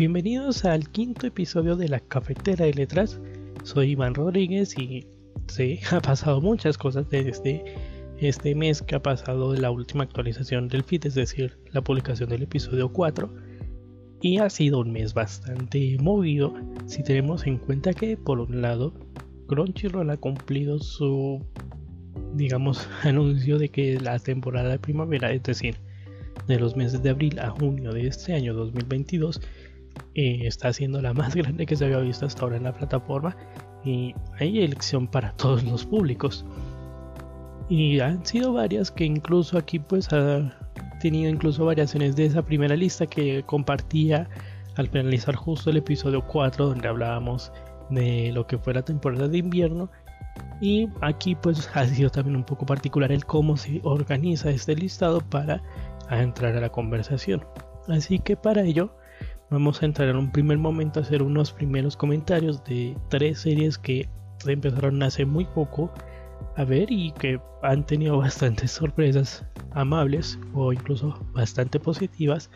Bienvenidos 0.00 0.64
al 0.64 0.88
quinto 0.88 1.26
episodio 1.26 1.76
de 1.76 1.86
la 1.86 2.00
Cafetera 2.00 2.64
de 2.64 2.72
Letras. 2.72 3.20
Soy 3.64 3.90
Iván 3.90 4.14
Rodríguez 4.14 4.74
y 4.78 5.06
sí, 5.46 5.78
ha 5.90 6.00
pasado 6.00 6.40
muchas 6.40 6.78
cosas 6.78 7.10
desde 7.10 7.62
este 8.16 8.54
mes 8.54 8.80
que 8.80 8.94
ha 8.94 9.02
pasado 9.02 9.52
de 9.52 9.60
la 9.60 9.70
última 9.70 10.04
actualización 10.04 10.68
del 10.68 10.84
feed, 10.84 11.04
es 11.04 11.16
decir, 11.16 11.58
la 11.72 11.82
publicación 11.82 12.30
del 12.30 12.44
episodio 12.44 12.90
4. 12.90 13.30
Y 14.22 14.38
ha 14.38 14.48
sido 14.48 14.78
un 14.78 14.90
mes 14.90 15.12
bastante 15.12 15.98
movido 16.00 16.54
si 16.86 17.02
tenemos 17.02 17.46
en 17.46 17.58
cuenta 17.58 17.92
que, 17.92 18.16
por 18.16 18.40
un 18.40 18.62
lado, 18.62 18.94
Crunchyroll 19.48 20.08
ha 20.08 20.16
cumplido 20.16 20.78
su, 20.78 21.44
digamos, 22.32 22.88
anuncio 23.02 23.58
de 23.58 23.68
que 23.68 24.00
la 24.00 24.18
temporada 24.18 24.70
de 24.70 24.78
primavera, 24.78 25.30
es 25.30 25.42
decir, 25.42 25.76
de 26.46 26.58
los 26.58 26.74
meses 26.74 27.02
de 27.02 27.10
abril 27.10 27.38
a 27.38 27.50
junio 27.50 27.92
de 27.92 28.06
este 28.06 28.32
año 28.32 28.54
2022 28.54 29.42
eh, 30.14 30.40
está 30.46 30.72
siendo 30.72 31.00
la 31.00 31.12
más 31.12 31.34
grande 31.36 31.66
que 31.66 31.76
se 31.76 31.84
había 31.84 31.98
visto 31.98 32.26
hasta 32.26 32.42
ahora 32.42 32.56
en 32.56 32.64
la 32.64 32.72
plataforma. 32.72 33.36
Y 33.84 34.14
hay 34.38 34.62
elección 34.62 35.06
para 35.06 35.32
todos 35.36 35.64
los 35.64 35.86
públicos. 35.86 36.44
Y 37.68 38.00
han 38.00 38.24
sido 38.26 38.52
varias 38.52 38.90
que 38.90 39.04
incluso 39.04 39.56
aquí 39.56 39.78
pues 39.78 40.12
ha 40.12 40.58
tenido 41.00 41.30
incluso 41.30 41.64
variaciones 41.64 42.16
de 42.16 42.26
esa 42.26 42.42
primera 42.42 42.74
lista 42.76 43.06
que 43.06 43.44
compartía 43.44 44.28
al 44.76 44.88
finalizar 44.88 45.36
justo 45.36 45.70
el 45.70 45.76
episodio 45.76 46.26
4 46.26 46.66
donde 46.66 46.88
hablábamos 46.88 47.52
de 47.90 48.32
lo 48.32 48.46
que 48.46 48.58
fue 48.58 48.74
la 48.74 48.82
temporada 48.82 49.28
de 49.28 49.38
invierno. 49.38 49.90
Y 50.60 50.88
aquí 51.00 51.36
pues 51.36 51.70
ha 51.74 51.86
sido 51.86 52.10
también 52.10 52.36
un 52.36 52.44
poco 52.44 52.66
particular 52.66 53.12
el 53.12 53.24
cómo 53.24 53.56
se 53.56 53.80
organiza 53.84 54.50
este 54.50 54.74
listado 54.74 55.20
para 55.20 55.62
entrar 56.10 56.56
a 56.56 56.60
la 56.60 56.70
conversación. 56.70 57.44
Así 57.88 58.18
que 58.18 58.36
para 58.36 58.62
ello 58.62 58.92
vamos 59.50 59.82
a 59.82 59.86
entrar 59.86 60.08
en 60.08 60.16
un 60.16 60.30
primer 60.30 60.58
momento 60.58 61.00
a 61.00 61.02
hacer 61.02 61.22
unos 61.22 61.52
primeros 61.52 61.96
comentarios 61.96 62.62
de 62.64 62.96
tres 63.08 63.40
series 63.40 63.78
que 63.78 64.08
empezaron 64.46 65.02
hace 65.02 65.24
muy 65.24 65.44
poco 65.44 65.92
a 66.56 66.64
ver 66.64 66.90
y 66.90 67.12
que 67.12 67.40
han 67.62 67.84
tenido 67.84 68.18
bastantes 68.18 68.70
sorpresas 68.70 69.44
amables 69.72 70.38
o 70.54 70.72
incluso 70.72 71.26
bastante 71.32 71.80
positivas. 71.80 72.50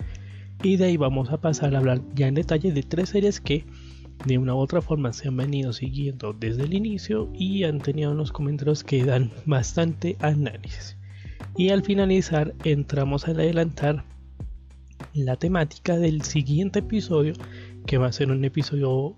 Y 0.62 0.76
de 0.76 0.86
ahí 0.86 0.96
vamos 0.96 1.30
a 1.30 1.40
pasar 1.40 1.74
a 1.74 1.78
hablar 1.78 2.00
ya 2.14 2.28
en 2.28 2.34
detalle 2.34 2.72
de 2.72 2.82
tres 2.82 3.10
series 3.10 3.40
que 3.40 3.66
de 4.24 4.38
una 4.38 4.54
u 4.54 4.58
otra 4.58 4.80
forma 4.80 5.12
se 5.12 5.28
han 5.28 5.36
venido 5.36 5.72
siguiendo 5.72 6.32
desde 6.32 6.62
el 6.62 6.74
inicio 6.74 7.30
y 7.34 7.64
han 7.64 7.80
tenido 7.80 8.12
unos 8.12 8.32
comentarios 8.32 8.84
que 8.84 9.04
dan 9.04 9.32
bastante 9.44 10.16
análisis. 10.20 10.96
Y 11.56 11.70
al 11.70 11.82
finalizar 11.82 12.54
entramos 12.64 13.26
a 13.26 13.32
adelantar 13.32 14.04
la 15.14 15.36
temática 15.36 15.96
del 15.96 16.22
siguiente 16.22 16.80
episodio, 16.80 17.34
que 17.86 17.98
va 17.98 18.08
a 18.08 18.12
ser 18.12 18.30
un 18.30 18.44
episodio 18.44 19.16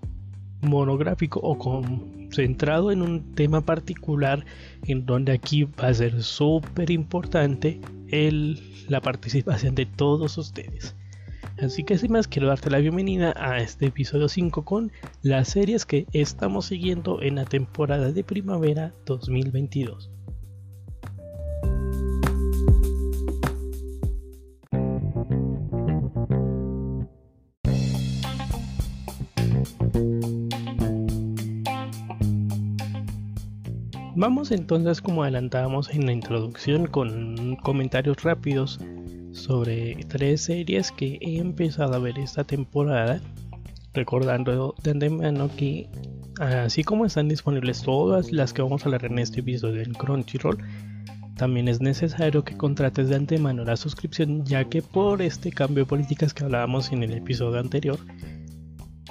monográfico 0.61 1.39
o 1.41 1.57
concentrado 1.57 2.91
en 2.91 3.01
un 3.01 3.33
tema 3.33 3.61
particular, 3.61 4.45
en 4.85 5.05
donde 5.05 5.31
aquí 5.31 5.63
va 5.63 5.87
a 5.87 5.93
ser 5.93 6.23
súper 6.23 6.91
importante 6.91 7.81
la 8.87 9.01
participación 9.01 9.75
de 9.75 9.85
todos 9.85 10.37
ustedes. 10.37 10.95
Así 11.59 11.83
que 11.83 11.97
sin 11.97 12.11
más 12.11 12.27
quiero 12.27 12.47
darte 12.47 12.69
la 12.69 12.77
bienvenida 12.77 13.33
a 13.35 13.57
este 13.57 13.87
episodio 13.87 14.29
5 14.29 14.63
con 14.63 14.91
las 15.23 15.49
series 15.49 15.85
que 15.85 16.05
estamos 16.13 16.67
siguiendo 16.67 17.21
en 17.23 17.35
la 17.35 17.45
temporada 17.45 18.11
de 18.11 18.23
primavera 18.23 18.93
2022. 19.07 20.11
Vamos 34.19 34.49
entonces 34.49 34.99
como 34.99 35.21
adelantábamos 35.21 35.91
en 35.93 36.07
la 36.07 36.11
introducción 36.11 36.87
con 36.87 37.55
comentarios 37.57 38.23
rápidos 38.23 38.79
sobre 39.31 39.93
tres 40.07 40.41
series 40.41 40.91
que 40.91 41.19
he 41.21 41.37
empezado 41.37 41.93
a 41.93 41.99
ver 41.99 42.17
esta 42.17 42.43
temporada. 42.43 43.21
Recordando 43.93 44.73
de 44.81 44.89
antemano 44.89 45.51
que 45.55 45.87
así 46.39 46.83
como 46.83 47.05
están 47.05 47.29
disponibles 47.29 47.83
todas 47.83 48.31
las 48.31 48.53
que 48.53 48.63
vamos 48.63 48.81
a 48.81 48.85
hablar 48.85 49.05
en 49.05 49.19
este 49.19 49.41
episodio 49.41 49.83
en 49.83 49.93
Crunchyroll, 49.93 50.57
también 51.35 51.67
es 51.67 51.79
necesario 51.79 52.43
que 52.43 52.57
contrates 52.57 53.09
de 53.09 53.17
antemano 53.17 53.65
la 53.65 53.77
suscripción 53.77 54.43
ya 54.45 54.63
que 54.65 54.81
por 54.81 55.21
este 55.21 55.51
cambio 55.51 55.83
de 55.83 55.89
políticas 55.89 56.33
que 56.33 56.43
hablábamos 56.43 56.91
en 56.91 57.03
el 57.03 57.13
episodio 57.13 57.59
anterior, 57.59 57.99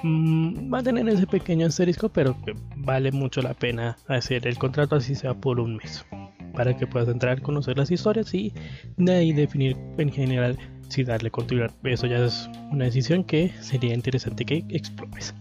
Mm, 0.03 0.73
va 0.73 0.79
a 0.79 0.83
tener 0.83 1.07
ese 1.09 1.27
pequeño 1.27 1.67
asterisco, 1.67 2.09
pero 2.09 2.35
vale 2.75 3.11
mucho 3.11 3.41
la 3.41 3.53
pena 3.53 3.97
hacer 4.07 4.47
el 4.47 4.57
contrato 4.57 4.95
así 4.95 5.15
sea 5.15 5.33
por 5.33 5.59
un 5.59 5.77
mes, 5.77 6.05
para 6.53 6.75
que 6.75 6.87
puedas 6.87 7.09
entrar, 7.09 7.37
a 7.39 7.41
conocer 7.41 7.77
las 7.77 7.91
historias 7.91 8.33
y 8.33 8.53
de 8.97 9.13
ahí 9.13 9.33
definir 9.33 9.75
en 9.97 10.11
general 10.11 10.57
si 10.89 11.03
darle 11.03 11.31
continuidad. 11.31 11.71
Eso 11.83 12.07
ya 12.07 12.25
es 12.25 12.49
una 12.71 12.85
decisión 12.85 13.23
que 13.23 13.51
sería 13.61 13.93
interesante 13.93 14.45
que 14.45 14.63
explores. 14.69 15.33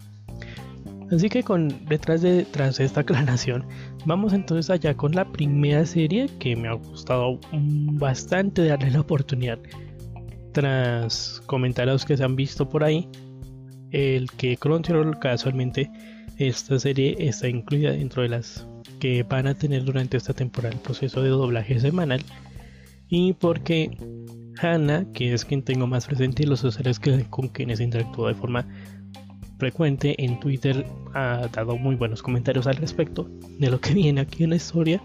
Así 1.13 1.29
que 1.29 1.45
con 1.45 1.69
detrás 1.87 2.23
de 2.23 2.45
tras 2.45 2.81
esta 2.81 3.01
aclaración, 3.03 3.65
vamos 4.05 4.33
entonces 4.33 4.71
allá 4.71 4.97
con 4.97 5.13
la 5.13 5.25
primera 5.25 5.85
serie 5.87 6.29
que 6.41 6.57
me 6.57 6.69
ha 6.69 6.73
gustado 6.73 7.39
bastante 7.53 8.67
darle 8.67 8.91
la 8.91 9.01
oportunidad. 9.01 9.59
Tras 10.53 11.43
comentarios 11.47 12.05
que 12.05 12.17
se 12.17 12.25
han 12.25 12.35
visto 12.35 12.69
por 12.69 12.83
ahí, 12.83 13.09
el 13.93 14.31
que 14.33 14.57
Crunchyroll 14.57 15.19
casualmente 15.19 15.91
esta 16.39 16.79
serie 16.79 17.17
está 17.19 17.49
incluida 17.49 17.93
dentro 17.93 18.23
de 18.23 18.29
las 18.29 18.67
que 19.01 19.23
van 19.23 19.47
a 19.47 19.55
tener 19.55 19.85
durante 19.85 20.17
esta 20.17 20.35
temporada 20.35 20.75
el 20.75 20.81
proceso 20.81 21.23
de 21.23 21.31
doblaje 21.31 21.81
semanal. 21.81 22.23
Y 23.09 23.35
porque 23.35 23.97
Hannah, 24.61 25.07
que 25.13 25.33
es 25.33 25.45
quien 25.45 25.63
tengo 25.63 25.87
más 25.87 26.07
presente 26.07 26.43
y 26.43 26.47
los 26.47 26.65
usuarios 26.65 26.99
que, 26.99 27.25
con 27.31 27.49
quienes 27.49 27.81
interactúo 27.81 28.29
de 28.29 28.35
forma 28.35 28.67
frecuente 29.59 30.23
en 30.23 30.39
Twitter 30.41 30.87
ha 31.15 31.49
dado 31.53 31.79
muy 31.79 31.95
buenos 31.95 32.23
comentarios 32.23 32.67
al 32.67 32.77
respecto 32.77 33.31
de 33.59 33.71
lo 33.71 33.81
que 33.81 33.95
viene 33.95 34.21
aquí 34.21 34.45
en 34.45 34.51
la 34.51 34.57
historia 34.57 35.01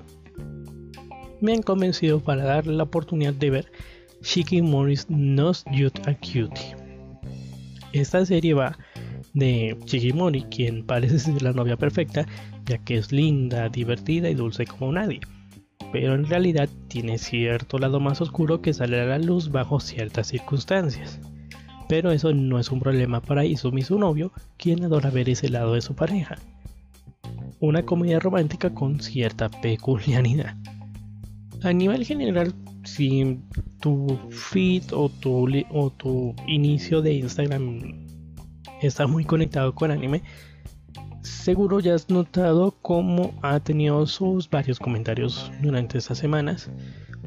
me 1.42 1.54
han 1.54 1.64
convencido 1.64 2.20
para 2.20 2.44
darle 2.44 2.74
la 2.74 2.84
oportunidad 2.84 3.34
de 3.34 3.50
ver 3.50 3.72
Shiki 4.22 4.62
Morris 4.62 5.10
Nos 5.10 5.66
Youth 5.72 6.06
a 6.06 6.14
Cutie 6.16 6.81
esta 7.94 8.26
serie 8.26 8.54
va 8.54 8.78
de 9.34 9.78
Shigimori, 9.86 10.44
quien 10.44 10.86
parece 10.86 11.20
ser 11.20 11.42
la 11.42 11.54
novia 11.54 11.78
perfecta, 11.78 12.26
ya 12.66 12.78
que 12.78 12.98
es 12.98 13.12
linda, 13.12 13.70
divertida 13.70 14.30
y 14.30 14.36
dulce 14.36 14.66
como 14.66 14.92
nadie. 14.92 15.20
Pero 15.92 16.16
en 16.16 16.26
realidad 16.26 16.70
tiene 16.88 17.18
cierto 17.18 17.78
lado 17.78 18.00
más 18.00 18.22
oscuro 18.22 18.62
que 18.62 18.74
sale 18.74 19.02
a 19.02 19.06
la 19.06 19.20
luz 19.20 19.52
bajo 19.52 19.80
ciertas 19.80 20.28
circunstancias. 20.28 21.20
Pero 21.90 22.12
eso 22.12 22.34
no 22.34 22.60
es 22.60 22.72
un 22.72 22.80
problema 22.80 23.22
para 23.22 23.44
Izumi, 23.44 23.82
su 23.82 24.00
novio, 24.00 24.32
quien 24.58 24.86
adora 24.86 25.10
ver 25.10 25.28
ese 25.28 25.50
lado 25.50 25.74
de 25.74 25.82
su 25.82 25.94
pareja. 25.94 26.38
Una 27.60 27.84
comedia 27.84 28.20
romántica 28.20 28.74
con 28.74 29.02
cierta 29.02 29.50
peculiaridad. 29.50 30.56
A 31.64 31.74
nivel 31.74 32.06
general, 32.06 32.54
si 32.84 33.40
tu 33.80 34.18
feed 34.30 34.84
o 34.94 35.10
tu, 35.10 35.48
o 35.72 35.90
tu 35.92 36.36
inicio 36.48 37.02
de 37.02 37.14
Instagram 37.14 38.08
está 38.82 39.08
muy 39.08 39.24
conectado 39.24 39.74
con 39.74 39.92
anime, 39.92 40.24
seguro 41.22 41.80
ya 41.80 41.96
has 41.96 42.10
notado 42.10 42.72
cómo 42.82 43.34
ha 43.42 43.60
tenido 43.60 44.06
sus 44.06 44.50
varios 44.50 44.80
comentarios 44.80 45.52
durante 45.62 45.98
estas 45.98 46.18
semanas. 46.18 46.70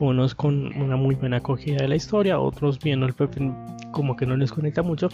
Unos 0.01 0.35
con 0.35 0.77
una 0.77 0.97
muy 0.97 1.15
buena 1.15 1.37
acogida 1.37 1.77
de 1.77 1.89
la 1.89 1.97
historia, 1.97 2.41
otros 2.41 2.81
viendo 2.81 3.07
el 3.07 3.15
como 3.93 4.17
que 4.17 4.27
no 4.27 4.37
les 4.37 4.51
conecta 4.51 4.83
mucho. 4.83 5.09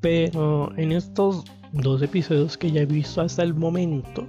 Pero 0.00 0.72
en 0.78 0.92
estos 0.92 1.44
dos 1.72 2.00
episodios 2.00 2.56
que 2.56 2.70
ya 2.70 2.82
he 2.82 2.86
visto 2.86 3.20
hasta 3.20 3.42
el 3.42 3.52
momento, 3.52 4.26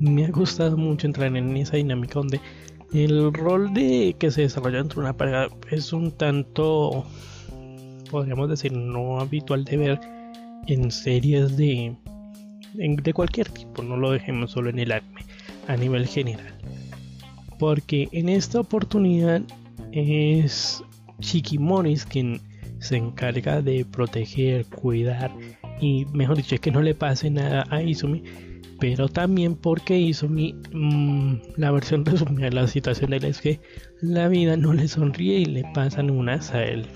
me 0.00 0.26
ha 0.26 0.30
gustado 0.30 0.76
mucho 0.76 1.06
entrar 1.06 1.34
en 1.34 1.56
esa 1.56 1.76
dinámica 1.76 2.14
donde 2.14 2.40
el 2.94 3.32
rol 3.34 3.74
de 3.74 4.14
que 4.18 4.30
se 4.30 4.42
desarrolla 4.42 4.78
entre 4.78 5.00
una 5.00 5.16
pareja 5.16 5.48
es 5.70 5.92
un 5.92 6.12
tanto, 6.12 7.04
podríamos 8.10 8.48
decir, 8.48 8.72
no 8.72 9.20
habitual 9.20 9.64
de 9.64 9.76
ver 9.76 10.00
en 10.68 10.90
series 10.90 11.56
de, 11.56 11.96
de 12.74 13.12
cualquier 13.12 13.48
tipo, 13.50 13.82
no 13.82 13.96
lo 13.96 14.12
dejemos 14.12 14.52
solo 14.52 14.70
en 14.70 14.78
el 14.78 14.92
anime, 14.92 15.24
a 15.66 15.76
nivel 15.76 16.06
general. 16.06 16.54
Porque 17.58 18.08
en 18.12 18.28
esta 18.28 18.60
oportunidad 18.60 19.42
es 19.92 20.82
Shikimoris 21.18 22.06
quien 22.06 22.40
se 22.78 22.96
encarga 22.96 23.60
de 23.60 23.84
proteger, 23.84 24.66
cuidar 24.66 25.32
y 25.80 26.06
mejor 26.12 26.36
dicho, 26.36 26.56
que 26.60 26.70
no 26.70 26.80
le 26.80 26.94
pase 26.94 27.30
nada 27.30 27.66
a 27.70 27.82
Izumi 27.82 28.22
pero 28.80 29.08
también 29.08 29.54
porque 29.56 29.98
hizo 29.98 30.28
mi 30.28 30.54
mm, 30.72 31.36
la 31.56 31.70
versión 31.70 32.04
resumida 32.06 32.46
de 32.46 32.54
la 32.54 32.66
situación 32.66 33.10
de 33.10 33.18
él 33.18 33.24
es 33.24 33.40
que 33.40 33.60
la 34.00 34.28
vida 34.28 34.56
no 34.56 34.72
le 34.72 34.88
sonríe 34.88 35.38
y 35.38 35.44
le 35.44 35.64
pasan 35.74 36.10
unas 36.10 36.52
a 36.52 36.64
él 36.64 36.86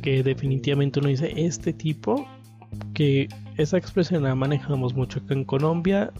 que 0.00 0.22
definitivamente 0.22 1.00
uno 1.00 1.08
dice, 1.08 1.32
este 1.36 1.72
tipo, 1.72 2.26
que 2.94 3.28
esa 3.56 3.76
expresión 3.76 4.22
la 4.22 4.34
manejamos 4.34 4.94
mucho 4.94 5.20
acá 5.20 5.34
en 5.34 5.44
Colombia, 5.44 6.12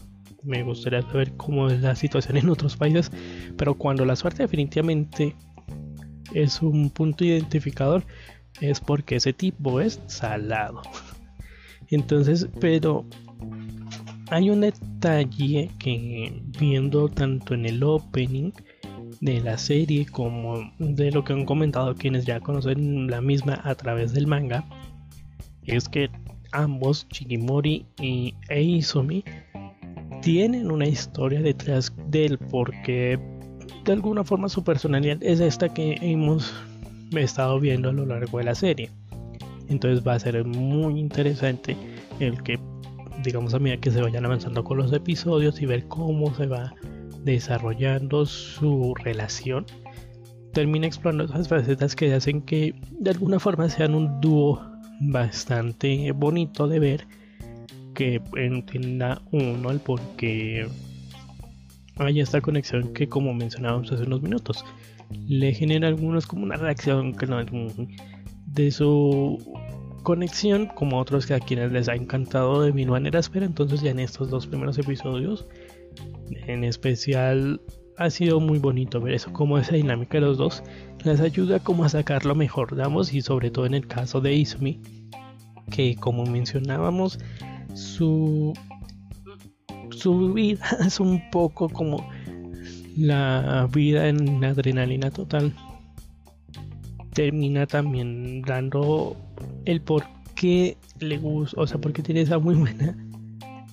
me 0.43 0.63
gustaría 0.63 1.01
saber 1.03 1.33
cómo 1.37 1.67
es 1.67 1.81
la 1.81 1.95
situación 1.95 2.37
en 2.37 2.49
otros 2.49 2.77
países, 2.77 3.11
pero 3.57 3.75
cuando 3.75 4.05
la 4.05 4.15
suerte 4.15 4.43
definitivamente 4.43 5.35
es 6.33 6.61
un 6.61 6.89
punto 6.89 7.23
identificador, 7.23 8.05
es 8.59 8.79
porque 8.79 9.15
ese 9.15 9.33
tipo 9.33 9.81
es 9.81 10.01
salado. 10.07 10.81
Entonces, 11.89 12.47
pero 12.59 13.05
hay 14.31 14.49
un 14.49 14.61
detalle 14.61 15.69
que 15.77 16.41
viendo 16.57 17.09
tanto 17.09 17.53
en 17.53 17.65
el 17.65 17.83
opening 17.83 18.51
de 19.19 19.41
la 19.41 19.57
serie 19.57 20.05
como 20.05 20.71
de 20.79 21.11
lo 21.11 21.23
que 21.25 21.33
han 21.33 21.45
comentado 21.45 21.93
quienes 21.95 22.25
ya 22.25 22.39
conocen 22.39 23.07
la 23.07 23.19
misma 23.19 23.59
a 23.65 23.75
través 23.75 24.13
del 24.13 24.27
manga, 24.27 24.63
es 25.65 25.89
que 25.89 26.09
ambos, 26.53 27.07
Shigimori 27.11 27.85
y 27.99 28.33
Eizumi, 28.47 29.25
tienen 30.21 30.71
una 30.71 30.87
historia 30.87 31.41
detrás 31.41 31.93
de 32.07 32.27
él 32.27 32.37
porque 32.37 33.19
de 33.83 33.91
alguna 33.91 34.23
forma 34.23 34.47
su 34.47 34.63
personalidad 34.63 35.17
es 35.21 35.41
esta 35.41 35.67
que 35.67 35.97
hemos 36.01 36.53
estado 37.11 37.59
viendo 37.59 37.89
a 37.89 37.93
lo 37.93 38.05
largo 38.05 38.37
de 38.37 38.45
la 38.45 38.55
serie. 38.55 38.91
Entonces 39.67 40.07
va 40.07 40.13
a 40.13 40.19
ser 40.19 40.45
muy 40.45 40.99
interesante 40.99 41.75
el 42.19 42.41
que, 42.43 42.57
digamos 43.23 43.53
a 43.53 43.59
medida 43.59 43.79
que 43.79 43.91
se 43.91 44.01
vayan 44.01 44.25
avanzando 44.25 44.63
con 44.63 44.77
los 44.77 44.91
episodios 44.93 45.61
y 45.61 45.65
ver 45.65 45.87
cómo 45.87 46.33
se 46.35 46.47
va 46.47 46.73
desarrollando 47.23 48.25
su 48.25 48.93
relación, 48.95 49.65
termina 50.53 50.87
explorando 50.87 51.25
esas 51.25 51.47
facetas 51.47 51.95
que 51.95 52.13
hacen 52.13 52.41
que 52.41 52.75
de 52.91 53.11
alguna 53.11 53.39
forma 53.39 53.69
sean 53.69 53.95
un 53.95 54.19
dúo 54.21 54.61
bastante 55.01 56.11
bonito 56.11 56.67
de 56.67 56.79
ver 56.79 57.07
que 57.93 58.21
entienda 58.35 59.21
uno 59.31 59.71
el 59.71 59.79
por 59.79 59.99
qué 60.17 60.67
hay 61.97 62.19
esta 62.19 62.41
conexión 62.41 62.93
que 62.93 63.07
como 63.07 63.33
mencionábamos 63.33 63.91
hace 63.91 64.03
unos 64.03 64.21
minutos 64.21 64.63
le 65.27 65.53
genera 65.53 65.87
algunos 65.87 66.25
como 66.25 66.43
una 66.43 66.55
reacción 66.55 67.15
de 68.45 68.71
su 68.71 69.37
conexión 70.03 70.67
como 70.67 70.99
otros 70.99 71.25
que 71.25 71.33
a 71.33 71.39
quienes 71.39 71.71
les 71.71 71.89
ha 71.89 71.95
encantado 71.95 72.61
de 72.61 72.73
mil 72.73 72.89
maneras 72.89 73.29
pero 73.29 73.45
entonces 73.45 73.81
ya 73.81 73.91
en 73.91 73.99
estos 73.99 74.29
dos 74.29 74.47
primeros 74.47 74.77
episodios 74.77 75.47
en 76.47 76.63
especial 76.63 77.61
ha 77.97 78.09
sido 78.09 78.39
muy 78.39 78.59
bonito 78.59 78.99
ver 78.99 79.13
eso 79.13 79.31
como 79.31 79.57
esa 79.57 79.75
dinámica 79.75 80.17
de 80.17 80.21
los 80.21 80.37
dos 80.37 80.63
les 81.03 81.19
ayuda 81.19 81.59
como 81.59 81.83
a 81.83 81.89
sacarlo 81.89 82.35
mejor 82.35 82.75
damos 82.75 83.13
y 83.13 83.21
sobre 83.21 83.51
todo 83.51 83.65
en 83.65 83.73
el 83.73 83.87
caso 83.87 84.21
de 84.21 84.33
Izumi 84.33 84.79
que 85.71 85.95
como 85.95 86.25
mencionábamos 86.25 87.19
su 87.73 88.53
su 89.91 90.33
vida 90.33 90.65
es 90.85 90.99
un 90.99 91.29
poco 91.29 91.69
como 91.69 92.09
la 92.97 93.69
vida 93.71 94.07
en 94.07 94.43
adrenalina 94.43 95.11
total 95.11 95.53
termina 97.13 97.67
también 97.67 98.41
dando 98.41 99.15
el 99.65 99.81
por 99.81 100.03
qué 100.35 100.77
le 100.99 101.17
gusta, 101.17 101.59
o 101.61 101.67
sea, 101.67 101.79
porque 101.79 102.01
tiene 102.01 102.21
esa 102.21 102.39
muy 102.39 102.55
buena 102.55 102.95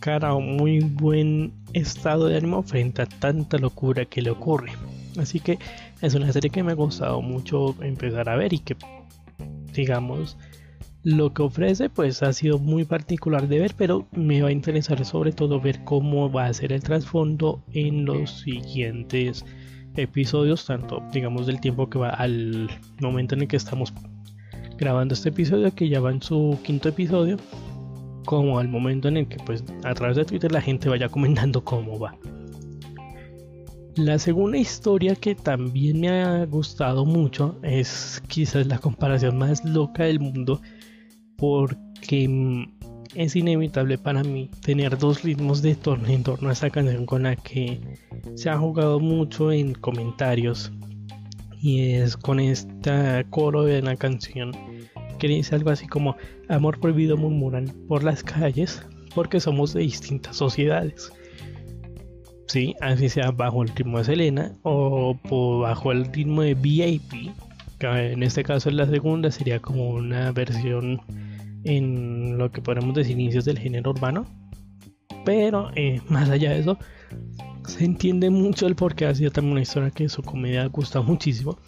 cara 0.00 0.34
o 0.34 0.40
muy 0.40 0.80
buen 0.80 1.52
estado 1.72 2.26
de 2.26 2.36
ánimo 2.36 2.62
frente 2.62 3.02
a 3.02 3.06
tanta 3.06 3.58
locura 3.58 4.04
que 4.04 4.22
le 4.22 4.30
ocurre. 4.30 4.72
Así 5.18 5.40
que 5.40 5.58
es 6.00 6.14
una 6.14 6.32
serie 6.32 6.50
que 6.50 6.62
me 6.62 6.72
ha 6.72 6.76
gustado 6.76 7.20
mucho 7.20 7.74
empezar 7.82 8.28
a 8.28 8.36
ver 8.36 8.52
y 8.52 8.60
que, 8.60 8.76
digamos, 9.72 10.36
lo 11.02 11.32
que 11.32 11.42
ofrece 11.42 11.88
pues 11.88 12.22
ha 12.22 12.32
sido 12.32 12.58
muy 12.58 12.84
particular 12.84 13.48
de 13.48 13.58
ver, 13.58 13.74
pero 13.76 14.06
me 14.12 14.42
va 14.42 14.48
a 14.48 14.52
interesar 14.52 15.04
sobre 15.04 15.32
todo 15.32 15.60
ver 15.60 15.82
cómo 15.84 16.30
va 16.30 16.46
a 16.46 16.54
ser 16.54 16.72
el 16.72 16.82
trasfondo 16.82 17.62
en 17.72 18.04
los 18.04 18.40
siguientes 18.40 19.44
episodios, 20.02 20.66
tanto 20.66 21.02
digamos 21.12 21.46
del 21.46 21.60
tiempo 21.60 21.88
que 21.88 21.98
va 21.98 22.10
al 22.10 22.70
momento 23.00 23.34
en 23.34 23.42
el 23.42 23.48
que 23.48 23.56
estamos 23.56 23.92
grabando 24.78 25.14
este 25.14 25.30
episodio, 25.30 25.74
que 25.74 25.88
ya 25.88 26.00
va 26.00 26.10
en 26.10 26.22
su 26.22 26.58
quinto 26.62 26.88
episodio, 26.88 27.36
como 28.24 28.58
al 28.58 28.68
momento 28.68 29.08
en 29.08 29.16
el 29.18 29.28
que 29.28 29.36
pues 29.44 29.64
a 29.84 29.94
través 29.94 30.16
de 30.16 30.24
Twitter 30.24 30.52
la 30.52 30.60
gente 30.60 30.88
vaya 30.88 31.08
comentando 31.08 31.64
cómo 31.64 31.98
va. 31.98 32.16
La 33.96 34.18
segunda 34.20 34.56
historia 34.56 35.16
que 35.16 35.34
también 35.34 36.00
me 36.00 36.22
ha 36.22 36.46
gustado 36.46 37.04
mucho 37.04 37.58
es 37.62 38.22
quizás 38.28 38.66
la 38.68 38.78
comparación 38.78 39.36
más 39.36 39.64
loca 39.64 40.04
del 40.04 40.20
mundo 40.20 40.60
porque 41.36 42.68
es 43.14 43.36
inevitable 43.36 43.98
para 43.98 44.22
mí 44.22 44.50
tener 44.64 44.98
dos 44.98 45.22
ritmos 45.22 45.62
de 45.62 45.74
torno 45.74 46.08
en 46.08 46.22
torno 46.22 46.48
a 46.48 46.52
esta 46.52 46.70
canción 46.70 47.06
con 47.06 47.24
la 47.24 47.36
que 47.36 47.80
se 48.34 48.50
ha 48.50 48.58
jugado 48.58 49.00
mucho 49.00 49.52
en 49.52 49.74
comentarios 49.74 50.72
y 51.60 51.90
es 51.90 52.16
con 52.16 52.40
esta 52.40 53.24
coro 53.30 53.64
de 53.64 53.82
la 53.82 53.96
canción 53.96 54.52
que 55.18 55.28
dice 55.28 55.54
algo 55.54 55.70
así 55.70 55.86
como 55.86 56.16
amor 56.48 56.78
prohibido 56.80 57.16
murmuran 57.16 57.66
por 57.88 58.04
las 58.04 58.22
calles 58.22 58.82
porque 59.14 59.40
somos 59.40 59.72
de 59.74 59.80
distintas 59.80 60.36
sociedades. 60.36 61.10
Sí, 62.46 62.74
así 62.80 63.08
sea 63.08 63.30
bajo 63.30 63.62
el 63.62 63.68
ritmo 63.68 63.98
de 63.98 64.04
Selena 64.04 64.56
o 64.62 65.18
bajo 65.60 65.92
el 65.92 66.06
ritmo 66.06 66.42
de 66.42 66.54
VIP, 66.54 67.34
que 67.78 68.12
en 68.12 68.22
este 68.22 68.42
caso 68.42 68.70
es 68.70 68.74
la 68.74 68.86
segunda, 68.86 69.30
sería 69.30 69.58
como 69.58 69.90
una 69.90 70.32
versión 70.32 71.00
en 71.64 72.38
lo 72.38 72.50
que 72.50 72.62
podemos 72.62 72.94
decir 72.94 73.18
inicios 73.18 73.44
del 73.44 73.58
género 73.58 73.90
urbano. 73.90 74.26
Pero 75.24 75.70
eh, 75.74 76.00
más 76.08 76.28
allá 76.30 76.52
de 76.52 76.60
eso, 76.60 76.78
se 77.66 77.84
entiende 77.84 78.30
mucho 78.30 78.66
el 78.66 78.74
porqué 78.74 79.06
ha 79.06 79.14
sido 79.14 79.30
también 79.30 79.52
una 79.52 79.62
historia 79.62 79.90
que 79.90 80.08
su 80.08 80.22
comedia 80.22 80.66
gusta 80.66 81.00
muchísimo. 81.00 81.58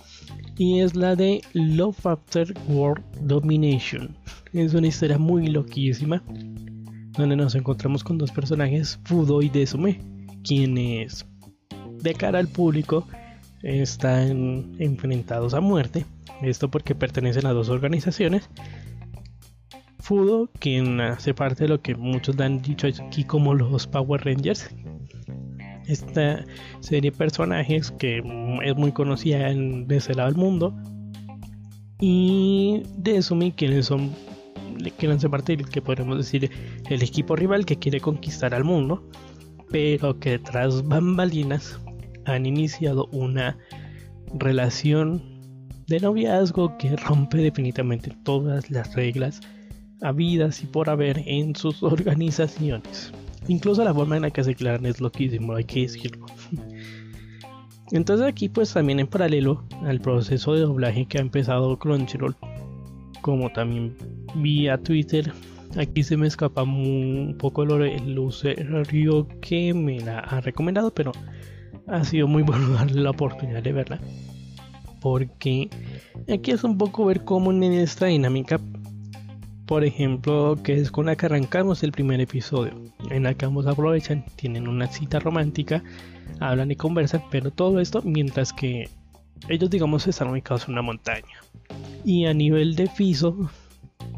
Y 0.56 0.80
es 0.80 0.94
la 0.94 1.16
de 1.16 1.42
Love 1.52 2.06
After 2.06 2.54
World 2.68 3.02
Domination. 3.22 4.16
Es 4.52 4.74
una 4.74 4.86
historia 4.86 5.18
muy 5.18 5.46
loquísima. 5.46 6.22
Donde 7.12 7.36
nos 7.36 7.54
encontramos 7.54 8.04
con 8.04 8.18
dos 8.18 8.30
personajes, 8.30 8.98
Fudo 9.04 9.42
y 9.42 9.48
Desume. 9.48 10.00
Quienes 10.44 11.26
de 12.02 12.14
cara 12.14 12.38
al 12.38 12.48
público 12.48 13.06
están 13.62 14.72
enfrentados 14.78 15.54
a 15.54 15.60
muerte. 15.60 16.06
Esto 16.42 16.70
porque 16.70 16.94
pertenecen 16.94 17.46
a 17.46 17.52
dos 17.52 17.68
organizaciones 17.68 18.48
Fudo, 20.10 20.50
quien 20.58 21.00
hace 21.00 21.32
parte 21.32 21.62
de 21.62 21.68
lo 21.68 21.80
que 21.82 21.94
muchos 21.94 22.36
han 22.40 22.60
dicho 22.60 22.88
aquí 22.88 23.22
como 23.22 23.54
los 23.54 23.86
Power 23.86 24.24
Rangers. 24.24 24.68
Esta 25.86 26.44
serie 26.80 27.12
de 27.12 27.16
personajes 27.16 27.92
que 27.92 28.18
es 28.64 28.76
muy 28.76 28.90
conocida 28.90 29.54
de 29.54 29.96
ese 29.96 30.14
lado 30.14 30.28
del 30.28 30.36
mundo. 30.36 30.74
Y 32.00 32.82
de 32.98 33.22
Sumi, 33.22 33.52
quienes 33.52 33.86
son 33.86 34.10
quienes 34.98 35.18
hacer 35.18 35.30
parte 35.30 35.56
del 35.56 35.68
que 35.68 35.80
podemos 35.80 36.16
decir 36.16 36.50
el 36.88 37.02
equipo 37.04 37.36
rival 37.36 37.64
que 37.64 37.76
quiere 37.76 38.00
conquistar 38.00 38.52
al 38.52 38.64
mundo, 38.64 39.08
pero 39.70 40.18
que 40.18 40.40
tras 40.40 40.82
bambalinas 40.88 41.78
han 42.24 42.46
iniciado 42.46 43.06
una 43.12 43.56
relación 44.34 45.22
de 45.86 46.00
noviazgo 46.00 46.76
que 46.78 46.96
rompe 46.96 47.38
definitivamente 47.38 48.10
todas 48.24 48.72
las 48.72 48.92
reglas 48.96 49.40
habidas 50.02 50.62
y 50.62 50.66
por 50.66 50.88
haber 50.90 51.22
en 51.26 51.54
sus 51.54 51.82
organizaciones. 51.82 53.12
Incluso 53.48 53.82
la 53.84 53.94
forma 53.94 54.16
en 54.16 54.22
la 54.22 54.30
que 54.30 54.44
se 54.44 54.50
declaran 54.50 54.86
es 54.86 55.00
loquísimo, 55.00 55.54
hay 55.54 55.64
que 55.64 55.82
decirlo. 55.82 56.26
Entonces 57.92 58.26
aquí 58.26 58.48
pues 58.48 58.72
también 58.72 59.00
en 59.00 59.08
paralelo 59.08 59.64
al 59.82 60.00
proceso 60.00 60.54
de 60.54 60.60
doblaje 60.60 61.06
que 61.06 61.18
ha 61.18 61.20
empezado 61.20 61.76
Crunchyroll, 61.76 62.36
como 63.20 63.50
también 63.50 63.96
vía 64.36 64.78
Twitter, 64.78 65.32
aquí 65.76 66.02
se 66.02 66.16
me 66.16 66.26
escapa 66.26 66.62
un 66.62 67.36
poco 67.38 67.62
el 67.62 68.18
usuario 68.18 69.28
que 69.40 69.74
me 69.74 70.00
la 70.00 70.20
ha 70.20 70.40
recomendado, 70.40 70.92
pero 70.92 71.12
ha 71.86 72.04
sido 72.04 72.26
muy 72.26 72.42
bueno 72.44 72.70
darle 72.70 73.02
la 73.02 73.10
oportunidad 73.10 73.62
de 73.62 73.72
verla. 73.72 74.00
Porque 75.00 75.70
aquí 76.32 76.50
es 76.50 76.62
un 76.62 76.76
poco 76.76 77.06
ver 77.06 77.24
cómo 77.24 77.52
en 77.52 77.62
esta 77.62 78.06
dinámica 78.06 78.60
por 79.70 79.84
ejemplo, 79.84 80.58
que 80.64 80.74
es 80.74 80.90
con 80.90 81.06
la 81.06 81.14
que 81.14 81.26
arrancamos 81.26 81.84
el 81.84 81.92
primer 81.92 82.20
episodio, 82.20 82.72
en 83.08 83.22
la 83.22 83.34
que 83.34 83.44
ambos 83.44 83.68
aprovechan, 83.68 84.24
tienen 84.34 84.66
una 84.66 84.88
cita 84.88 85.20
romántica, 85.20 85.84
hablan 86.40 86.72
y 86.72 86.74
conversan, 86.74 87.22
pero 87.30 87.52
todo 87.52 87.78
esto 87.78 88.02
mientras 88.02 88.52
que 88.52 88.88
ellos, 89.48 89.70
digamos, 89.70 90.08
están 90.08 90.30
ubicados 90.30 90.66
en 90.66 90.72
una 90.72 90.82
montaña. 90.82 91.36
Y 92.04 92.26
a 92.26 92.34
nivel 92.34 92.74
de 92.74 92.88
FISO, 92.88 93.48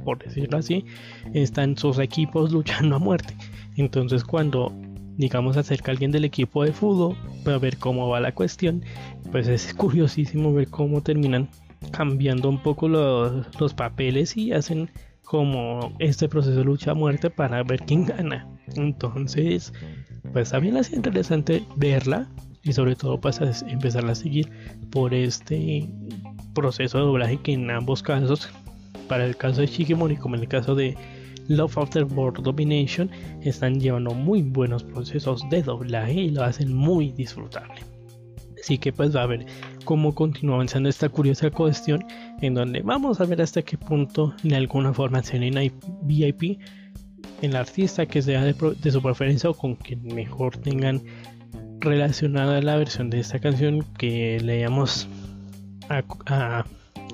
por 0.02 0.24
decirlo 0.24 0.56
así, 0.56 0.86
están 1.34 1.76
sus 1.76 1.98
equipos 1.98 2.50
luchando 2.50 2.96
a 2.96 2.98
muerte. 2.98 3.36
Entonces, 3.76 4.24
cuando 4.24 4.72
digamos 5.18 5.58
acerca 5.58 5.90
a 5.90 5.92
alguien 5.92 6.12
del 6.12 6.24
equipo 6.24 6.64
de 6.64 6.72
fútbol 6.72 7.14
para 7.44 7.58
ver 7.58 7.76
cómo 7.76 8.08
va 8.08 8.20
la 8.20 8.32
cuestión, 8.32 8.82
pues 9.30 9.48
es 9.48 9.74
curiosísimo 9.74 10.54
ver 10.54 10.68
cómo 10.68 11.02
terminan 11.02 11.50
cambiando 11.90 12.48
un 12.48 12.62
poco 12.62 12.88
los, 12.88 13.44
los 13.60 13.74
papeles 13.74 14.34
y 14.38 14.54
hacen 14.54 14.88
como 15.24 15.94
este 15.98 16.28
proceso 16.28 16.56
de 16.56 16.64
lucha 16.64 16.90
a 16.90 16.94
muerte 16.94 17.30
para 17.30 17.62
ver 17.62 17.80
quién 17.80 18.04
gana. 18.04 18.48
Entonces, 18.76 19.72
pues 20.32 20.50
también 20.50 20.76
es 20.76 20.92
interesante 20.92 21.64
verla 21.76 22.28
y 22.62 22.72
sobre 22.72 22.94
todo 22.94 23.20
pues 23.20 23.40
empezar 23.66 24.06
a 24.06 24.14
seguir 24.14 24.50
por 24.90 25.14
este 25.14 25.88
proceso 26.54 26.98
de 26.98 27.04
doblaje 27.04 27.38
que 27.38 27.52
en 27.54 27.70
ambos 27.70 28.02
casos, 28.02 28.48
para 29.08 29.24
el 29.24 29.36
caso 29.36 29.60
de 29.60 29.66
Shikimori 29.66 30.16
como 30.16 30.36
en 30.36 30.42
el 30.42 30.48
caso 30.48 30.74
de 30.74 30.96
Love 31.48 31.78
After 31.78 32.04
World 32.04 32.42
Domination, 32.42 33.10
están 33.42 33.80
llevando 33.80 34.14
muy 34.14 34.42
buenos 34.42 34.84
procesos 34.84 35.48
de 35.50 35.62
doblaje 35.62 36.14
y 36.14 36.30
lo 36.30 36.44
hacen 36.44 36.72
muy 36.72 37.10
disfrutable. 37.12 37.80
Así 38.62 38.78
que 38.78 38.92
pues 38.92 39.14
va 39.14 39.24
a 39.24 39.26
ver 39.26 39.44
cómo 39.84 40.14
continúa 40.14 40.56
avanzando 40.56 40.88
esta 40.88 41.08
curiosa 41.08 41.50
cuestión 41.50 42.04
en 42.40 42.54
donde 42.54 42.82
vamos 42.82 43.20
a 43.20 43.24
ver 43.24 43.42
hasta 43.42 43.62
qué 43.62 43.76
punto 43.76 44.34
de 44.42 44.56
alguna 44.56 44.92
formación 44.92 45.42
en 45.42 45.72
VIP 46.02 46.58
el 47.42 47.56
artista 47.56 48.06
que 48.06 48.22
sea 48.22 48.44
de, 48.44 48.90
su 48.90 49.02
preferencia 49.02 49.50
o 49.50 49.54
con 49.54 49.74
quien 49.74 50.02
mejor 50.14 50.56
tengan 50.56 51.02
relacionada 51.80 52.60
la 52.60 52.76
versión 52.76 53.10
de 53.10 53.20
esta 53.20 53.40
canción 53.40 53.84
que 53.98 54.38
leíamos 54.40 55.08
a, 55.88 56.04
a 56.26 56.64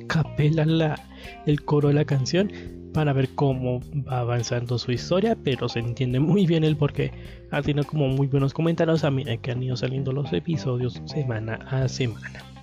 capela 0.07 0.67
la, 0.67 1.01
el 1.47 1.65
coro 1.65 1.89
de 1.89 1.95
la 1.95 2.05
canción 2.05 2.53
para 2.93 3.13
ver 3.13 3.29
cómo 3.35 3.81
va 4.09 4.21
avanzando 4.21 4.79
su 4.79 4.93
historia, 4.93 5.37
pero 5.45 5.69
se 5.69 5.79
entiende 5.79 6.21
muy 6.21 6.47
bien 6.47 6.65
el 6.65 6.77
porque 6.77 7.13
ha 7.51 7.63
tenido 7.63 7.87
como 7.87 8.09
muy 8.09 8.27
buenos 8.27 8.53
comentarios 8.53 9.05
a 9.05 9.11
medida 9.11 9.37
que 9.37 9.51
han 9.51 9.63
ido 9.63 9.77
saliendo 9.77 10.13
los 10.13 10.33
episodios 10.33 11.01
semana 11.07 11.55
a 11.71 11.89
semana. 11.89 12.58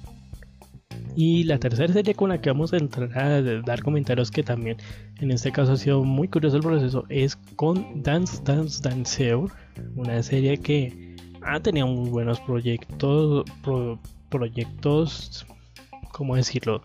Y 1.15 1.43
la 1.43 1.57
tercera 1.57 1.93
serie 1.93 2.13
con 2.13 2.29
la 2.29 2.41
que 2.41 2.49
vamos 2.49 2.73
a 2.73 2.77
entrar 2.77 3.17
a 3.17 3.41
dar 3.41 3.81
comentarios 3.81 4.31
que 4.31 4.43
también 4.43 4.77
en 5.21 5.31
este 5.31 5.51
caso 5.51 5.71
ha 5.71 5.77
sido 5.77 6.03
muy 6.03 6.27
curioso 6.27 6.57
el 6.57 6.63
proceso 6.63 7.05
es 7.07 7.37
con 7.55 8.03
Dance 8.03 8.41
Dance 8.43 8.81
Danceur, 8.81 9.49
una 9.95 10.21
serie 10.21 10.57
que 10.57 11.15
ha 11.41 11.59
tenido 11.61 11.87
muy 11.87 12.09
buenos 12.09 12.39
proyectos, 12.41 13.45
proyectos, 14.29 15.45
¿cómo 16.11 16.35
decirlo? 16.35 16.81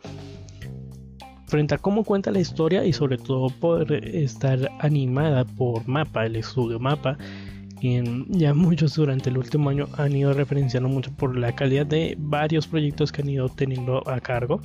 Frente 1.46 1.74
a 1.74 1.78
cómo 1.78 2.04
cuenta 2.04 2.30
la 2.30 2.38
historia 2.38 2.84
y 2.84 2.92
sobre 2.92 3.18
todo 3.18 3.48
por 3.48 3.92
estar 3.92 4.70
animada 4.78 5.44
por 5.44 5.88
Mapa, 5.88 6.26
el 6.26 6.36
estudio 6.36 6.78
Mapa, 6.78 7.18
ya 7.80 8.54
muchos 8.54 8.94
durante 8.94 9.30
el 9.30 9.38
último 9.38 9.70
año 9.70 9.88
han 9.96 10.14
ido 10.14 10.32
referenciando 10.34 10.88
mucho 10.88 11.10
por 11.16 11.36
la 11.36 11.54
calidad 11.54 11.86
de 11.86 12.14
varios 12.18 12.66
proyectos 12.66 13.10
que 13.10 13.22
han 13.22 13.30
ido 13.30 13.48
teniendo 13.48 14.06
a 14.08 14.20
cargo 14.20 14.60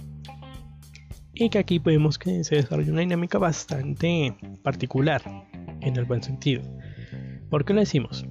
y 1.34 1.50
que 1.50 1.60
aquí 1.60 1.80
vemos 1.80 2.18
que 2.18 2.44
se 2.44 2.56
desarrolla 2.56 2.92
una 2.92 3.02
dinámica 3.02 3.38
bastante 3.38 4.36
particular 4.64 5.22
en 5.82 5.96
el 5.96 6.06
buen 6.06 6.24
sentido. 6.24 6.62
¿Por 7.50 7.64
qué 7.64 7.74
lo 7.74 7.82
decimos? 7.82 8.26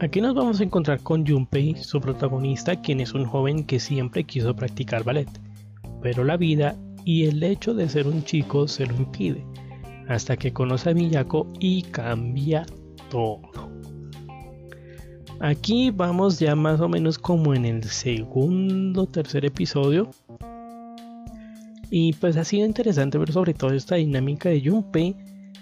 Aquí 0.00 0.20
nos 0.20 0.34
vamos 0.34 0.60
a 0.60 0.64
encontrar 0.64 1.00
con 1.02 1.26
Junpei, 1.26 1.74
su 1.76 2.00
protagonista, 2.00 2.80
quien 2.80 3.00
es 3.00 3.14
un 3.14 3.24
joven 3.24 3.64
que 3.64 3.80
siempre 3.80 4.24
quiso 4.24 4.54
practicar 4.54 5.04
ballet, 5.04 5.28
pero 6.02 6.24
la 6.24 6.36
vida 6.36 6.76
y 7.04 7.24
el 7.24 7.42
hecho 7.42 7.74
de 7.74 7.88
ser 7.88 8.06
un 8.06 8.22
chico 8.24 8.68
se 8.68 8.86
lo 8.86 8.94
impide, 8.94 9.44
hasta 10.08 10.36
que 10.36 10.52
conoce 10.52 10.90
a 10.90 10.94
Miyako 10.94 11.50
y 11.60 11.82
cambia 11.82 12.66
todo. 13.10 13.75
Aquí 15.40 15.90
vamos 15.90 16.38
ya 16.38 16.56
más 16.56 16.80
o 16.80 16.88
menos 16.88 17.18
como 17.18 17.54
en 17.54 17.66
el 17.66 17.84
segundo, 17.84 19.06
tercer 19.06 19.44
episodio. 19.44 20.10
Y 21.90 22.14
pues 22.14 22.36
ha 22.36 22.44
sido 22.44 22.66
interesante 22.66 23.18
ver 23.18 23.32
sobre 23.32 23.52
todo 23.52 23.72
esta 23.72 23.96
dinámica 23.96 24.48
de 24.48 24.62
Junpei, 24.64 25.14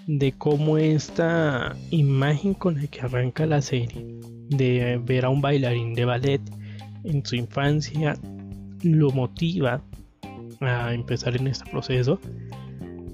de 0.07 0.31
cómo 0.31 0.77
esta 0.77 1.75
imagen 1.91 2.53
con 2.53 2.75
la 2.75 2.87
que 2.87 3.01
arranca 3.01 3.45
la 3.45 3.61
serie, 3.61 4.17
de 4.49 4.99
ver 5.03 5.25
a 5.25 5.29
un 5.29 5.41
bailarín 5.41 5.93
de 5.93 6.05
ballet 6.05 6.41
en 7.03 7.25
su 7.25 7.35
infancia, 7.35 8.17
lo 8.81 9.11
motiva 9.11 9.83
a 10.61 10.93
empezar 10.93 11.35
en 11.35 11.47
este 11.47 11.69
proceso 11.69 12.19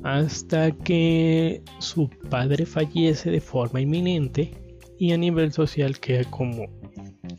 hasta 0.04 0.72
que 0.72 1.62
su 1.80 2.10
padre 2.30 2.66
fallece 2.66 3.30
de 3.30 3.42
forma 3.42 3.82
inminente 3.82 4.61
y 5.02 5.14
a 5.14 5.18
nivel 5.18 5.52
social 5.52 6.00
que 6.00 6.24
como 6.26 6.68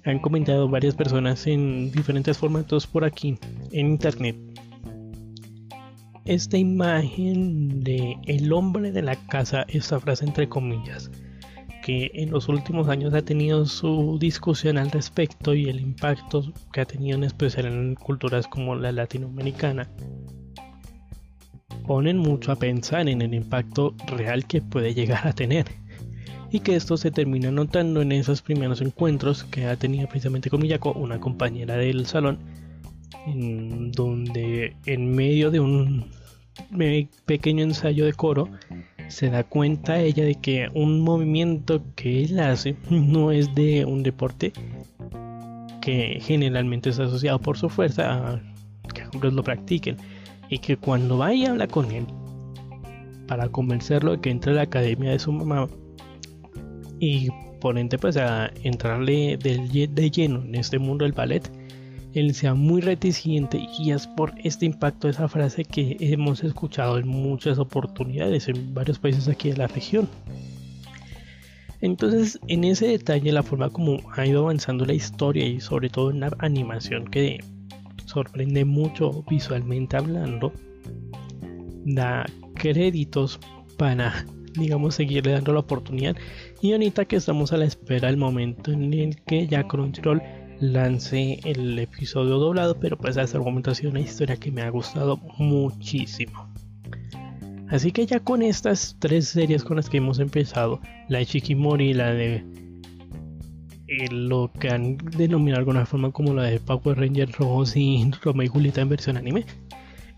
han 0.04 0.18
comentado 0.18 0.68
varias 0.68 0.96
personas 0.96 1.46
en 1.46 1.92
diferentes 1.92 2.36
formatos 2.36 2.88
por 2.88 3.04
aquí 3.04 3.38
en 3.70 3.86
internet. 3.86 4.36
Esta 6.24 6.58
imagen 6.58 7.84
de 7.84 8.16
el 8.26 8.52
hombre 8.52 8.90
de 8.90 9.02
la 9.02 9.14
casa 9.28 9.64
esta 9.68 10.00
frase 10.00 10.24
entre 10.24 10.48
comillas 10.48 11.08
que 11.84 12.10
en 12.14 12.32
los 12.32 12.48
últimos 12.48 12.88
años 12.88 13.14
ha 13.14 13.22
tenido 13.22 13.64
su 13.64 14.18
discusión 14.18 14.76
al 14.76 14.90
respecto 14.90 15.54
y 15.54 15.68
el 15.68 15.78
impacto 15.78 16.52
que 16.72 16.80
ha 16.80 16.84
tenido 16.84 17.16
en 17.16 17.22
especial 17.22 17.66
en 17.66 17.94
culturas 17.94 18.48
como 18.48 18.74
la 18.74 18.90
latinoamericana 18.90 19.88
ponen 21.86 22.18
mucho 22.18 22.50
a 22.50 22.56
pensar 22.56 23.08
en 23.08 23.22
el 23.22 23.34
impacto 23.34 23.94
real 24.08 24.46
que 24.48 24.60
puede 24.60 24.94
llegar 24.94 25.28
a 25.28 25.32
tener 25.32 25.81
y 26.52 26.60
que 26.60 26.76
esto 26.76 26.98
se 26.98 27.10
termina 27.10 27.50
notando 27.50 28.02
en 28.02 28.12
esos 28.12 28.42
primeros 28.42 28.82
encuentros 28.82 29.44
que 29.44 29.64
ha 29.64 29.76
tenido 29.76 30.06
precisamente 30.06 30.50
con 30.50 30.60
Miyako, 30.60 30.92
una 30.92 31.18
compañera 31.18 31.76
del 31.76 32.04
salón, 32.04 32.38
en 33.26 33.90
donde 33.90 34.76
en 34.84 35.14
medio 35.14 35.50
de 35.50 35.60
un 35.60 36.10
pequeño 37.24 37.64
ensayo 37.64 38.04
de 38.04 38.12
coro 38.12 38.50
se 39.08 39.30
da 39.30 39.44
cuenta 39.44 39.98
ella 39.98 40.24
de 40.24 40.34
que 40.34 40.68
un 40.74 41.00
movimiento 41.00 41.82
que 41.96 42.22
él 42.24 42.38
hace 42.38 42.76
no 42.90 43.32
es 43.32 43.54
de 43.54 43.86
un 43.86 44.02
deporte 44.02 44.52
que 45.80 46.18
generalmente 46.20 46.90
está 46.90 47.04
asociado 47.04 47.38
por 47.38 47.56
su 47.56 47.70
fuerza 47.70 48.34
a 48.34 48.42
que 48.92 49.04
hombres 49.04 49.32
lo 49.32 49.42
practiquen 49.42 49.96
y 50.50 50.58
que 50.58 50.76
cuando 50.76 51.16
va 51.16 51.32
y 51.32 51.46
habla 51.46 51.66
con 51.66 51.90
él 51.90 52.04
para 53.26 53.48
convencerlo 53.48 54.12
de 54.12 54.20
que 54.20 54.30
entre 54.30 54.52
a 54.52 54.56
la 54.56 54.62
academia 54.62 55.12
de 55.12 55.18
su 55.18 55.32
mamá 55.32 55.66
y 57.02 57.30
por 57.60 57.78
ende 57.78 57.98
pues 57.98 58.16
a 58.16 58.52
entrarle 58.62 59.36
de 59.36 60.10
lleno 60.10 60.40
en 60.44 60.54
este 60.54 60.78
mundo 60.78 61.04
del 61.04 61.12
ballet 61.12 61.50
él 62.14 62.32
sea 62.32 62.54
muy 62.54 62.80
reticente 62.80 63.60
y 63.78 63.90
es 63.90 64.06
por 64.06 64.32
este 64.44 64.66
impacto 64.66 65.08
de 65.08 65.12
esa 65.12 65.28
frase 65.28 65.64
que 65.64 65.96
hemos 65.98 66.44
escuchado 66.44 66.98
en 66.98 67.08
muchas 67.08 67.58
oportunidades 67.58 68.46
en 68.46 68.72
varios 68.72 68.98
países 68.98 69.28
aquí 69.28 69.50
de 69.50 69.56
la 69.56 69.66
región. 69.66 70.08
Entonces, 71.80 72.38
en 72.48 72.64
ese 72.64 72.86
detalle, 72.86 73.32
la 73.32 73.42
forma 73.42 73.70
como 73.70 73.98
ha 74.14 74.26
ido 74.26 74.42
avanzando 74.42 74.84
la 74.84 74.92
historia 74.92 75.46
y 75.46 75.60
sobre 75.60 75.88
todo 75.88 76.10
en 76.10 76.20
la 76.20 76.30
animación 76.38 77.06
que 77.06 77.42
sorprende 78.04 78.64
mucho 78.66 79.24
visualmente 79.28 79.96
hablando, 79.96 80.52
da 81.86 82.26
créditos 82.54 83.40
para 83.78 84.26
digamos, 84.54 84.94
seguirle 84.94 85.32
dando 85.32 85.52
la 85.52 85.60
oportunidad. 85.60 86.16
Y 86.62 86.70
ahorita 86.70 87.06
que 87.06 87.16
estamos 87.16 87.52
a 87.52 87.56
la 87.56 87.64
espera 87.64 88.06
del 88.06 88.16
momento 88.16 88.70
en 88.70 88.94
el 88.94 89.20
que 89.24 89.48
ya 89.48 89.66
Crunchyroll 89.66 90.22
lance 90.60 91.40
el 91.44 91.76
episodio 91.76 92.38
doblado, 92.38 92.78
pero 92.78 92.96
pues 92.96 93.16
hasta 93.16 93.36
el 93.36 93.42
momento 93.42 93.72
ha 93.72 93.74
sido 93.74 93.90
una 93.90 93.98
historia 93.98 94.36
que 94.36 94.52
me 94.52 94.62
ha 94.62 94.70
gustado 94.70 95.16
muchísimo. 95.38 96.48
Así 97.68 97.90
que 97.90 98.06
ya 98.06 98.20
con 98.20 98.42
estas 98.42 98.94
tres 99.00 99.26
series 99.26 99.64
con 99.64 99.78
las 99.78 99.90
que 99.90 99.96
hemos 99.96 100.20
empezado, 100.20 100.80
la 101.08 101.18
de 101.18 101.24
Shikimori 101.24 101.94
la 101.94 102.12
de 102.12 102.44
eh, 103.88 104.08
lo 104.12 104.52
que 104.60 104.68
han 104.68 104.98
denominado 104.98 105.64
de 105.64 105.70
alguna 105.70 105.84
forma 105.84 106.12
como 106.12 106.32
la 106.32 106.44
de 106.44 106.60
Power 106.60 106.96
Rangers 106.96 107.36
Rojos 107.38 107.74
y 107.74 108.08
Romeo 108.22 108.44
y 108.44 108.48
Julieta 108.48 108.82
en 108.82 108.88
versión 108.88 109.16
anime, 109.16 109.44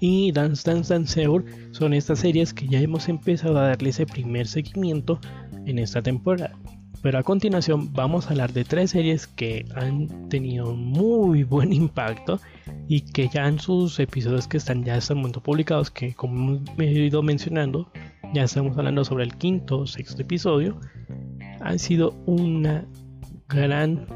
y 0.07 0.33
Dance 0.33 0.71
Dance 0.71 0.93
Danceur 0.93 1.45
son 1.71 1.95
estas 1.95 2.19
series 2.19 2.53
que 2.53 2.69
ya 2.69 2.79
hemos 2.79 3.09
empezado 3.09 3.59
a 3.59 3.69
darle 3.69 3.89
ese 3.89 4.05
primer 4.05 4.47
seguimiento 4.47 5.19
en 5.67 5.79
esta 5.79 6.03
temporada. 6.03 6.53
Pero 7.05 7.19
a 7.19 7.23
continuación 7.23 7.93
vamos 7.93 8.27
a 8.27 8.31
hablar 8.31 8.55
de 8.55 8.65
tres 8.65 8.93
series 8.93 9.27
que 9.27 9.67
han 9.75 10.29
tenido 10.31 10.75
muy 10.75 11.43
buen 11.45 11.71
impacto 11.73 12.41
y 12.89 13.03
que 13.03 13.29
ya 13.29 13.47
en 13.47 13.59
sus 13.59 14.01
episodios 14.01 14.49
que 14.49 14.57
están 14.57 14.85
ya 14.85 14.95
hasta 14.95 15.13
el 15.13 15.19
momento 15.19 15.43
publicados, 15.43 15.91
que 15.91 16.15
como 16.15 16.61
he 16.79 16.85
ido 16.87 17.23
mencionando, 17.23 17.91
ya 18.33 18.45
estamos 18.45 18.79
hablando 18.79 19.05
sobre 19.05 19.25
el 19.25 19.37
quinto 19.37 19.81
o 19.81 19.87
sexto 19.87 20.23
episodio, 20.23 20.81
han 21.61 21.79
sido 21.79 22.15
una 22.25 22.87
gran, 23.51 24.07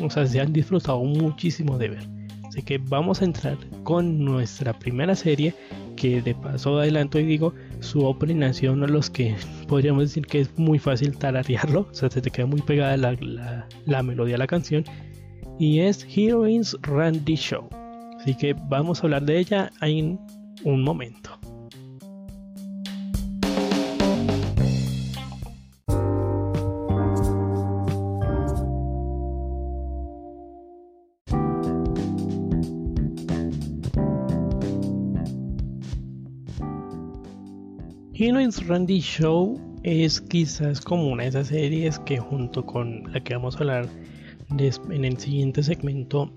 o 0.00 0.08
sea, 0.08 0.24
se 0.24 0.40
han 0.40 0.52
disfrutado 0.52 1.02
muchísimo 1.02 1.76
de 1.76 1.88
ver. 1.88 2.08
Así 2.46 2.62
que 2.62 2.78
vamos 2.78 3.20
a 3.20 3.24
entrar 3.24 3.58
con 3.82 4.24
nuestra 4.24 4.72
primera 4.78 5.16
serie, 5.16 5.54
que 5.96 6.22
de 6.22 6.36
paso 6.36 6.78
adelanto 6.78 7.18
y 7.18 7.24
digo, 7.24 7.52
su 7.80 8.04
opening 8.04 8.38
nació 8.38 8.72
uno 8.72 8.86
de 8.86 8.92
los 8.92 9.10
que 9.10 9.36
podríamos 9.66 10.04
decir 10.04 10.26
que 10.26 10.40
es 10.40 10.58
muy 10.58 10.78
fácil 10.78 11.16
tararearlo, 11.16 11.88
o 11.90 11.94
sea, 11.94 12.10
se 12.10 12.20
te 12.20 12.30
queda 12.30 12.46
muy 12.46 12.62
pegada 12.62 12.96
la, 12.96 14.02
melodía 14.02 14.34
de 14.34 14.38
la 14.38 14.46
canción, 14.46 14.84
y 15.58 15.80
es 15.80 16.06
Heroines 16.16 16.76
Randy 16.82 17.36
Show. 17.36 17.68
Así 18.20 18.34
que 18.34 18.54
vamos 18.68 19.00
a 19.00 19.02
hablar 19.04 19.22
de 19.24 19.38
ella 19.38 19.70
en 19.80 20.18
un 20.64 20.82
momento. 20.82 21.37
Heroines 38.20 38.66
Randy 38.66 38.98
Show 38.98 39.60
es 39.84 40.20
quizás 40.20 40.80
como 40.80 41.06
una 41.06 41.22
de 41.22 41.28
esas 41.28 41.46
series 41.46 42.00
que 42.00 42.18
junto 42.18 42.66
con 42.66 43.04
la 43.12 43.20
que 43.22 43.34
vamos 43.34 43.54
a 43.54 43.58
hablar 43.60 43.88
en 44.50 45.04
el 45.04 45.18
siguiente 45.18 45.62
segmento 45.62 46.32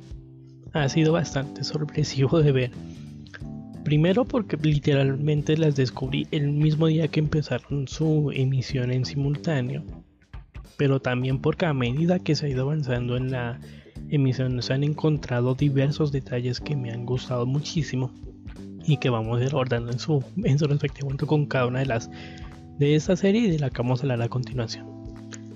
ha 0.73 0.87
sido 0.89 1.13
bastante 1.13 1.63
sorpresivo 1.63 2.39
de 2.39 2.51
ver. 2.51 2.71
Primero 3.83 4.25
porque 4.25 4.57
literalmente 4.57 5.57
las 5.57 5.75
descubrí 5.75 6.27
el 6.29 6.51
mismo 6.51 6.85
día 6.85 7.07
que 7.07 7.19
empezaron 7.19 7.87
su 7.87 8.29
emisión 8.31 8.91
en 8.91 9.03
simultáneo. 9.03 9.83
Pero 10.77 11.01
también 11.01 11.39
porque 11.39 11.65
a 11.65 11.73
medida 11.73 12.19
que 12.19 12.35
se 12.35 12.45
ha 12.45 12.49
ido 12.49 12.61
avanzando 12.61 13.17
en 13.17 13.31
la 13.31 13.59
emisión 14.09 14.61
se 14.61 14.73
han 14.73 14.83
encontrado 14.83 15.55
diversos 15.55 16.11
detalles 16.11 16.59
que 16.59 16.75
me 16.75 16.91
han 16.91 17.07
gustado 17.07 17.47
muchísimo 17.47 18.11
y 18.85 18.97
que 18.97 19.09
vamos 19.09 19.39
a 19.39 19.43
ir 19.43 19.49
abordando 19.51 19.91
en 19.91 19.99
su, 19.99 20.23
en 20.43 20.59
su 20.59 20.67
respectivo 20.67 21.07
momento 21.07 21.27
con 21.27 21.45
cada 21.45 21.67
una 21.67 21.79
de 21.79 21.85
las 21.85 22.09
de 22.79 22.95
esta 22.95 23.15
serie 23.15 23.41
y 23.41 23.51
de 23.51 23.59
la 23.59 23.69
que 23.69 23.77
vamos 23.81 23.99
a 23.99 24.03
hablar 24.03 24.21
a 24.23 24.29
continuación. 24.29 24.87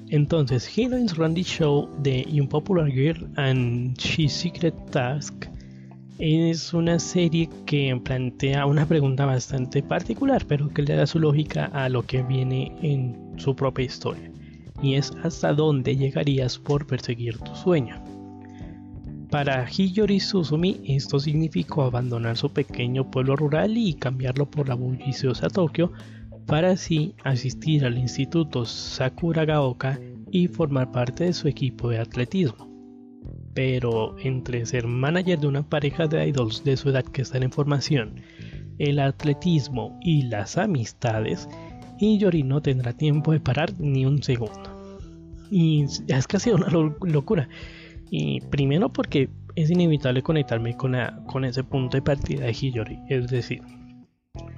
Entonces, 0.09 0.77
Heroines 0.77 1.17
Randy 1.17 1.41
Show 1.41 1.89
de 2.03 2.27
Unpopular 2.31 2.87
Girl 2.87 3.27
and 3.37 3.97
She's 3.97 4.31
Secret 4.31 4.75
Task 4.91 5.33
es 6.19 6.73
una 6.73 6.99
serie 6.99 7.49
que 7.65 7.99
plantea 8.03 8.65
una 8.67 8.85
pregunta 8.85 9.25
bastante 9.25 9.81
particular, 9.81 10.45
pero 10.47 10.69
que 10.69 10.83
le 10.83 10.95
da 10.95 11.07
su 11.07 11.19
lógica 11.19 11.65
a 11.73 11.89
lo 11.89 12.03
que 12.03 12.21
viene 12.21 12.71
en 12.83 13.33
su 13.37 13.55
propia 13.55 13.85
historia. 13.85 14.31
Y 14.81 14.93
es 14.93 15.11
hasta 15.23 15.53
dónde 15.53 15.97
llegarías 15.97 16.59
por 16.59 16.85
perseguir 16.85 17.39
tu 17.39 17.55
sueño. 17.55 18.04
Para 19.35 19.67
Hiyori 19.69 20.21
Suzumi 20.21 20.79
esto 20.85 21.19
significó 21.19 21.83
abandonar 21.83 22.37
su 22.37 22.53
pequeño 22.53 23.11
pueblo 23.11 23.35
rural 23.35 23.77
y 23.77 23.93
cambiarlo 23.93 24.49
por 24.49 24.69
la 24.69 24.75
bulliciosa 24.75 25.49
Tokio 25.49 25.91
para 26.45 26.69
así 26.69 27.15
asistir 27.25 27.83
al 27.83 27.97
Instituto 27.97 28.63
Sakuragaoka 28.63 29.99
y 30.31 30.47
formar 30.47 30.89
parte 30.93 31.25
de 31.25 31.33
su 31.33 31.49
equipo 31.49 31.89
de 31.89 31.99
atletismo. 31.99 32.71
Pero 33.53 34.15
entre 34.19 34.65
ser 34.65 34.87
manager 34.87 35.37
de 35.37 35.47
una 35.47 35.67
pareja 35.67 36.07
de 36.07 36.29
idols 36.29 36.63
de 36.63 36.77
su 36.77 36.91
edad 36.91 37.03
que 37.03 37.23
están 37.23 37.43
en 37.43 37.51
formación, 37.51 38.21
el 38.79 38.99
atletismo 38.99 39.99
y 40.01 40.21
las 40.21 40.57
amistades, 40.57 41.49
Hiyori 41.99 42.43
no 42.43 42.61
tendrá 42.61 42.93
tiempo 42.93 43.33
de 43.33 43.41
parar 43.41 43.73
ni 43.79 44.05
un 44.05 44.23
segundo. 44.23 44.71
Y 45.51 45.83
es 46.07 46.25
casi 46.25 46.51
una 46.51 46.69
locura. 46.69 47.49
Y 48.09 48.41
primero 48.41 48.89
porque 48.89 49.29
es 49.55 49.69
inevitable 49.69 50.21
conectarme 50.21 50.75
con, 50.75 50.95
con 51.27 51.45
ese 51.45 51.63
punto 51.63 51.97
de 51.97 52.01
partida 52.01 52.45
de 52.45 52.53
Hiyori, 52.53 52.99
es 53.09 53.27
decir, 53.27 53.61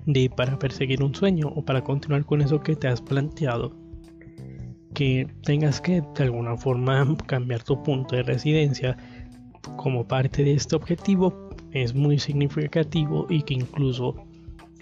de 0.06 0.30
para 0.30 0.58
perseguir 0.58 1.04
un 1.04 1.14
sueño 1.14 1.48
o 1.48 1.64
para 1.64 1.84
continuar 1.84 2.26
con 2.26 2.42
eso 2.42 2.62
que 2.62 2.76
te 2.76 2.88
has 2.88 3.02
planteado, 3.02 3.76
que 4.94 5.28
tengas 5.44 5.80
que 5.80 6.02
de 6.02 6.24
alguna 6.24 6.58
forma 6.58 7.16
cambiar 7.28 7.64
tu 7.64 7.82
punto 7.84 8.16
de 8.16 8.24
residencia 8.24 8.98
como 9.76 10.08
parte 10.08 10.44
de 10.44 10.54
este 10.54 10.76
objetivo 10.76 11.50
es 11.72 11.94
muy 11.94 12.18
significativo 12.18 13.28
y 13.30 13.42
que 13.44 13.54
incluso 13.56 14.16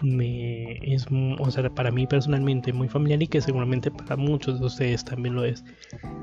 me 0.01 0.77
es 0.93 1.07
o 1.11 1.51
sea, 1.51 1.69
para 1.69 1.91
mí 1.91 2.07
personalmente 2.07 2.73
muy 2.73 2.87
familiar 2.87 3.21
y 3.23 3.27
que 3.27 3.41
seguramente 3.41 3.91
para 3.91 4.15
muchos 4.15 4.59
de 4.59 4.65
ustedes 4.65 5.03
también 5.03 5.35
lo 5.35 5.43
es 5.43 5.63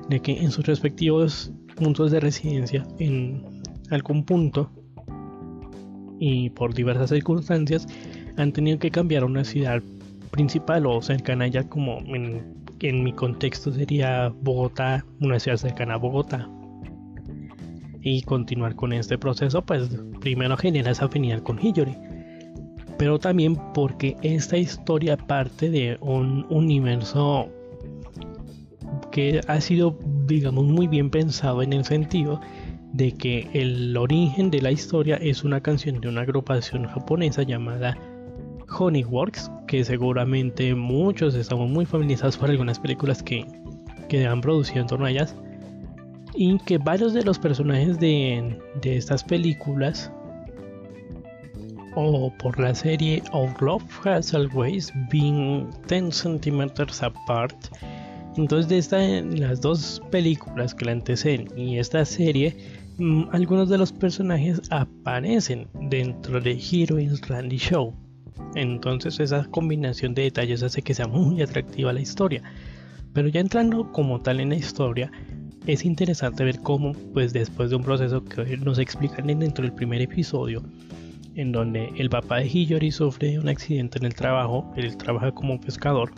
de 0.09 0.21
que 0.21 0.33
en 0.33 0.51
sus 0.51 0.67
respectivos 0.67 1.53
puntos 1.77 2.11
de 2.11 2.21
residencia 2.21 2.87
en 2.99 3.45
algún 3.91 4.25
punto 4.25 4.71
y 6.19 6.51
por 6.51 6.75
diversas 6.75 7.11
circunstancias 7.11 7.87
han 8.37 8.53
tenido 8.53 8.79
que 8.79 8.91
cambiar 8.91 9.23
a 9.23 9.27
una 9.27 9.45
ciudad 9.45 9.83
principal 10.31 10.87
o 10.87 11.03
cercana 11.03 11.47
ya 11.47 11.69
como 11.69 11.99
en, 12.15 12.55
en 12.81 13.05
mi 13.05 13.13
contexto 13.13 13.73
sería 13.73 14.29
Bogotá, 14.29 15.05
una 15.21 15.39
ciudad 15.39 15.57
cercana 15.57 15.95
a 15.95 15.99
Bogotá. 15.99 16.49
Y 18.05 18.23
continuar 18.23 18.75
con 18.75 18.93
este 18.93 19.17
proceso 19.19 19.63
pues 19.63 19.97
primero 20.21 20.57
genera 20.57 20.91
esa 20.91 21.05
afinidad 21.05 21.43
con 21.43 21.59
Hiyori 21.59 21.97
pero 23.03 23.19
también 23.19 23.57
porque 23.75 24.17
esta 24.23 24.57
historia 24.57 25.17
parte 25.17 25.69
de 25.69 25.99
un 26.01 26.47
universo 26.51 27.49
que 29.11 29.41
ha 29.49 29.61
sido, 29.61 29.99
digamos, 30.29 30.67
muy 30.67 30.87
bien 30.87 31.11
pensado 31.11 31.63
en 31.63 31.73
el 31.73 31.85
sentido 31.85 32.41
de 32.93 33.11
que 33.11 33.49
el 33.55 33.97
origen 33.97 34.53
de 34.53 34.63
la 34.63 34.71
historia 34.71 35.17
es 35.17 35.43
una 35.43 35.61
canción 35.61 36.01
de 36.01 36.11
una 36.11 36.21
agrupación 36.21 36.85
japonesa 36.85 37.43
llamada 37.43 37.99
Honeyworks, 38.79 39.51
que 39.67 39.83
seguramente 39.83 40.73
muchos 40.73 41.35
estamos 41.35 41.69
muy 41.69 41.85
familiarizados 41.85 42.37
por 42.37 42.51
algunas 42.51 42.79
películas 42.79 43.21
que, 43.21 43.45
que 44.09 44.25
han 44.25 44.41
producido 44.41 44.81
en 44.81 44.87
torno 44.87 45.07
a 45.07 45.11
ellas, 45.11 45.35
y 46.37 46.57
que 46.61 46.79
varios 46.79 47.15
de 47.15 47.25
los 47.25 47.41
personajes 47.41 47.99
de, 47.99 48.61
de 48.81 48.97
estas 48.97 49.25
películas 49.25 50.13
o 51.95 52.33
por 52.39 52.59
la 52.59 52.75
serie 52.75 53.23
Our 53.33 53.63
Love 53.63 54.07
Has 54.07 54.35
Always 54.35 54.93
Been 55.11 55.69
10 55.89 56.15
Centimeters 56.15 57.03
Apart. 57.03 57.57
Entonces, 58.37 58.73
esta, 58.73 58.99
las 58.99 59.61
dos 59.61 60.01
películas 60.11 60.75
que 60.75 60.87
la 60.87 60.93
anteceden 60.93 61.49
y 61.57 61.79
esta 61.79 62.05
serie, 62.05 62.57
mm, 62.99 63.25
algunos 63.33 63.69
de 63.69 63.79
los 63.79 63.93
personajes 63.93 64.63
aparecen 64.71 65.69
dentro 65.75 66.41
de 66.41 66.53
Heroines 66.53 67.27
Randy 67.29 67.59
Show. 67.59 67.95
Entonces, 68.55 69.21
esa 69.21 69.45
combinación 69.47 70.15
de 70.15 70.23
detalles 70.23 70.63
hace 70.63 70.83
que 70.83 70.95
sea 70.95 71.07
muy 71.07 71.43
atractiva 71.43 71.93
la 71.93 72.01
historia. 72.01 72.43
Pero 73.13 73.29
ya 73.29 73.41
entrando 73.41 73.93
como 73.93 74.21
tal 74.23 74.41
en 74.41 74.51
la 74.51 74.57
historia, 74.57 75.11
es 75.67 75.85
interesante 75.85 76.45
ver 76.45 76.61
cómo, 76.61 76.93
pues 77.13 77.33
después 77.33 77.71
de 77.71 77.77
un 77.77 77.83
proceso 77.83 78.25
que 78.25 78.57
nos 78.57 78.79
explican 78.79 79.27
dentro 79.27 79.63
del 79.65 79.73
primer 79.75 80.01
episodio, 80.01 80.63
en 81.35 81.53
donde 81.53 81.93
el 81.97 82.11
papá 82.11 82.39
de 82.39 82.49
Hiyori 82.49 82.91
sufre 82.91 83.39
un 83.39 83.49
accidente 83.49 83.99
en 83.99 84.05
el 84.05 84.15
trabajo, 84.15 84.71
él 84.77 84.97
trabaja 84.97 85.33
como 85.33 85.61
pescador, 85.61 86.13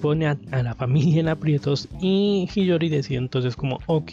pone 0.00 0.26
a, 0.26 0.36
la 0.50 0.74
familia 0.74 1.20
en 1.20 1.28
aprietos 1.28 1.88
y 2.00 2.48
Hiyori 2.54 2.88
decide 2.88 3.18
entonces 3.18 3.56
como, 3.56 3.78
ok, 3.86 4.12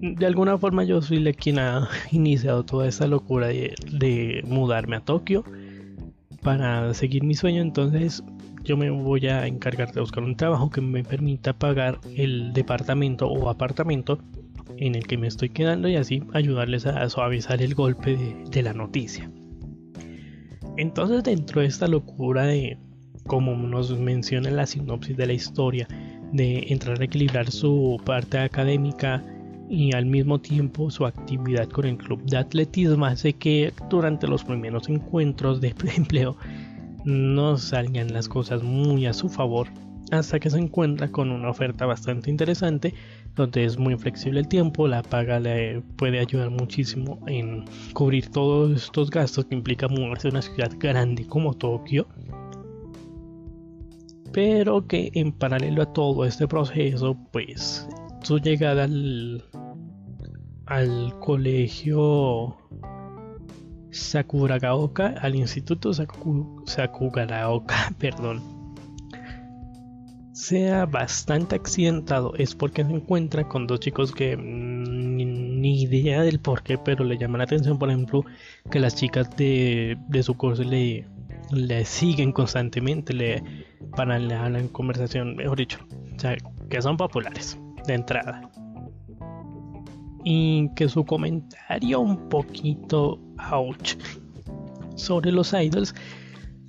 de 0.00 0.26
alguna 0.26 0.58
forma 0.58 0.84
yo 0.84 1.00
soy 1.00 1.18
la 1.18 1.32
quien 1.32 1.58
ha 1.58 1.88
iniciado 2.10 2.64
toda 2.64 2.88
esta 2.88 3.06
locura 3.06 3.48
de, 3.48 3.74
de 3.92 4.42
mudarme 4.46 4.96
a 4.96 5.00
Tokio 5.00 5.44
para 6.42 6.92
seguir 6.94 7.22
mi 7.22 7.34
sueño, 7.34 7.62
entonces 7.62 8.22
yo 8.64 8.76
me 8.76 8.90
voy 8.90 9.26
a 9.26 9.46
encargar 9.46 9.92
de 9.92 10.00
buscar 10.00 10.22
un 10.22 10.36
trabajo 10.36 10.70
que 10.70 10.80
me 10.80 11.02
permita 11.02 11.52
pagar 11.52 11.98
el 12.16 12.52
departamento 12.52 13.26
o 13.26 13.48
apartamento 13.48 14.18
en 14.76 14.94
el 14.94 15.06
que 15.06 15.18
me 15.18 15.26
estoy 15.28 15.50
quedando 15.50 15.88
y 15.88 15.96
así 15.96 16.22
ayudarles 16.32 16.86
a 16.86 17.08
suavizar 17.08 17.62
el 17.62 17.74
golpe 17.74 18.16
de, 18.50 18.62
la 18.62 18.72
noticia. 18.72 19.30
Entonces 20.76 21.22
dentro 21.22 21.60
de 21.60 21.66
esta 21.66 21.86
locura 21.86 22.44
de, 22.44 22.78
como 23.26 23.54
nos 23.54 23.96
menciona 23.98 24.50
la 24.50 24.66
sinopsis 24.66 25.16
de 25.16 25.26
la 25.26 25.32
historia, 25.32 25.86
de 26.32 26.66
entrar 26.68 27.00
a 27.00 27.04
equilibrar 27.04 27.50
su 27.50 28.00
parte 28.04 28.38
académica 28.38 29.22
y 29.68 29.94
al 29.94 30.06
mismo 30.06 30.40
tiempo 30.40 30.90
su 30.90 31.06
actividad 31.06 31.68
con 31.68 31.86
el 31.86 31.96
club 31.96 32.22
de 32.24 32.38
atletismo 32.38 33.06
hace 33.06 33.34
que 33.34 33.72
durante 33.88 34.26
los 34.26 34.44
primeros 34.44 34.88
encuentros 34.88 35.60
de 35.60 35.74
empleo 35.96 36.36
no 37.04 37.56
salgan 37.56 38.12
las 38.12 38.28
cosas 38.28 38.62
muy 38.62 39.06
a 39.06 39.12
su 39.12 39.28
favor 39.28 39.68
hasta 40.10 40.38
que 40.38 40.50
se 40.50 40.58
encuentra 40.58 41.08
con 41.08 41.30
una 41.30 41.48
oferta 41.48 41.86
bastante 41.86 42.30
interesante 42.30 42.94
donde 43.34 43.64
es 43.64 43.78
muy 43.78 43.96
flexible 43.96 44.40
el 44.40 44.48
tiempo, 44.48 44.86
la 44.86 45.02
paga 45.02 45.40
le 45.40 45.80
puede 45.96 46.20
ayudar 46.20 46.50
muchísimo 46.50 47.18
en 47.26 47.64
cubrir 47.94 48.30
todos 48.30 48.84
estos 48.84 49.10
gastos 49.10 49.46
que 49.46 49.54
implica 49.54 49.88
mudarse 49.88 50.28
a 50.28 50.32
una 50.32 50.42
ciudad 50.42 50.70
grande 50.78 51.26
como 51.26 51.54
Tokio. 51.54 52.06
Pero 54.32 54.86
que 54.86 55.10
en 55.14 55.32
paralelo 55.32 55.82
a 55.82 55.92
todo 55.92 56.24
este 56.24 56.48
proceso, 56.48 57.16
pues 57.32 57.86
su 58.22 58.38
llegada 58.38 58.84
al, 58.84 59.44
al 60.66 61.14
colegio 61.20 62.56
Sakuragaoka, 63.90 65.08
al 65.20 65.36
instituto 65.36 65.92
Sakuragaoka, 65.92 67.92
perdón, 67.98 68.61
sea 70.32 70.86
bastante 70.86 71.56
accidentado 71.56 72.34
es 72.36 72.54
porque 72.54 72.84
se 72.84 72.90
encuentra 72.90 73.46
con 73.48 73.66
dos 73.66 73.80
chicos 73.80 74.12
que 74.12 74.36
mm, 74.36 75.16
ni 75.62 75.82
idea 75.82 76.22
del 76.22 76.40
por 76.40 76.62
qué, 76.62 76.78
pero 76.78 77.04
le 77.04 77.16
llama 77.18 77.38
la 77.38 77.44
atención, 77.44 77.78
por 77.78 77.88
ejemplo, 77.88 78.24
que 78.70 78.80
las 78.80 78.96
chicas 78.96 79.30
de, 79.36 79.96
su 80.22 80.34
curso 80.36 80.64
le, 80.64 81.06
le 81.50 81.84
siguen 81.84 82.32
constantemente, 82.32 83.12
le 83.14 83.42
para 83.96 84.18
le 84.18 84.34
hablan 84.34 84.68
conversación, 84.68 85.36
mejor 85.36 85.58
dicho, 85.58 85.78
o 86.16 86.18
sea, 86.18 86.36
que 86.68 86.82
son 86.82 86.96
populares 86.96 87.58
de 87.86 87.94
entrada. 87.94 88.50
Y 90.24 90.70
que 90.76 90.88
su 90.88 91.04
comentario 91.04 92.00
un 92.00 92.28
poquito 92.28 93.20
ouch 93.50 93.96
sobre 94.94 95.32
los 95.32 95.52
idols 95.52 95.94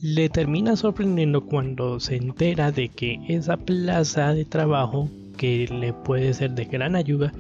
le 0.04 0.28
termina 0.28 0.76
sorprendiendo 0.76 1.46
cuando 1.46 1.98
se 1.98 2.18
entera 2.18 2.74
de 2.74 2.90
que 2.90 3.22
esa 3.30 3.56
plaza 3.56 4.34
de 4.34 4.44
trabajo 4.44 5.10
que 5.38 5.66
le 5.70 5.94
puede 5.94 6.34
ser 6.34 6.52
de 6.52 6.66
gran 6.66 6.98
ayuda 6.98 7.32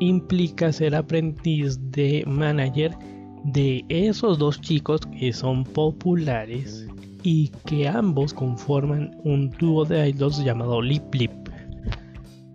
implica 0.00 0.72
ser 0.72 0.94
aprendiz 0.94 1.78
de 1.90 2.24
manager 2.26 2.96
de 3.44 3.84
esos 3.90 4.38
dos 4.38 4.58
chicos 4.62 5.02
que 5.18 5.34
son 5.34 5.64
populares 5.64 6.88
y 7.22 7.48
que 7.66 7.88
ambos 7.88 8.32
conforman 8.32 9.14
un 9.22 9.50
dúo 9.50 9.84
de 9.84 10.08
idols 10.08 10.42
llamado 10.42 10.80
Lip 10.80 11.12
Lip 11.12 11.30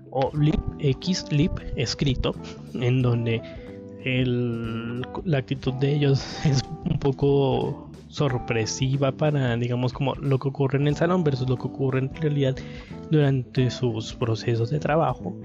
o 0.10 0.32
Lip 0.36 0.60
X 0.80 1.28
Lip 1.32 1.52
escrito 1.76 2.34
en 2.74 3.04
donde 3.04 3.40
la 5.26 5.38
actitud 5.38 5.74
de 5.74 5.94
ellos 5.94 6.26
es 6.44 6.64
un 6.90 6.98
poco 6.98 7.89
sorpresiva 8.10 9.12
para 9.12 9.56
digamos 9.56 9.94
como 9.94 10.16
lo 10.16 10.38
que 10.40 10.50
ocurre 10.50 10.80
en 10.80 10.88
el 10.88 10.96
salón 10.96 11.24
versus 11.24 11.48
lo 11.48 11.58
que 11.58 11.68
ocurre 11.68 12.00
en 12.00 12.14
realidad 12.16 12.56
durante 13.10 13.70
sus 13.72 14.14
procesos 14.14 14.70
de 14.70 14.80
trabajo 14.80 15.36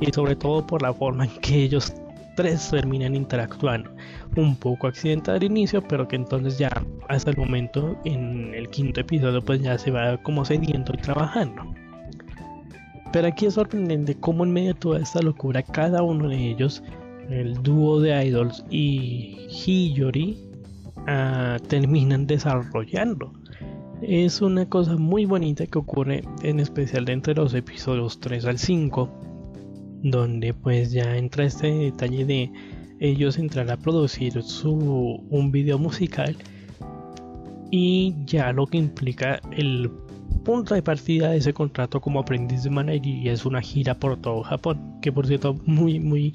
y 0.00 0.12
sobre 0.12 0.36
todo 0.36 0.66
por 0.66 0.82
la 0.82 0.92
forma 0.92 1.24
en 1.24 1.30
que 1.40 1.62
ellos 1.62 1.94
tres 2.36 2.70
terminan 2.70 3.16
interactuando. 3.16 3.90
Un 4.36 4.54
poco 4.56 4.86
accidental 4.86 5.36
al 5.36 5.42
inicio, 5.42 5.82
pero 5.82 6.06
que 6.06 6.16
entonces 6.16 6.58
ya 6.58 6.70
hasta 7.08 7.30
el 7.30 7.36
momento 7.36 7.96
en 8.04 8.54
el 8.54 8.68
quinto 8.68 9.00
episodio 9.00 9.42
pues 9.42 9.62
ya 9.62 9.76
se 9.78 9.90
va 9.90 10.18
como 10.18 10.44
cediendo 10.44 10.92
y 10.94 10.98
trabajando. 10.98 11.62
Pero 13.12 13.28
aquí 13.28 13.46
es 13.46 13.54
sorprendente 13.54 14.14
cómo 14.14 14.44
en 14.44 14.52
medio 14.52 14.74
de 14.74 14.80
toda 14.80 15.00
esta 15.00 15.22
locura 15.22 15.62
cada 15.62 16.02
uno 16.02 16.28
de 16.28 16.36
ellos, 16.36 16.82
el 17.30 17.54
dúo 17.62 18.00
de 18.00 18.26
idols 18.26 18.64
y 18.70 19.48
Hiyori, 19.48 20.45
terminan 21.68 22.26
desarrollando. 22.26 23.32
Es 24.02 24.42
una 24.42 24.68
cosa 24.68 24.96
muy 24.96 25.24
bonita 25.24 25.66
que 25.66 25.78
ocurre 25.78 26.22
en 26.42 26.60
especial 26.60 27.08
entre 27.08 27.34
los 27.34 27.54
episodios 27.54 28.20
3 28.20 28.44
al 28.44 28.58
5 28.58 29.26
donde 30.02 30.54
pues 30.54 30.92
ya 30.92 31.16
entra 31.16 31.44
este 31.44 31.68
detalle 31.68 32.24
de 32.24 32.52
ellos 33.00 33.38
entrar 33.38 33.70
a 33.70 33.76
producir 33.76 34.42
su, 34.42 34.72
un 35.30 35.50
video 35.50 35.78
musical 35.78 36.36
y 37.70 38.14
ya 38.24 38.52
lo 38.52 38.66
que 38.66 38.78
implica 38.78 39.40
el 39.52 39.90
punto 40.44 40.74
de 40.74 40.82
partida 40.82 41.30
de 41.30 41.38
ese 41.38 41.52
contrato 41.52 42.00
como 42.00 42.20
aprendiz 42.20 42.62
de 42.62 42.70
manager 42.70 43.06
y 43.06 43.28
es 43.28 43.44
una 43.44 43.60
gira 43.60 43.98
por 43.98 44.16
todo 44.16 44.42
Japón 44.42 44.98
que 45.02 45.10
por 45.10 45.26
cierto 45.26 45.56
muy 45.66 45.98
muy 45.98 46.32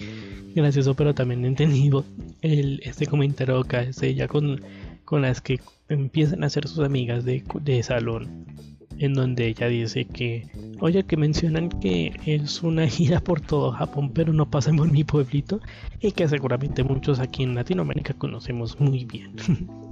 gracioso 0.53 0.93
pero 0.93 1.15
también 1.15 1.45
entendido 1.45 2.03
el, 2.41 2.81
este 2.83 3.07
comentario 3.07 3.63
que 3.63 3.77
hace 3.77 4.07
ella 4.07 4.27
con, 4.27 4.61
con 5.05 5.21
las 5.21 5.41
que 5.41 5.59
empiezan 5.89 6.43
a 6.43 6.49
ser 6.49 6.67
sus 6.67 6.79
amigas 6.79 7.25
de, 7.25 7.43
de 7.61 7.83
salón 7.83 8.45
en 9.01 9.13
donde 9.15 9.47
ella 9.47 9.67
dice 9.67 10.05
que, 10.05 10.47
oye, 10.79 11.03
que 11.03 11.17
mencionan 11.17 11.69
que 11.69 12.13
es 12.25 12.61
una 12.61 12.87
gira 12.87 13.19
por 13.19 13.41
todo 13.41 13.71
Japón, 13.71 14.11
pero 14.13 14.31
no 14.31 14.49
pasan 14.49 14.75
por 14.75 14.91
mi 14.91 15.03
pueblito, 15.03 15.59
y 15.99 16.11
que 16.11 16.27
seguramente 16.27 16.83
muchos 16.83 17.19
aquí 17.19 17.41
en 17.41 17.55
Latinoamérica 17.55 18.13
conocemos 18.13 18.79
muy 18.79 19.05
bien. 19.05 19.35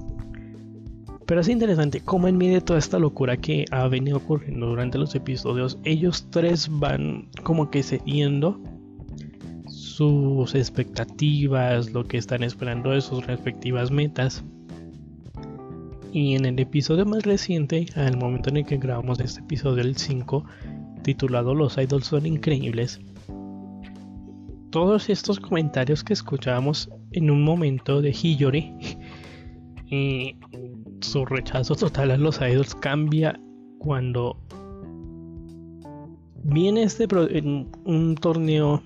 pero 1.25 1.41
es 1.41 1.47
interesante 1.47 2.01
cómo 2.01 2.27
en 2.27 2.37
medio 2.37 2.55
de 2.55 2.61
toda 2.61 2.79
esta 2.79 2.97
locura 2.97 3.37
que 3.37 3.65
ha 3.71 3.87
venido 3.87 4.17
ocurriendo 4.17 4.67
durante 4.67 4.97
los 4.97 5.13
episodios, 5.15 5.79
ellos 5.83 6.27
tres 6.29 6.67
van 6.71 7.29
como 7.43 7.69
que 7.69 7.83
cediendo 7.83 8.59
sus 9.99 10.55
expectativas, 10.55 11.91
lo 11.91 12.05
que 12.05 12.17
están 12.17 12.41
esperando 12.41 12.91
de 12.91 13.01
sus 13.01 13.27
respectivas 13.27 13.91
metas. 13.91 14.45
Y 16.13 16.35
en 16.35 16.45
el 16.45 16.57
episodio 16.57 17.05
más 17.05 17.23
reciente, 17.23 17.85
al 17.97 18.15
momento 18.15 18.49
en 18.49 18.57
el 18.57 18.65
que 18.65 18.77
grabamos 18.77 19.19
este 19.19 19.41
episodio, 19.41 19.83
el 19.83 19.97
5, 19.97 20.45
titulado 21.03 21.53
Los 21.53 21.77
idols 21.77 22.07
son 22.07 22.25
increíbles, 22.25 23.01
todos 24.71 25.09
estos 25.09 25.37
comentarios 25.37 26.01
que 26.05 26.13
escuchábamos 26.13 26.89
en 27.11 27.29
un 27.29 27.43
momento 27.43 28.01
de 28.01 28.11
Hiyori 28.13 28.73
y 29.91 30.37
su 31.01 31.25
rechazo 31.25 31.75
total 31.75 32.11
a 32.11 32.17
los 32.17 32.39
idols 32.39 32.73
cambia 32.73 33.37
cuando 33.79 34.37
viene 36.43 36.83
este 36.83 37.07
en 37.11 37.69
un 37.85 38.15
torneo 38.15 38.83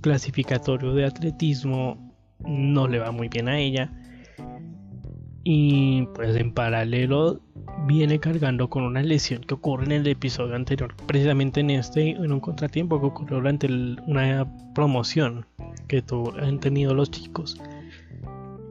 clasificatorio 0.00 0.94
de 0.94 1.04
atletismo 1.04 2.12
no 2.40 2.88
le 2.88 2.98
va 2.98 3.10
muy 3.10 3.28
bien 3.28 3.48
a 3.48 3.58
ella 3.58 3.90
y 5.44 6.06
pues 6.14 6.34
en 6.36 6.52
paralelo 6.52 7.40
viene 7.86 8.18
cargando 8.18 8.70
con 8.70 8.82
una 8.82 9.02
lesión 9.02 9.42
que 9.42 9.54
ocurre 9.54 9.84
en 9.84 9.92
el 9.92 10.06
episodio 10.06 10.56
anterior, 10.56 10.94
precisamente 11.06 11.60
en 11.60 11.70
este, 11.70 12.10
en 12.10 12.32
un 12.32 12.40
contratiempo 12.40 12.98
que 12.98 13.06
ocurrió 13.06 13.36
durante 13.36 13.66
una 13.66 14.50
promoción 14.74 15.46
que 15.86 16.02
han 16.40 16.60
tenido 16.60 16.94
los 16.94 17.10
chicos. 17.10 17.60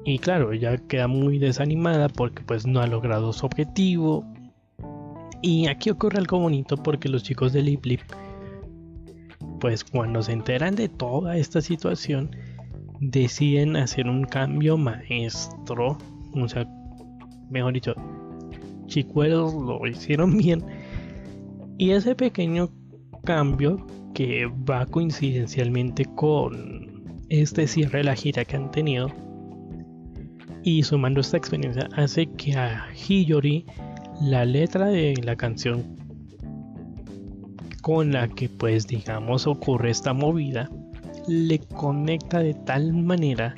Y 0.04 0.18
claro, 0.18 0.52
ella 0.52 0.78
queda 0.78 1.08
muy 1.08 1.38
desanimada 1.38 2.10
porque 2.10 2.42
pues 2.44 2.66
no 2.66 2.82
ha 2.82 2.88
logrado 2.88 3.32
su 3.32 3.46
objetivo. 3.46 4.26
Y 5.42 5.68
aquí 5.68 5.92
ocurre 5.92 6.18
algo 6.18 6.40
bonito 6.40 6.76
porque 6.78 7.08
los 7.08 7.24
chicos 7.24 7.54
de 7.54 7.62
Lip 7.62 7.86
Lip, 7.86 8.02
pues 9.60 9.84
cuando 9.84 10.22
se 10.22 10.34
enteran 10.34 10.76
de 10.76 10.90
toda 10.90 11.38
esta 11.38 11.62
situación, 11.62 12.36
deciden 13.00 13.76
hacer 13.76 14.08
un 14.08 14.24
cambio 14.26 14.78
maestro 14.78 15.98
o 16.36 16.48
sea, 16.48 16.68
mejor 17.50 17.74
dicho, 17.74 17.94
chicuelos 18.88 19.54
lo 19.54 19.86
hicieron 19.88 20.38
bien. 20.38 20.64
Y 21.78 21.92
ese 21.92 22.16
pequeño 22.16 22.70
cambio 23.24 23.86
que 24.14 24.46
va 24.70 24.86
coincidencialmente 24.86 26.06
con 26.16 27.24
este 27.30 27.68
cierre 27.68 28.00
de 28.00 28.04
la 28.04 28.16
gira 28.16 28.46
que 28.46 28.56
han 28.56 28.70
tenido 28.70 29.08
y 30.62 30.84
sumando 30.84 31.22
esta 31.22 31.38
experiencia 31.38 31.90
hace 31.96 32.28
que 32.28 32.56
a 32.56 32.86
Hiyori 32.94 33.66
la 34.22 34.46
letra 34.46 34.88
de 34.88 35.16
la 35.24 35.36
canción 35.36 35.98
con 37.84 38.14
la 38.14 38.30
que 38.30 38.48
pues 38.48 38.88
digamos 38.88 39.46
ocurre 39.46 39.92
esta 39.92 40.14
movida 40.14 40.70
le 41.28 41.60
conecta 41.60 42.40
de 42.40 42.54
tal 42.54 42.94
manera 42.94 43.56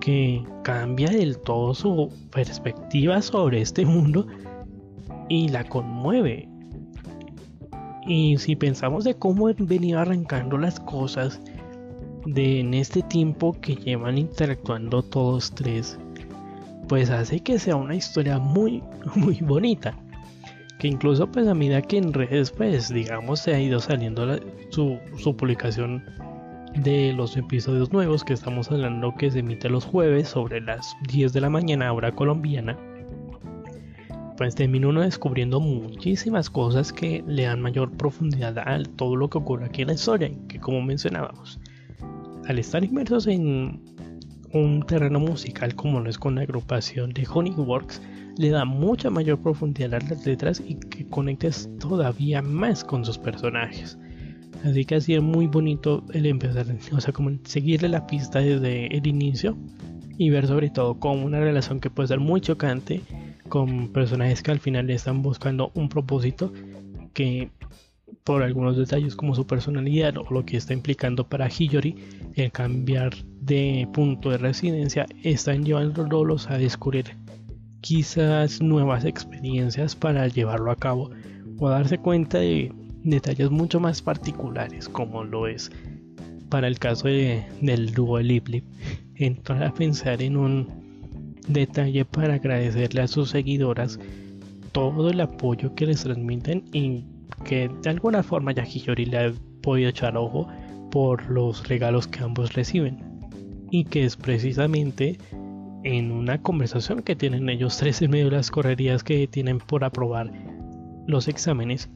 que 0.00 0.42
cambia 0.64 1.08
del 1.10 1.38
todo 1.38 1.72
su 1.72 2.12
perspectiva 2.32 3.22
sobre 3.22 3.60
este 3.60 3.86
mundo 3.86 4.26
y 5.28 5.48
la 5.48 5.62
conmueve. 5.64 6.48
Y 8.04 8.36
si 8.38 8.56
pensamos 8.56 9.04
de 9.04 9.14
cómo 9.14 9.46
han 9.46 9.66
venido 9.66 10.00
arrancando 10.00 10.58
las 10.58 10.80
cosas 10.80 11.40
de 12.26 12.60
en 12.60 12.74
este 12.74 13.00
tiempo 13.02 13.52
que 13.60 13.76
llevan 13.76 14.18
interactuando 14.18 15.02
todos 15.02 15.54
tres, 15.54 16.00
pues 16.88 17.10
hace 17.10 17.38
que 17.40 17.60
sea 17.60 17.76
una 17.76 17.94
historia 17.94 18.38
muy 18.38 18.82
muy 19.14 19.38
bonita. 19.40 19.96
Que 20.80 20.88
incluso 20.88 21.30
pues 21.30 21.46
a 21.46 21.54
medida 21.54 21.82
que 21.82 21.98
en 21.98 22.12
redes 22.12 22.50
pues 22.50 22.88
digamos 22.88 23.40
se 23.40 23.54
ha 23.54 23.60
ido 23.60 23.78
saliendo 23.78 24.40
su, 24.70 24.98
su 25.18 25.36
publicación 25.36 26.02
de 26.74 27.12
los 27.12 27.36
episodios 27.36 27.92
nuevos 27.92 28.24
que 28.24 28.32
estamos 28.32 28.70
hablando 28.70 29.14
que 29.14 29.30
se 29.30 29.40
emite 29.40 29.68
los 29.68 29.84
jueves 29.84 30.28
sobre 30.28 30.60
las 30.60 30.96
10 31.08 31.32
de 31.32 31.40
la 31.40 31.50
mañana 31.50 31.92
hora 31.92 32.12
colombiana 32.12 32.78
pues 34.40 34.54
termina 34.54 34.88
uno 34.88 35.02
descubriendo 35.02 35.60
muchísimas 35.60 36.48
cosas 36.48 36.94
que 36.94 37.22
le 37.26 37.42
dan 37.42 37.60
mayor 37.60 37.90
profundidad 37.90 38.56
a 38.58 38.82
todo 38.96 39.14
lo 39.14 39.28
que 39.28 39.36
ocurre 39.36 39.66
aquí 39.66 39.82
en 39.82 39.88
la 39.88 39.94
historia 39.94 40.28
y 40.28 40.36
que 40.48 40.58
como 40.58 40.80
mencionábamos 40.80 41.60
al 42.48 42.58
estar 42.58 42.82
inmersos 42.82 43.26
en 43.26 43.82
un 44.54 44.82
terreno 44.86 45.20
musical 45.20 45.74
como 45.74 46.00
lo 46.00 46.08
es 46.08 46.16
con 46.16 46.36
la 46.36 46.40
agrupación 46.40 47.12
de 47.12 47.28
Honeyworks 47.30 48.00
le 48.40 48.48
da 48.48 48.64
mucha 48.64 49.10
mayor 49.10 49.38
profundidad 49.38 49.92
a 49.92 50.00
las 50.00 50.24
letras 50.24 50.62
y 50.66 50.76
que 50.76 51.06
conectes 51.06 51.68
todavía 51.78 52.40
más 52.40 52.82
con 52.82 53.04
sus 53.04 53.18
personajes. 53.18 53.98
Así 54.64 54.86
que 54.86 54.94
así 54.94 55.12
es 55.12 55.22
muy 55.22 55.46
bonito 55.46 56.02
el 56.14 56.24
empezar, 56.24 56.64
o 56.90 57.00
sea, 57.02 57.12
como 57.12 57.32
seguirle 57.44 57.90
la 57.90 58.06
pista 58.06 58.38
desde 58.38 58.86
el 58.96 59.06
inicio 59.06 59.58
y 60.16 60.30
ver 60.30 60.46
sobre 60.46 60.70
todo 60.70 60.98
como 60.98 61.22
una 61.22 61.38
relación 61.38 61.80
que 61.80 61.90
puede 61.90 62.08
ser 62.08 62.18
muy 62.18 62.40
chocante 62.40 63.02
con 63.50 63.92
personajes 63.92 64.42
que 64.42 64.52
al 64.52 64.58
final 64.58 64.88
están 64.88 65.20
buscando 65.20 65.70
un 65.74 65.90
propósito 65.90 66.50
que 67.12 67.50
por 68.24 68.42
algunos 68.42 68.78
detalles 68.78 69.16
como 69.16 69.34
su 69.34 69.46
personalidad 69.46 70.16
o 70.16 70.26
lo 70.30 70.46
que 70.46 70.56
está 70.56 70.72
implicando 70.72 71.28
para 71.28 71.48
Hiyori 71.48 71.94
el 72.36 72.50
cambiar 72.50 73.14
de 73.42 73.86
punto 73.92 74.30
de 74.30 74.38
residencia, 74.38 75.04
están 75.24 75.62
llevándolos 75.62 76.48
a 76.48 76.56
descubrir 76.56 77.16
quizás 77.80 78.60
nuevas 78.60 79.04
experiencias 79.04 79.94
para 79.94 80.28
llevarlo 80.28 80.70
a 80.70 80.76
cabo 80.76 81.10
o 81.58 81.68
darse 81.68 81.98
cuenta 81.98 82.38
de 82.38 82.72
detalles 83.02 83.50
mucho 83.50 83.80
más 83.80 84.02
particulares 84.02 84.88
como 84.88 85.24
lo 85.24 85.46
es 85.46 85.70
para 86.48 86.68
el 86.68 86.78
caso 86.78 87.08
del 87.08 87.92
dúo 87.94 88.18
Lip 88.20 88.48
entrar 89.14 89.62
a 89.62 89.72
pensar 89.72 90.20
en 90.22 90.36
un 90.36 90.68
detalle 91.48 92.04
para 92.04 92.34
agradecerle 92.34 93.02
a 93.02 93.08
sus 93.08 93.30
seguidoras 93.30 93.98
todo 94.72 95.10
el 95.10 95.20
apoyo 95.20 95.74
que 95.74 95.86
les 95.86 96.02
transmiten 96.02 96.64
y 96.72 97.04
que 97.44 97.70
de 97.82 97.90
alguna 97.90 98.22
forma 98.22 98.52
Yahiyori 98.52 99.06
le 99.06 99.18
ha 99.18 99.32
podido 99.62 99.90
echar 99.90 100.16
ojo 100.16 100.48
por 100.90 101.28
los 101.30 101.66
regalos 101.68 102.06
que 102.06 102.20
ambos 102.20 102.52
reciben. 102.54 102.98
Y 103.70 103.84
que 103.84 104.04
es 104.04 104.16
precisamente 104.16 105.18
en 105.82 106.12
una 106.12 106.42
conversación 106.42 107.02
que 107.02 107.16
tienen 107.16 107.48
ellos 107.48 107.76
tres 107.78 108.02
en 108.02 108.10
medio 108.10 108.26
de 108.26 108.36
las 108.36 108.50
correrías 108.50 109.02
que 109.02 109.26
tienen 109.26 109.58
por 109.58 109.84
aprobar 109.84 110.30
los 111.06 111.28
exámenes 111.28 111.90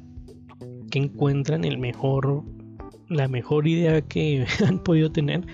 que 0.90 0.98
encuentran 0.98 1.64
el 1.64 1.78
mejor 1.78 2.44
la 3.08 3.28
mejor 3.28 3.66
idea 3.66 4.00
que 4.00 4.46
han 4.66 4.78
podido 4.78 5.10
tener 5.10 5.46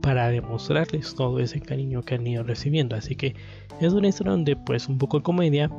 para 0.00 0.28
demostrarles 0.28 1.14
todo 1.14 1.38
ese 1.40 1.60
cariño 1.60 2.02
que 2.02 2.14
han 2.14 2.26
ido 2.26 2.42
recibiendo. 2.42 2.96
Así 2.96 3.14
que 3.14 3.34
es 3.80 3.92
una 3.92 4.08
historia 4.08 4.32
donde 4.32 4.56
pues 4.56 4.88
un 4.88 4.98
poco 4.98 5.18
de 5.18 5.22
comedia 5.22 5.70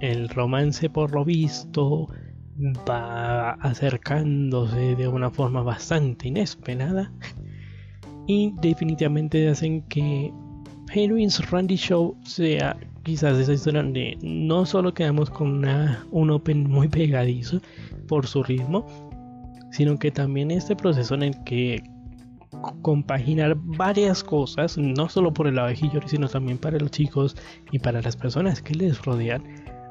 el 0.00 0.28
romance 0.28 0.90
por 0.90 1.12
lo 1.12 1.24
visto 1.24 2.08
va 2.88 3.52
acercándose 3.52 4.96
de 4.96 5.08
una 5.08 5.30
forma 5.30 5.62
bastante 5.62 6.28
inesperada 6.28 7.12
y 8.26 8.52
definitivamente 8.60 9.48
hacen 9.48 9.82
que 9.82 10.32
Heroines 10.92 11.50
Randy 11.50 11.76
Show 11.76 12.16
sea 12.24 12.76
quizás 13.02 13.38
esa 13.38 13.52
historia 13.52 13.82
donde 13.82 14.18
no 14.22 14.66
solo 14.66 14.92
quedamos 14.92 15.30
con 15.30 15.58
una, 15.58 16.04
un 16.10 16.30
open 16.30 16.68
muy 16.68 16.88
pegadizo 16.88 17.60
por 18.08 18.26
su 18.26 18.42
ritmo, 18.42 18.86
sino 19.70 19.98
que 19.98 20.10
también 20.10 20.50
este 20.50 20.74
proceso 20.74 21.14
en 21.14 21.22
el 21.24 21.44
que 21.44 21.82
compaginar 22.82 23.54
varias 23.56 24.24
cosas, 24.24 24.78
no 24.78 25.08
solo 25.08 25.32
por 25.32 25.46
el 25.46 25.56
lado 25.56 25.68
de 25.68 25.76
sino 26.06 26.28
también 26.28 26.58
para 26.58 26.78
los 26.78 26.90
chicos 26.90 27.36
y 27.70 27.78
para 27.78 28.00
las 28.00 28.16
personas 28.16 28.62
que 28.62 28.74
les 28.74 29.02
rodean, 29.04 29.42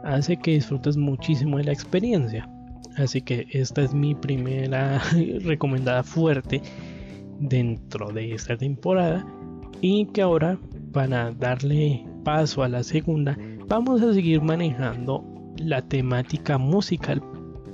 hace 0.03 0.37
que 0.37 0.51
disfrutes 0.51 0.97
muchísimo 0.97 1.57
de 1.57 1.65
la 1.65 1.73
experiencia. 1.73 2.49
Así 2.97 3.21
que 3.21 3.45
esta 3.51 3.81
es 3.81 3.93
mi 3.93 4.15
primera 4.15 5.01
recomendada 5.43 6.03
fuerte 6.03 6.61
dentro 7.39 8.11
de 8.11 8.33
esta 8.33 8.57
temporada. 8.57 9.25
Y 9.81 10.05
que 10.07 10.21
ahora, 10.21 10.57
para 10.95 11.33
darle 11.33 12.05
paso 12.23 12.63
a 12.63 12.69
la 12.69 12.81
segunda, 12.81 13.37
vamos 13.67 14.01
a 14.01 14.13
seguir 14.13 14.41
manejando 14.41 15.25
la 15.57 15.81
temática 15.81 16.57
musical, 16.57 17.21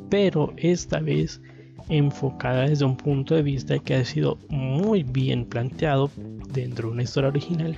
pero 0.09 0.51
esta 0.57 0.99
vez 0.99 1.39
enfocada 1.89 2.67
desde 2.67 2.83
un 2.83 2.97
punto 2.97 3.35
de 3.35 3.43
vista 3.43 3.77
que 3.77 3.93
ha 3.93 4.03
sido 4.03 4.39
muy 4.49 5.03
bien 5.03 5.45
planteado 5.45 6.09
dentro 6.51 6.87
de 6.87 6.93
una 6.95 7.03
historia 7.03 7.29
original. 7.29 7.75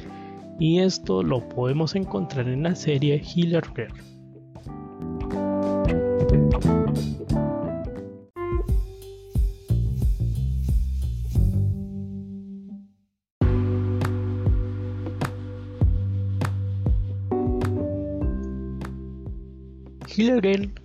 Y 0.62 0.80
esto 0.80 1.22
lo 1.22 1.42
podemos 1.50 1.94
encontrar 1.94 2.48
en 2.48 2.64
la 2.64 2.74
serie 2.74 3.22
Healer 3.22 3.66
Girl. 3.76 4.13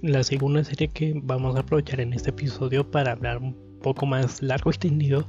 La 0.02 0.22
segunda 0.24 0.62
serie 0.62 0.88
que 0.88 1.14
vamos 1.22 1.56
a 1.56 1.60
aprovechar 1.60 2.00
en 2.00 2.12
este 2.12 2.28
episodio 2.28 2.90
para 2.90 3.12
hablar 3.12 3.38
un 3.38 3.56
poco 3.82 4.04
más 4.04 4.42
largo 4.42 4.68
y 4.68 4.72
extendido, 4.72 5.26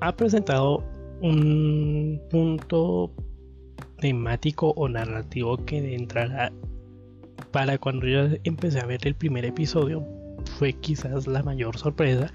ha 0.00 0.16
presentado 0.16 0.82
un 1.20 2.20
punto 2.28 3.12
temático 4.00 4.70
o 4.70 4.88
narrativo 4.88 5.64
que 5.64 5.80
de 5.80 5.94
entrada 5.94 6.50
para 7.52 7.78
cuando 7.78 8.08
yo 8.08 8.36
empecé 8.42 8.80
a 8.80 8.86
ver 8.86 9.06
el 9.06 9.14
primer 9.14 9.44
episodio 9.44 10.04
fue 10.58 10.72
quizás 10.72 11.28
la 11.28 11.44
mayor 11.44 11.78
sorpresa 11.78 12.32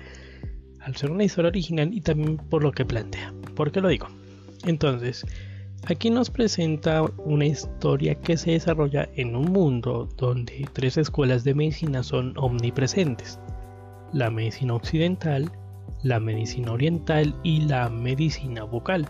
al 0.80 0.96
ser 0.96 1.12
una 1.12 1.26
historia 1.26 1.50
original 1.50 1.94
y 1.94 2.00
también 2.00 2.38
por 2.38 2.64
lo 2.64 2.72
que 2.72 2.86
plantea. 2.86 3.34
¿Por 3.54 3.74
qué 3.74 3.82
lo 3.82 3.90
digo? 3.90 4.08
Entonces, 4.64 5.26
Aquí 5.88 6.10
nos 6.10 6.32
presenta 6.32 7.04
una 7.26 7.46
historia 7.46 8.16
que 8.16 8.38
se 8.38 8.52
desarrolla 8.52 9.08
en 9.14 9.36
un 9.36 9.52
mundo 9.52 10.10
donde 10.18 10.68
tres 10.74 10.98
escuelas 10.98 11.44
de 11.44 11.54
medicina 11.54 12.02
son 12.02 12.34
omnipresentes. 12.38 13.40
La 14.12 14.32
medicina 14.32 14.74
occidental, 14.74 15.52
la 16.02 16.20
medicina 16.20 16.72
oriental 16.72 17.36
y 17.44 17.62
la 17.62 17.88
medicina 17.90 18.64
vocal. 18.64 19.08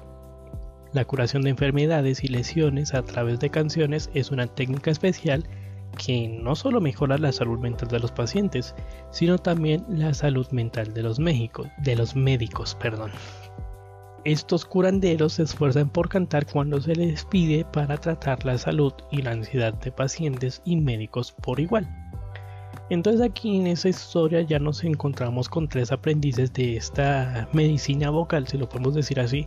La 0.91 1.05
curación 1.05 1.43
de 1.43 1.51
enfermedades 1.51 2.25
y 2.25 2.27
lesiones 2.27 2.93
a 2.93 3.03
través 3.03 3.39
de 3.39 3.49
canciones 3.49 4.09
es 4.13 4.31
una 4.31 4.47
técnica 4.47 4.91
especial 4.91 5.47
que 5.97 6.27
no 6.27 6.55
solo 6.55 6.81
mejora 6.81 7.17
la 7.17 7.31
salud 7.31 7.57
mental 7.57 7.87
de 7.87 7.99
los 7.99 8.11
pacientes, 8.11 8.75
sino 9.11 9.37
también 9.37 9.85
la 9.87 10.13
salud 10.13 10.47
mental 10.51 10.93
de 10.93 11.03
los, 11.03 11.19
de 11.19 11.95
los 11.95 12.15
médicos. 12.17 12.75
Perdón. 12.75 13.11
Estos 14.25 14.65
curanderos 14.65 15.33
se 15.33 15.43
esfuerzan 15.43 15.87
por 15.87 16.09
cantar 16.09 16.47
cuando 16.47 16.81
se 16.81 16.95
les 16.95 17.23
pide 17.25 17.63
para 17.63 17.95
tratar 17.95 18.43
la 18.43 18.57
salud 18.57 18.91
y 19.11 19.21
la 19.21 19.31
ansiedad 19.31 19.71
de 19.75 19.91
pacientes 19.91 20.63
y 20.65 20.77
médicos 20.77 21.31
por 21.31 21.59
igual. 21.59 21.87
Entonces 22.89 23.21
aquí 23.21 23.57
en 23.57 23.67
esa 23.67 23.89
historia 23.89 24.41
ya 24.41 24.57
nos 24.57 24.83
encontramos 24.83 25.47
con 25.47 25.69
tres 25.69 25.91
aprendices 25.91 26.51
de 26.53 26.75
esta 26.75 27.47
medicina 27.53 28.09
vocal, 28.09 28.47
si 28.47 28.57
lo 28.57 28.67
podemos 28.67 28.95
decir 28.95 29.19
así, 29.19 29.45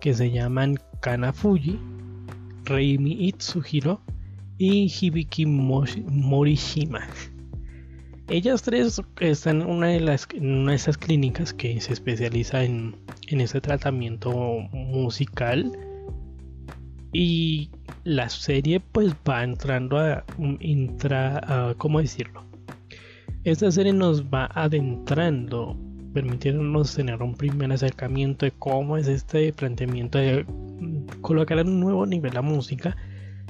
que 0.00 0.12
se 0.12 0.30
llaman 0.30 0.76
Kanafuji, 1.00 1.78
Reimi 2.64 3.12
Itsuhiro 3.26 4.02
y 4.58 4.92
Hibiki 5.00 5.46
Morishima. 5.46 7.08
Ellas 8.30 8.62
tres 8.62 9.02
están 9.18 9.60
en 9.60 9.66
una 9.66 9.88
de, 9.88 9.98
las, 9.98 10.28
una 10.40 10.70
de 10.70 10.76
esas 10.76 10.96
clínicas 10.96 11.52
que 11.52 11.80
se 11.80 11.92
especializa 11.92 12.62
en, 12.62 12.94
en 13.26 13.40
ese 13.40 13.60
tratamiento 13.60 14.30
musical. 14.70 15.72
Y 17.12 17.70
la 18.04 18.28
serie 18.28 18.78
pues 18.78 19.16
va 19.28 19.42
entrando 19.42 19.98
a, 19.98 20.24
intra, 20.60 21.74
¿cómo 21.76 22.00
decirlo? 22.00 22.44
Esta 23.42 23.68
serie 23.72 23.92
nos 23.92 24.22
va 24.22 24.48
adentrando, 24.54 25.76
permitiéndonos 26.14 26.94
tener 26.94 27.20
un 27.20 27.34
primer 27.34 27.72
acercamiento 27.72 28.46
de 28.46 28.52
cómo 28.52 28.96
es 28.96 29.08
este 29.08 29.52
planteamiento 29.52 30.18
de 30.18 30.46
colocar 31.20 31.58
un 31.66 31.80
nuevo 31.80 32.06
nivel 32.06 32.34
la 32.34 32.42
música 32.42 32.96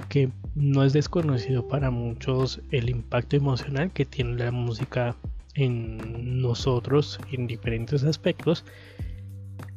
que 0.09 0.29
no 0.55 0.83
es 0.83 0.93
desconocido 0.93 1.67
para 1.67 1.91
muchos 1.91 2.61
el 2.71 2.89
impacto 2.89 3.35
emocional 3.35 3.91
que 3.91 4.05
tiene 4.05 4.43
la 4.43 4.51
música 4.51 5.15
en 5.55 6.41
nosotros 6.41 7.19
en 7.31 7.47
diferentes 7.47 8.03
aspectos 8.03 8.63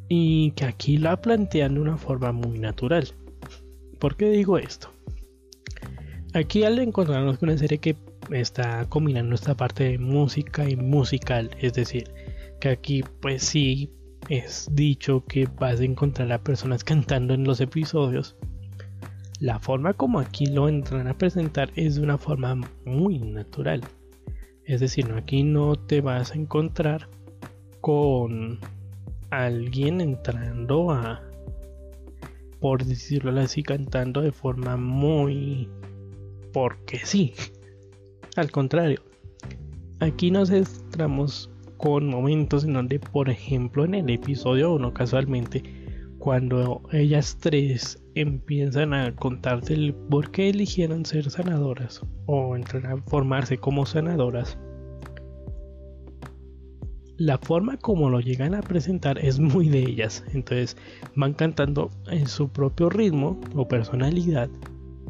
y 0.09 0.53
que 0.53 0.65
aquí 0.65 0.97
la 0.99 1.21
plantean 1.21 1.75
de 1.75 1.81
una 1.81 1.97
forma 1.97 2.33
muy 2.33 2.59
natural. 2.59 3.09
¿Por 3.99 4.17
qué 4.17 4.31
digo 4.31 4.59
esto? 4.59 4.91
Aquí 6.35 6.65
al 6.65 6.79
encontrarnos 6.79 7.39
con 7.39 7.49
una 7.49 7.59
serie 7.59 7.79
que 7.79 7.97
está 8.31 8.87
combinando 8.89 9.35
esta 9.35 9.57
parte 9.57 9.85
de 9.85 9.99
música 9.99 10.69
y 10.69 10.77
musical, 10.77 11.51
es 11.61 11.75
decir, 11.75 12.11
que 12.61 12.71
aquí 12.71 13.05
pues 13.21 13.43
sí 13.45 13.91
es 14.29 14.69
dicho 14.73 15.25
que 15.27 15.47
vas 15.59 15.81
a 15.81 15.85
encontrar 15.85 16.33
a 16.33 16.43
personas 16.43 16.83
cantando 16.83 17.35
en 17.35 17.45
los 17.45 17.61
episodios, 17.61 18.37
la 19.41 19.59
forma 19.59 19.95
como 19.95 20.21
aquí 20.21 20.47
lo 20.47 20.69
entran 20.69 21.09
a 21.09 21.19
presentar 21.19 21.71
es 21.77 21.97
de 21.97 22.03
una 22.03 22.19
forma 22.19 22.61
muy 22.85 23.19
natural. 23.19 23.83
Es 24.65 24.81
decir, 24.81 25.11
aquí 25.13 25.43
no 25.43 25.77
te 25.77 26.01
vas 26.01 26.33
a 26.33 26.37
encontrar 26.37 27.09
con 27.81 28.59
alguien 29.31 30.01
entrando 30.01 30.91
a, 30.91 31.21
por 32.61 32.85
decirlo 32.85 33.39
así, 33.41 33.63
cantando 33.63 34.23
de 34.23 34.33
forma 34.33 34.77
muy... 34.77 35.69
porque 36.53 36.99
sí. 37.05 37.35
Al 38.37 38.51
contrario, 38.51 39.01
aquí 40.01 40.31
nos 40.31 40.49
centramos 40.49 41.51
con 41.77 42.09
momentos 42.09 42.65
en 42.65 42.73
donde, 42.73 42.99
por 42.99 43.29
ejemplo, 43.29 43.85
en 43.85 43.95
el 43.95 44.09
episodio 44.09 44.73
1 44.73 44.95
casualmente, 44.95 45.84
cuando 46.25 46.81
ellas 46.91 47.37
tres 47.39 48.03
empiezan 48.15 48.95
a 48.95 49.15
contarte 49.15 49.75
el 49.75 49.93
por 49.93 50.31
qué 50.31 50.49
eligieron 50.49 51.05
ser 51.05 51.29
sanadoras 51.29 52.01
o 52.25 52.57
formarse 53.09 53.59
como 53.59 53.85
sanadoras, 53.85 54.57
la 57.19 57.37
forma 57.37 57.77
como 57.77 58.09
lo 58.09 58.21
llegan 58.21 58.55
a 58.55 58.63
presentar 58.63 59.19
es 59.19 59.39
muy 59.39 59.69
de 59.69 59.81
ellas. 59.81 60.25
Entonces 60.33 60.79
van 61.15 61.35
cantando 61.35 61.91
en 62.11 62.27
su 62.27 62.49
propio 62.49 62.89
ritmo 62.89 63.39
o 63.55 63.69
personalidad. 63.69 64.49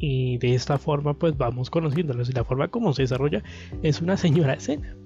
Y 0.01 0.39
de 0.39 0.57
esta 0.57 0.79
forma 0.79 1.15
pues 1.15 1.39
vamos 1.39 1.71
conociéndolos. 1.71 2.29
Y 2.29 2.33
la 2.33 2.43
forma 2.43 2.67
como 2.67 2.93
se 2.93 3.03
desarrolla 3.03 3.45
es 3.85 4.03
una 4.03 4.17
señora 4.17 4.55
escena. 4.55 4.97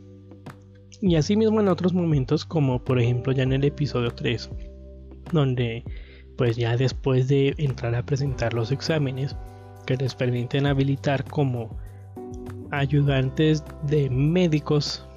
Y 1.03 1.17
así 1.17 1.37
mismo 1.37 1.61
en 1.61 1.69
otros 1.69 1.93
momentos 1.93 2.47
como 2.47 2.83
por 2.83 2.99
ejemplo 2.99 3.35
ya 3.35 3.43
en 3.43 3.53
el 3.53 3.65
episodio 3.65 4.11
3. 4.13 4.49
Donde 5.33 5.85
pues 6.37 6.57
ya 6.57 6.77
después 6.77 7.29
de 7.29 7.55
entrar 7.59 7.95
a 7.95 8.05
presentar 8.05 8.55
los 8.55 8.71
exámenes 8.71 9.37
que 9.87 9.97
les 9.97 10.15
permiten 10.15 10.67
habilitar 10.67 11.25
como 11.25 11.77
ayudantes 12.71 13.65
de 13.89 14.09
médicos 14.11 15.09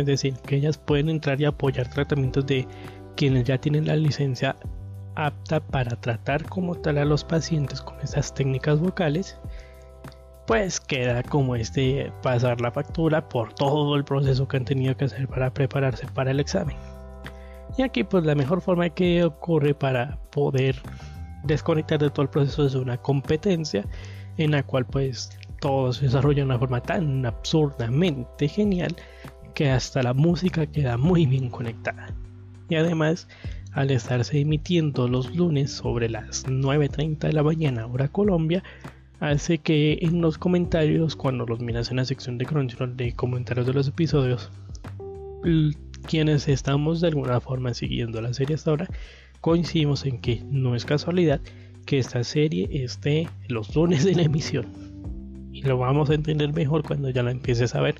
es 0.00 0.06
decir, 0.06 0.34
que 0.46 0.56
ellas 0.56 0.78
pueden 0.78 1.08
entrar 1.08 1.40
y 1.40 1.44
apoyar 1.44 1.88
tratamientos 1.88 2.46
de 2.46 2.66
quienes 3.16 3.44
ya 3.44 3.58
tienen 3.58 3.86
la 3.86 3.96
licencia 3.96 4.56
apta 5.14 5.60
para 5.60 5.96
tratar 6.00 6.44
como 6.44 6.74
tal 6.74 6.98
a 6.98 7.04
los 7.04 7.24
pacientes 7.24 7.80
con 7.80 7.98
esas 8.00 8.34
técnicas 8.34 8.78
vocales, 8.78 9.38
pues 10.46 10.78
queda 10.80 11.22
como 11.22 11.56
este 11.56 12.12
pasar 12.22 12.60
la 12.60 12.70
factura 12.70 13.28
por 13.28 13.54
todo 13.54 13.96
el 13.96 14.04
proceso 14.04 14.46
que 14.46 14.58
han 14.58 14.64
tenido 14.64 14.96
que 14.96 15.06
hacer 15.06 15.26
para 15.28 15.52
prepararse 15.52 16.06
para 16.14 16.30
el 16.30 16.40
examen. 16.40 16.76
Y 17.76 17.82
aquí 17.82 18.04
pues 18.04 18.24
la 18.24 18.34
mejor 18.34 18.60
forma 18.60 18.88
que 18.88 19.24
ocurre 19.24 19.74
para 19.74 20.18
poder 20.30 20.76
desconectar 21.44 21.98
de 21.98 22.10
todo 22.10 22.22
el 22.22 22.30
proceso 22.30 22.66
es 22.66 22.74
una 22.74 22.96
competencia 22.96 23.84
en 24.38 24.52
la 24.52 24.62
cual 24.62 24.86
pues 24.86 25.30
todo 25.60 25.92
se 25.92 26.06
desarrolla 26.06 26.38
de 26.38 26.46
una 26.46 26.58
forma 26.58 26.82
tan 26.82 27.24
absurdamente 27.26 28.48
genial 28.48 28.94
que 29.54 29.70
hasta 29.70 30.02
la 30.02 30.12
música 30.12 30.66
queda 30.66 30.96
muy 30.96 31.26
bien 31.26 31.48
conectada. 31.48 32.14
Y 32.68 32.74
además, 32.74 33.28
al 33.72 33.90
estarse 33.90 34.40
emitiendo 34.40 35.08
los 35.08 35.34
lunes 35.34 35.70
sobre 35.70 36.08
las 36.08 36.46
9.30 36.46 37.18
de 37.18 37.32
la 37.32 37.42
mañana 37.42 37.86
hora 37.86 38.08
Colombia, 38.08 38.62
hace 39.20 39.58
que 39.58 39.98
en 40.02 40.20
los 40.20 40.36
comentarios, 40.36 41.16
cuando 41.16 41.46
los 41.46 41.60
miras 41.60 41.90
en 41.90 41.96
la 41.96 42.04
sección 42.04 42.38
de 42.38 42.44
Crunchyroll 42.44 42.96
de 42.96 43.12
comentarios 43.14 43.66
de 43.66 43.72
los 43.72 43.88
episodios, 43.88 44.50
quienes 46.06 46.48
estamos 46.48 47.00
de 47.00 47.08
alguna 47.08 47.40
forma 47.40 47.74
siguiendo 47.74 48.20
la 48.20 48.32
serie 48.32 48.54
hasta 48.54 48.70
ahora, 48.70 48.88
coincidimos 49.40 50.06
en 50.06 50.20
que 50.20 50.42
no 50.50 50.74
es 50.74 50.84
casualidad 50.84 51.40
que 51.84 51.98
esta 51.98 52.24
serie 52.24 52.68
esté 52.70 53.28
los 53.48 53.74
lunes 53.74 54.04
de 54.04 54.14
la 54.14 54.22
emisión. 54.22 54.66
Y 55.52 55.62
lo 55.62 55.78
vamos 55.78 56.10
a 56.10 56.14
entender 56.14 56.52
mejor 56.52 56.82
cuando 56.82 57.10
ya 57.10 57.22
la 57.22 57.30
empieces 57.30 57.74
a 57.74 57.80
ver. 57.80 57.96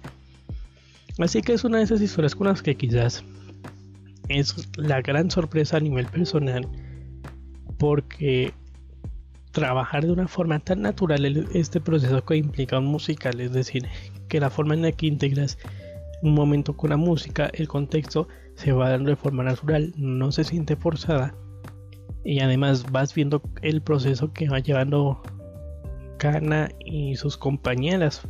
Así 1.19 1.40
que 1.40 1.55
es 1.55 1.64
una 1.64 1.79
de 1.79 1.85
esas 1.85 2.01
historias 2.03 2.35
con 2.35 2.49
las 2.49 2.62
que 2.62 2.77
quizás 2.77 3.25
es 4.29 4.69
la 4.77 5.01
gran 5.03 5.31
sorpresa 5.31 5.77
a 5.77 5.81
nivel 5.81 6.07
personal 6.07 6.69
porque 7.79 8.53
trabajar 9.53 10.05
de 10.05 10.12
una 10.12 10.29
forma 10.29 10.59
tan 10.59 10.83
natural 10.83 11.25
este 11.55 11.81
proceso 11.81 12.23
que 12.25 12.37
implica 12.37 12.79
un 12.79 12.87
musical, 12.87 13.40
es 13.40 13.53
decir, 13.53 13.87
que 14.29 14.40
la 14.40 14.51
forma 14.51 14.75
en 14.75 14.83
la 14.83 14.92
que 14.92 15.07
integras 15.07 15.57
un 16.27 16.35
momento 16.35 16.77
con 16.77 16.91
la 16.91 16.97
música, 16.97 17.51
el 17.55 17.69
contexto 17.69 18.29
se 18.55 18.73
va 18.73 18.91
dando 18.91 19.11
de 19.11 19.17
forma 19.17 19.45
natural, 19.45 19.93
no 19.97 20.33
se 20.33 20.45
siente 20.45 20.77
forzada 20.77 21.35
y 22.25 22.41
además 22.41 22.91
vas 22.91 23.15
viendo 23.15 23.41
el 23.62 23.81
proceso 23.81 24.33
que 24.33 24.49
va 24.49 24.59
llevando 24.59 25.23
Kana 26.19 26.71
y 26.85 27.15
sus 27.17 27.37
compañeras 27.37 28.23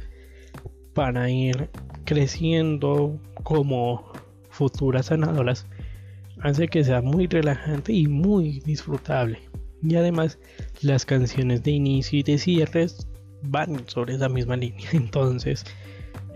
para 0.92 1.30
ir 1.30 1.70
creciendo 2.04 3.18
como 3.42 4.12
futuras 4.50 5.06
sanadoras 5.06 5.66
hace 6.40 6.68
que 6.68 6.85
sea 6.85 7.00
muy 7.00 7.26
relajante 7.26 7.92
y 7.92 8.06
muy 8.06 8.61
disfrutable. 8.61 9.40
Y 9.82 9.96
además 9.96 10.38
las 10.82 11.06
canciones 11.06 11.62
de 11.62 11.70
inicio 11.70 12.18
y 12.18 12.22
de 12.22 12.38
cierres 12.38 13.06
van 13.42 13.88
sobre 13.88 14.14
esa 14.14 14.28
misma 14.28 14.56
línea. 14.56 14.88
Entonces 14.92 15.64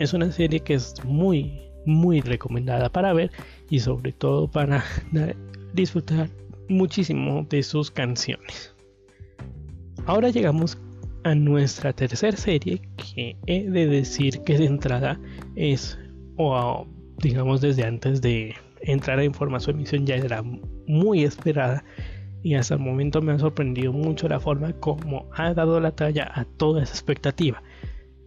es 0.01 0.15
una 0.15 0.33
serie 0.33 0.61
que 0.61 0.75
es 0.75 0.95
muy, 1.05 1.61
muy 1.85 2.23
recomendada 2.23 2.91
para 2.91 3.13
ver 3.13 3.31
y 3.69 3.79
sobre 3.79 4.13
todo 4.13 4.51
para 4.51 4.83
disfrutar 5.75 6.29
muchísimo 6.69 7.47
de 7.49 7.63
sus 7.63 7.91
canciones. 7.91 8.75
Ahora 10.07 10.31
llegamos 10.31 10.79
a 11.25 11.35
nuestra 11.35 11.93
tercera 11.93 12.37
serie 12.37 12.81
que 12.97 13.37
he 13.47 13.69
de 13.69 13.87
decir 13.87 14.41
que 14.41 14.57
de 14.57 14.65
entrada 14.65 15.21
es 15.55 15.99
o 16.37 16.87
digamos 17.19 17.61
desde 17.61 17.85
antes 17.85 18.23
de 18.23 18.55
entrar 18.81 19.21
en 19.21 19.35
forma 19.35 19.61
su 19.61 19.71
emisión 19.71 20.07
ya 20.07 20.17
era 20.17 20.43
muy 20.87 21.25
esperada 21.25 21.85
y 22.43 22.55
hasta 22.55 22.75
el 22.75 22.81
momento 22.81 23.21
me 23.21 23.33
ha 23.33 23.39
sorprendido 23.39 23.93
mucho 23.93 24.27
la 24.29 24.41
forma 24.41 24.73
como 24.73 25.29
ha 25.35 25.53
dado 25.53 25.79
la 25.79 25.91
talla 25.91 26.33
a 26.35 26.47
toda 26.47 26.83
esa 26.83 26.95
expectativa 26.95 27.63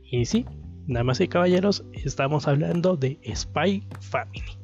y 0.04 0.26
sí, 0.26 0.46
damas 0.88 1.20
y 1.22 1.28
caballeros 1.28 1.84
estamos 1.94 2.48
hablando 2.48 2.96
de 2.98 3.20
Spy 3.36 3.84
Family. 4.00 4.64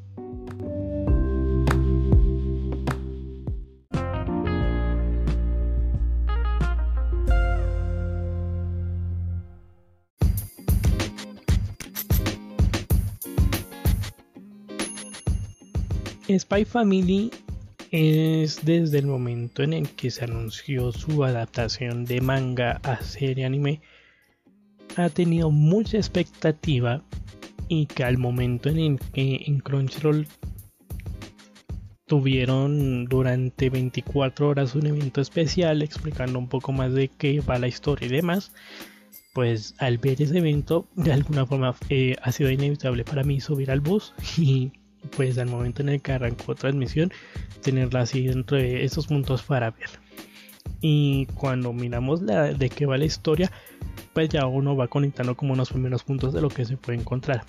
Spy 16.38 16.64
Family 16.64 17.32
es 17.90 18.64
desde 18.64 19.00
el 19.00 19.08
momento 19.08 19.64
en 19.64 19.74
el 19.74 19.90
que 19.90 20.12
se 20.12 20.26
anunció 20.26 20.92
su 20.92 21.24
adaptación 21.24 22.06
de 22.06 22.22
manga 22.22 22.80
a 22.84 23.02
serie 23.02 23.46
anime, 23.46 23.82
ha 25.00 25.10
tenido 25.10 25.52
mucha 25.52 25.98
expectativa 25.98 27.02
y 27.68 27.86
que 27.86 28.04
al 28.04 28.18
momento 28.18 28.70
en 28.70 28.80
el 28.80 29.00
que 29.14 29.44
en 29.46 29.60
Crunchyroll 29.60 30.28
tuvieron 32.06 33.06
durante 33.06 33.70
24 33.70 34.50
horas 34.50 34.74
un 34.74 34.88
evento 34.88 35.22
especial 35.22 35.84
explicando 35.84 36.40
un 36.40 36.50
poco 36.50 36.72
más 36.72 36.92
de 36.94 37.08
qué 37.08 37.40
va 37.40 37.60
la 37.60 37.68
historia 37.68 38.08
y 38.08 38.12
demás, 38.12 38.52
pues 39.34 39.76
al 39.78 40.00
ver 40.00 40.22
ese 40.22 40.40
evento 40.40 40.88
de 40.96 41.14
alguna 41.14 41.46
forma 41.46 41.76
eh, 41.90 42.16
ha 42.24 42.32
sido 42.32 42.50
inevitable 42.50 43.04
para 43.04 43.24
mí 43.24 43.40
subir 43.40 43.70
al 43.70 43.80
bus 43.80 44.14
y 44.38 44.72
pues 45.16 45.38
al 45.38 45.48
momento 45.48 45.82
en 45.84 45.90
el 45.90 46.02
que 46.02 46.12
arrancó 46.12 46.56
transmisión, 46.56 47.12
tenerla 47.62 48.02
así 48.02 48.28
dentro 48.28 48.58
de 48.58 48.84
esos 48.84 49.08
puntos 49.08 49.44
para 49.44 49.72
ver. 49.72 49.90
Y 50.82 51.26
cuando 51.28 51.74
miramos 51.74 52.26
de 52.26 52.70
qué 52.70 52.86
va 52.86 52.98
la 52.98 53.06
historia, 53.06 53.52
pues 54.14 54.30
ya 54.30 54.46
uno 54.46 54.76
va 54.76 54.88
conectando 54.88 55.36
como 55.36 55.54
unos 55.54 55.70
primeros 55.70 56.04
puntos 56.04 56.34
de 56.34 56.42
lo 56.42 56.50
que 56.50 56.66
se 56.66 56.78
puede 56.78 57.00
encontrar. 57.00 57.44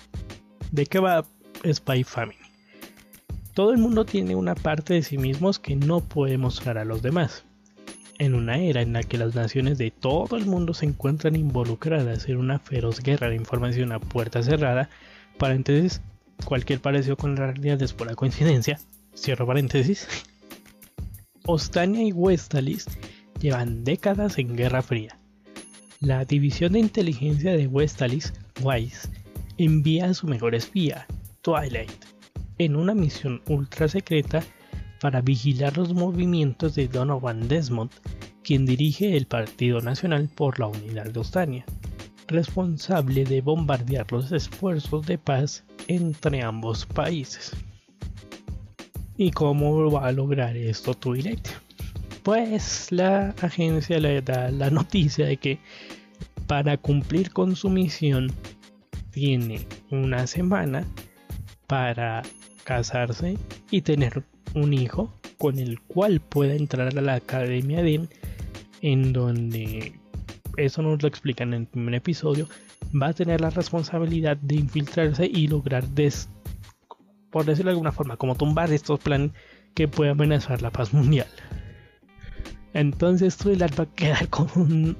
¿De 0.71 0.85
qué 0.85 0.99
va 0.99 1.25
Spy 1.65 2.03
Family? 2.03 2.37
Todo 3.53 3.71
el 3.71 3.77
mundo 3.77 4.05
tiene 4.05 4.35
una 4.35 4.55
parte 4.55 4.93
de 4.93 5.03
sí 5.03 5.17
mismos 5.17 5.59
que 5.59 5.75
no 5.75 5.99
puede 5.99 6.37
mostrar 6.37 6.77
a 6.77 6.85
los 6.85 7.01
demás. 7.01 7.43
En 8.17 8.35
una 8.35 8.57
era 8.57 8.81
en 8.81 8.93
la 8.93 9.03
que 9.03 9.17
las 9.17 9.35
naciones 9.35 9.77
de 9.77 9.91
todo 9.91 10.37
el 10.37 10.45
mundo 10.45 10.73
se 10.73 10.85
encuentran 10.85 11.35
involucradas 11.35 12.29
en 12.29 12.37
una 12.37 12.59
feroz 12.59 13.01
guerra 13.01 13.29
de 13.29 13.35
información 13.35 13.91
a 13.91 13.99
puerta 13.99 14.43
cerrada, 14.43 14.89
para 15.37 15.55
entonces 15.55 16.01
cualquier 16.45 16.79
parecido 16.79 17.17
con 17.17 17.35
la 17.35 17.47
realidad 17.47 17.81
es 17.81 17.93
pura 17.93 18.15
coincidencia. 18.15 18.79
Cierro 19.15 19.47
paréntesis. 19.47 20.07
Ostania 21.45 22.03
y 22.03 22.11
Westalis 22.11 22.85
llevan 23.41 23.83
décadas 23.83 24.37
en 24.37 24.55
Guerra 24.55 24.81
Fría. 24.81 25.17
La 25.99 26.23
división 26.25 26.73
de 26.73 26.79
inteligencia 26.79 27.51
de 27.51 27.67
Westalis, 27.67 28.33
WISE, 28.61 29.09
envía 29.57 30.05
a 30.05 30.13
su 30.13 30.27
mejor 30.27 30.55
espía, 30.55 31.07
Twilight, 31.41 32.05
en 32.57 32.75
una 32.75 32.93
misión 32.93 33.41
ultra 33.47 33.87
secreta 33.87 34.43
para 35.01 35.21
vigilar 35.21 35.75
los 35.75 35.93
movimientos 35.93 36.75
de 36.75 36.87
Donovan 36.87 37.47
Desmond, 37.47 37.91
quien 38.43 38.65
dirige 38.65 39.17
el 39.17 39.25
Partido 39.25 39.81
Nacional 39.81 40.29
por 40.33 40.59
la 40.59 40.67
Unidad 40.67 41.05
de 41.05 41.19
Ostania 41.19 41.65
responsable 42.31 43.25
de 43.25 43.41
bombardear 43.41 44.11
los 44.11 44.31
esfuerzos 44.31 45.05
de 45.05 45.17
paz 45.17 45.63
entre 45.87 46.41
ambos 46.41 46.85
países. 46.85 47.51
¿Y 49.17 49.31
cómo 49.31 49.91
va 49.91 50.07
a 50.07 50.11
lograr 50.11 50.55
esto 50.57 50.93
Twilight? 50.93 51.47
Pues 52.23 52.91
la 52.91 53.29
agencia 53.41 53.99
le 53.99 54.21
da 54.21 54.51
la 54.51 54.69
noticia 54.69 55.25
de 55.25 55.37
que 55.37 55.59
para 56.47 56.77
cumplir 56.77 57.31
con 57.31 57.55
su 57.55 57.69
misión 57.69 58.31
tiene 59.11 59.65
una 59.89 60.27
semana 60.27 60.85
para 61.67 62.21
casarse 62.63 63.37
y 63.71 63.81
tener 63.81 64.23
un 64.53 64.73
hijo 64.73 65.11
con 65.37 65.57
el 65.57 65.79
cual 65.81 66.19
pueda 66.19 66.53
entrar 66.53 66.97
a 66.97 67.01
la 67.01 67.15
academia 67.15 67.81
de 67.81 68.07
en 68.81 69.13
donde 69.13 69.93
eso 70.57 70.81
nos 70.81 71.01
lo 71.01 71.07
explican 71.07 71.53
en 71.53 71.61
el 71.61 71.67
primer 71.67 71.95
episodio, 71.95 72.47
va 73.01 73.07
a 73.07 73.13
tener 73.13 73.41
la 73.41 73.49
responsabilidad 73.49 74.37
de 74.37 74.55
infiltrarse 74.55 75.25
y 75.25 75.47
lograr 75.47 75.85
por 77.29 77.45
decirlo 77.45 77.69
de 77.69 77.73
alguna 77.73 77.91
forma, 77.91 78.17
como 78.17 78.35
tumbar 78.35 78.71
estos 78.71 78.99
planes 78.99 79.31
que 79.73 79.87
pueden 79.87 80.13
amenazar 80.13 80.61
la 80.61 80.71
paz 80.71 80.93
mundial. 80.93 81.27
Entonces 82.73 83.37
Twilight 83.37 83.79
va 83.79 83.83
a 83.83 83.95
quedar 83.95 84.27
con 84.29 84.97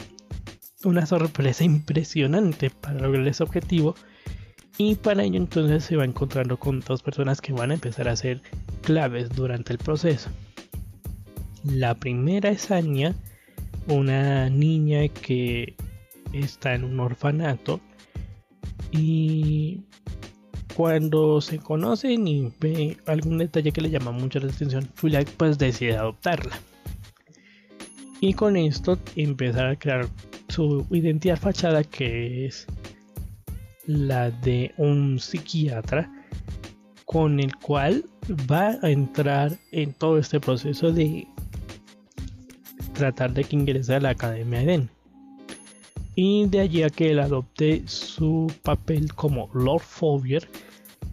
una 0.83 1.05
sorpresa 1.05 1.63
impresionante 1.63 2.69
para 2.69 2.99
lograr 2.99 3.27
ese 3.27 3.43
objetivo. 3.43 3.95
Y 4.77 4.95
para 4.95 5.23
ello 5.23 5.37
entonces 5.37 5.83
se 5.83 5.95
va 5.95 6.05
encontrando 6.05 6.57
con 6.57 6.79
dos 6.79 7.03
personas 7.03 7.41
que 7.41 7.53
van 7.53 7.71
a 7.71 7.75
empezar 7.75 8.07
a 8.07 8.15
ser 8.15 8.41
claves 8.81 9.29
durante 9.29 9.73
el 9.73 9.79
proceso. 9.79 10.29
La 11.63 11.93
primera 11.93 12.49
es 12.49 12.71
Anya, 12.71 13.13
una 13.87 14.49
niña 14.49 15.07
que 15.09 15.75
está 16.33 16.73
en 16.73 16.83
un 16.83 16.99
orfanato 16.99 17.79
y 18.91 19.81
cuando 20.75 21.41
se 21.41 21.59
conocen 21.59 22.27
y 22.27 22.51
ve 22.59 22.97
algún 23.05 23.37
detalle 23.37 23.71
que 23.71 23.81
le 23.81 23.89
llama 23.89 24.11
mucho 24.11 24.39
la 24.39 24.51
atención, 24.51 24.87
Twilight 24.99 25.29
pues 25.29 25.57
decide 25.57 25.97
adoptarla. 25.97 26.57
Y 28.21 28.35
con 28.35 28.55
esto 28.55 28.99
empezar 29.15 29.65
a 29.65 29.75
crear 29.75 30.07
su 30.47 30.85
identidad 30.91 31.37
fachada 31.37 31.83
que 31.83 32.45
es 32.45 32.67
la 33.87 34.29
de 34.29 34.71
un 34.77 35.19
psiquiatra 35.19 36.09
con 37.05 37.39
el 37.39 37.55
cual 37.55 38.05
va 38.49 38.77
a 38.83 38.91
entrar 38.91 39.57
en 39.71 39.91
todo 39.93 40.19
este 40.19 40.39
proceso 40.39 40.91
de 40.91 41.27
tratar 42.93 43.33
de 43.33 43.43
que 43.43 43.55
ingrese 43.55 43.95
a 43.95 43.99
la 43.99 44.09
Academia 44.11 44.61
Eden. 44.61 44.89
Y 46.13 46.45
de 46.45 46.59
allí 46.59 46.83
a 46.83 46.91
que 46.91 47.09
él 47.09 47.19
adopte 47.19 47.81
su 47.87 48.53
papel 48.61 49.15
como 49.15 49.49
Lord 49.55 49.81
Fovier 49.81 50.47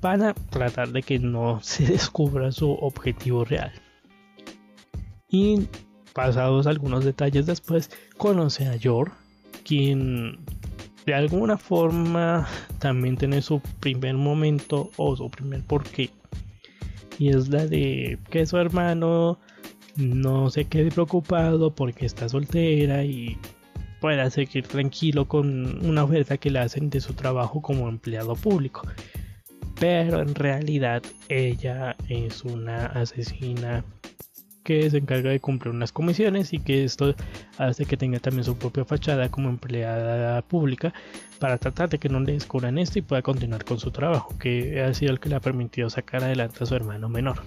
para 0.02 0.34
tratar 0.34 0.90
de 0.90 1.02
que 1.02 1.18
no 1.18 1.60
se 1.62 1.86
descubra 1.92 2.52
su 2.52 2.70
objetivo 2.70 3.46
real. 3.46 3.72
Y 5.30 5.66
pasados 6.18 6.66
algunos 6.66 7.04
detalles 7.04 7.46
después, 7.46 7.92
conoce 8.16 8.66
a 8.66 8.74
Yor, 8.74 9.12
quien 9.64 10.36
de 11.06 11.14
alguna 11.14 11.56
forma 11.56 12.44
también 12.80 13.16
tiene 13.16 13.40
su 13.40 13.60
primer 13.78 14.16
momento 14.16 14.90
o 14.96 15.14
su 15.14 15.30
primer 15.30 15.62
porqué. 15.62 16.10
Y 17.20 17.28
es 17.28 17.48
la 17.50 17.68
de 17.68 18.18
que 18.30 18.46
su 18.46 18.56
hermano 18.56 19.38
no 19.94 20.50
se 20.50 20.64
quede 20.64 20.90
preocupado 20.90 21.72
porque 21.72 22.06
está 22.06 22.28
soltera 22.28 23.04
y 23.04 23.38
pueda 24.00 24.28
seguir 24.28 24.66
tranquilo 24.66 25.28
con 25.28 25.86
una 25.86 26.02
oferta 26.02 26.36
que 26.36 26.50
le 26.50 26.58
hacen 26.58 26.90
de 26.90 27.00
su 27.00 27.14
trabajo 27.14 27.62
como 27.62 27.88
empleado 27.88 28.34
público. 28.34 28.82
Pero 29.78 30.20
en 30.20 30.34
realidad 30.34 31.00
ella 31.28 31.94
es 32.08 32.42
una 32.42 32.86
asesina 32.86 33.84
que 34.68 34.90
se 34.90 34.98
encarga 34.98 35.30
de 35.30 35.40
cumplir 35.40 35.72
unas 35.72 35.92
comisiones 35.92 36.52
y 36.52 36.58
que 36.58 36.84
esto 36.84 37.14
hace 37.56 37.86
que 37.86 37.96
tenga 37.96 38.18
también 38.18 38.44
su 38.44 38.58
propia 38.58 38.84
fachada 38.84 39.30
como 39.30 39.48
empleada 39.48 40.42
pública 40.42 40.92
para 41.38 41.56
tratar 41.56 41.88
de 41.88 41.98
que 41.98 42.10
no 42.10 42.20
le 42.20 42.34
descubran 42.34 42.76
esto 42.76 42.98
y 42.98 43.02
pueda 43.02 43.22
continuar 43.22 43.64
con 43.64 43.80
su 43.80 43.90
trabajo, 43.92 44.36
que 44.38 44.82
ha 44.82 44.92
sido 44.92 45.12
el 45.12 45.20
que 45.20 45.30
le 45.30 45.36
ha 45.36 45.40
permitido 45.40 45.88
sacar 45.88 46.22
adelante 46.22 46.62
a 46.62 46.66
su 46.66 46.74
hermano 46.74 47.08
menor. 47.08 47.40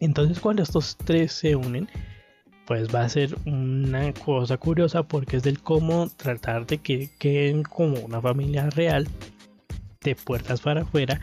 Entonces 0.00 0.40
cuando 0.40 0.62
estos 0.62 0.96
tres 0.96 1.32
se 1.32 1.54
unen, 1.54 1.86
pues 2.66 2.88
va 2.88 3.02
a 3.02 3.10
ser 3.10 3.36
una 3.44 4.14
cosa 4.14 4.56
curiosa 4.56 5.02
porque 5.02 5.36
es 5.36 5.42
del 5.42 5.60
cómo 5.60 6.08
tratar 6.16 6.66
de 6.66 6.78
que 6.78 7.10
queden 7.18 7.62
como 7.62 8.00
una 8.00 8.22
familia 8.22 8.70
real 8.70 9.06
de 10.00 10.14
puertas 10.14 10.62
para 10.62 10.80
afuera 10.80 11.20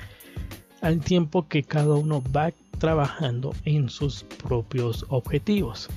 al 0.82 1.00
tiempo 1.00 1.48
que 1.48 1.64
cada 1.64 1.96
uno 1.96 2.22
va 2.32 2.52
trabajando 2.80 3.54
en 3.66 3.90
sus 3.90 4.24
propios 4.24 5.06
objetivos. 5.10 5.90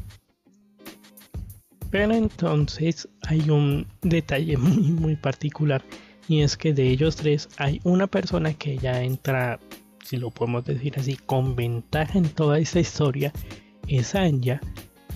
Pero 1.91 2.12
entonces 2.12 3.09
hay 3.22 3.49
un 3.51 3.87
detalle 4.03 4.57
muy 4.57 4.93
muy 4.93 5.16
particular 5.16 5.83
y 6.28 6.41
es 6.41 6.57
que 6.57 6.72
de 6.72 6.89
ellos 6.89 7.16
tres 7.16 7.49
hay 7.57 7.80
una 7.85 8.07
persona 8.07 8.55
que 8.55 8.78
ya 8.78 9.03
entra 9.03 9.59
si 10.05 10.16
lo 10.16 10.30
podemos 10.30 10.64
decir 10.64 10.95
así, 10.99 11.16
con 11.16 11.57
ventaja 11.57 12.18
en 12.18 12.28
toda 12.28 12.59
esta 12.59 12.80
historia 12.80 13.33
es 13.89 14.14
Anya, 14.14 14.61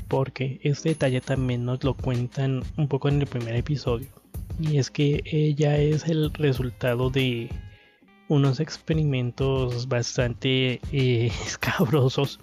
porque 0.08 0.60
este 0.62 0.90
detalle 0.90 1.20
también 1.20 1.64
nos 1.64 1.84
lo 1.84 1.94
cuentan 1.94 2.62
un 2.76 2.88
poco 2.88 3.08
en 3.08 3.20
el 3.20 3.26
primer 3.26 3.56
episodio. 3.56 4.08
Y 4.58 4.78
es 4.78 4.90
que 4.90 5.22
ella 5.26 5.76
es 5.76 6.06
el 6.06 6.32
resultado 6.32 7.10
de 7.10 7.50
unos 8.28 8.60
experimentos 8.60 9.88
bastante 9.88 10.80
eh, 10.92 11.30
escabrosos 11.46 12.40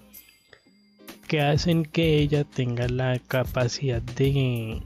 que 1.28 1.42
hacen 1.42 1.84
que 1.86 2.20
ella 2.20 2.44
tenga 2.44 2.88
la 2.88 3.20
capacidad 3.20 4.02
de 4.02 4.82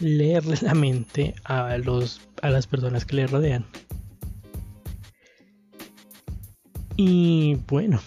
leer 0.00 0.62
la 0.62 0.74
mente 0.74 1.34
a, 1.44 1.76
los, 1.78 2.20
a 2.42 2.50
las 2.50 2.66
personas 2.66 3.04
que 3.04 3.16
le 3.16 3.26
rodean. 3.26 3.64
Y 6.96 7.56
bueno, 7.68 8.00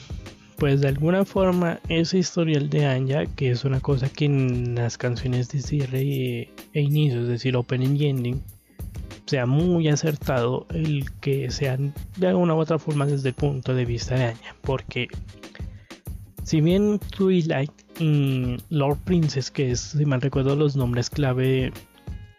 pues 0.58 0.82
de 0.82 0.88
alguna 0.88 1.26
forma 1.26 1.80
ese 1.90 2.20
historial 2.20 2.70
de 2.70 2.86
Anya, 2.86 3.26
que 3.26 3.52
es 3.52 3.66
una 3.66 3.80
cosa 3.80 4.10
que 4.10 4.26
en 4.26 4.76
las 4.76 4.98
canciones 4.98 5.50
de 5.50 5.62
cierre 5.62 6.50
e 6.74 6.82
inicio, 6.82 7.22
es 7.22 7.28
decir, 7.28 7.56
opening 7.56 7.96
y 7.96 8.06
ending, 8.08 8.44
sea 9.28 9.46
muy 9.46 9.88
acertado 9.90 10.66
el 10.74 11.12
que 11.20 11.52
sean 11.52 11.94
de 12.16 12.28
alguna 12.28 12.56
u 12.56 12.60
otra 12.60 12.80
forma 12.80 13.06
desde 13.06 13.30
el 13.30 13.36
punto 13.36 13.76
de 13.76 13.86
vista 13.86 14.16
de 14.16 14.24
Anya, 14.26 14.56
porque 14.62 15.08
si 16.44 16.62
bien 16.62 17.00
Twilight 17.16 17.72
y 18.00 18.58
Lord 18.70 19.00
Princess, 19.04 19.52
que 19.52 19.72
es, 19.72 19.82
si 19.82 20.06
mal 20.06 20.22
recuerdo, 20.22 20.56
los 20.56 20.78
nombres 20.78 21.10
clave 21.10 21.74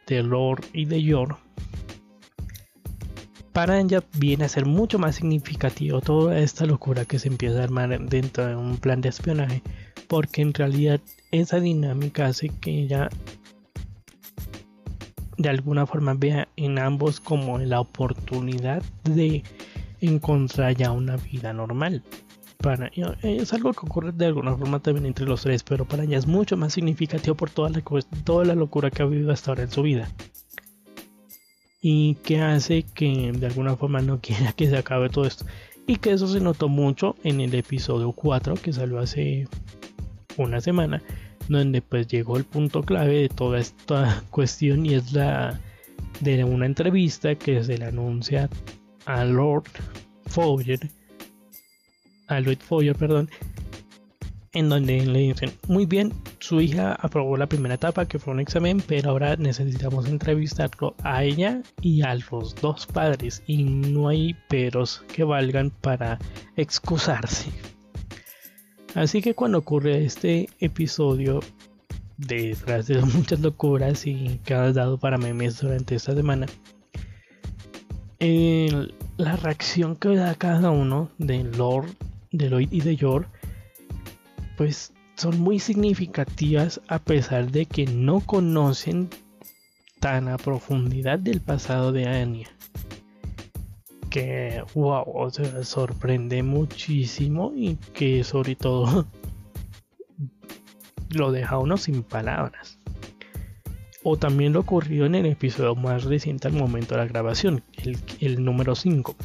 de 0.07 0.23
Lord 0.23 0.65
y 0.73 0.87
de 0.87 1.03
Yor, 1.03 1.37
para 3.53 3.81
ella 3.81 4.03
viene 4.17 4.45
a 4.45 4.49
ser 4.49 4.65
mucho 4.65 4.99
más 4.99 5.17
significativo 5.17 6.01
toda 6.01 6.39
esta 6.39 6.65
locura 6.65 7.05
que 7.05 7.19
se 7.19 7.29
empieza 7.29 7.61
a 7.61 7.65
armar 7.65 8.01
dentro 8.09 8.47
de 8.47 8.57
un 8.57 8.79
plan 8.79 9.01
de 9.01 9.11
espionaje, 9.11 9.63
porque 10.07 10.41
en 10.41 10.55
realidad 10.55 11.01
esa 11.33 11.61
dinámica 11.61 12.27
hace 12.27 12.49
que 12.49 12.71
ella 12.71 13.11
de 15.39 15.49
alguna 15.49 15.87
forma 15.87 16.15
vea 16.15 16.49
en 16.57 16.79
ambos 16.79 17.21
como 17.21 17.59
la 17.59 17.81
oportunidad 17.81 18.83
de 19.05 19.43
encontrar 20.01 20.77
ya 20.77 20.91
una 20.91 21.17
vida 21.17 21.53
normal. 21.53 22.03
Para 22.59 22.91
es 23.23 23.53
algo 23.53 23.73
que 23.73 23.87
ocurre 23.87 24.11
de 24.11 24.27
alguna 24.27 24.57
forma 24.57 24.81
también 24.81 25.07
entre 25.07 25.27
los 25.27 25.43
tres, 25.43 25.63
pero 25.63 25.85
para 25.85 26.03
ella 26.03 26.19
es 26.19 26.27
mucho 26.27 26.57
más 26.57 26.73
significativo 26.73 27.37
por 27.37 27.51
toda 27.51 27.71
la, 27.71 27.83
toda 28.25 28.45
la 28.45 28.57
locura 28.57 28.91
que 28.91 29.03
ha 29.03 29.07
vivido 29.07 29.33
hasta 29.33 29.53
ahora 29.53 29.63
en 29.63 29.71
su 29.71 29.83
vida 29.83 30.09
y 31.81 32.17
que 32.17 32.41
hace 32.41 32.83
que 32.83 33.33
de 33.33 33.47
alguna 33.47 33.77
forma 33.77 34.01
no 34.01 34.21
quiera 34.23 34.53
que 34.53 34.69
se 34.69 34.77
acabe 34.77 35.09
todo 35.09 35.25
esto. 35.27 35.47
Y 35.87 35.97
que 35.97 36.11
eso 36.11 36.29
se 36.29 36.41
notó 36.41 36.69
mucho 36.69 37.17
en 37.25 37.41
el 37.41 37.55
episodio 37.55 38.13
4 38.13 38.55
que 38.57 38.73
salió 38.73 38.99
hace 38.99 39.49
una 40.37 40.61
semana, 40.61 41.03
donde 41.49 41.83
pues 41.83 42.07
llegó 42.07 42.37
el 42.37 42.45
punto 42.45 42.83
clave 42.83 43.23
de 43.23 43.29
toda 43.29 43.59
esta 43.59 44.23
cuestión 44.31 44.87
y 44.87 44.95
es 44.95 45.13
la 45.13 45.61
de 46.21 46.45
una 46.45 46.67
entrevista 46.67 47.35
que 47.35 47.63
se 47.63 47.79
le 47.79 47.87
anuncia 47.87 48.49
a 49.07 49.25
Lord 49.25 49.71
Foyer, 50.27 50.81
a 52.27 52.41
Lloyd 52.41 52.59
Foyer, 52.59 52.95
perdón, 52.95 53.31
en 54.53 54.69
donde 54.69 55.05
le 55.07 55.19
dicen, 55.21 55.53
muy 55.69 55.87
bien, 55.87 56.13
su 56.41 56.61
hija 56.61 56.95
aprobó 56.95 57.37
la 57.37 57.47
primera 57.47 57.75
etapa 57.75 58.07
que 58.07 58.19
fue 58.19 58.35
un 58.35 58.41
examen, 58.41 58.83
pero 58.87 59.11
ahora 59.11 59.37
necesitamos 59.37 60.07
entrevistarlo 60.07 60.95
a 61.03 61.23
ella 61.23 61.63
y 61.81 62.03
a 62.03 62.15
los 62.15 62.55
dos 62.57 62.87
padres 62.87 63.43
y 63.47 63.63
no 63.63 64.09
hay 64.09 64.35
peros 64.49 65.05
que 65.15 65.25
valgan 65.25 65.71
para 65.71 66.19
excusarse. 66.57 67.51
Así 68.95 69.23
que 69.23 69.35
cuando 69.35 69.59
ocurre 69.59 70.05
este 70.05 70.49
episodio, 70.61 71.41
detrás 72.17 72.87
de 72.87 73.01
muchas 73.03 73.41
locuras 73.41 74.07
y 74.07 74.41
que 74.45 74.55
ha 74.55 74.73
dado 74.73 74.99
para 74.99 75.19
memes 75.19 75.61
durante 75.61 75.95
esta 75.95 76.15
semana, 76.15 76.47
la 79.17 79.37
reacción 79.37 79.97
que 79.97 80.15
da 80.17 80.35
cada 80.35 80.71
uno 80.71 81.11
de 81.19 81.45
Lord, 81.45 81.89
de 82.33 82.49
Lloyd 82.49 82.73
y 82.73 82.81
de 82.81 82.97
Yor 82.97 83.27
pues 84.57 84.93
son 85.17 85.39
muy 85.41 85.61
significativas 85.61 86.81
a 86.89 86.99
pesar 86.99 87.51
de 87.51 87.67
que 87.67 87.87
no 87.87 88.21
conocen 88.21 89.09
tan 90.01 90.29
a 90.29 90.37
profundidad 90.37 91.19
del 91.19 91.41
pasado 91.41 91.93
de 91.93 92.07
Anya. 92.07 92.49
Que 94.11 94.63
wow, 94.75 95.31
sorprende 95.63 96.43
muchísimo 96.43 97.53
y 97.55 97.77
que 97.93 98.25
sobre 98.25 98.55
todo 98.57 99.07
lo 101.11 101.33
deja 101.33 101.59
uno 101.59 101.77
sin 101.77 102.03
palabras. 102.03 102.79
O 104.03 104.17
también 104.17 104.53
lo 104.53 104.61
ocurrió 104.61 105.07
en 105.07 105.15
el 105.15 105.27
episodio 105.27 105.75
más 105.75 106.05
reciente 106.05 106.49
al 106.49 106.55
momento 106.55 106.95
de 106.95 107.03
la 107.03 107.07
grabación, 107.07 107.63
el, 107.77 107.99
el 108.21 108.45
número 108.45 108.75
5, 108.75 109.17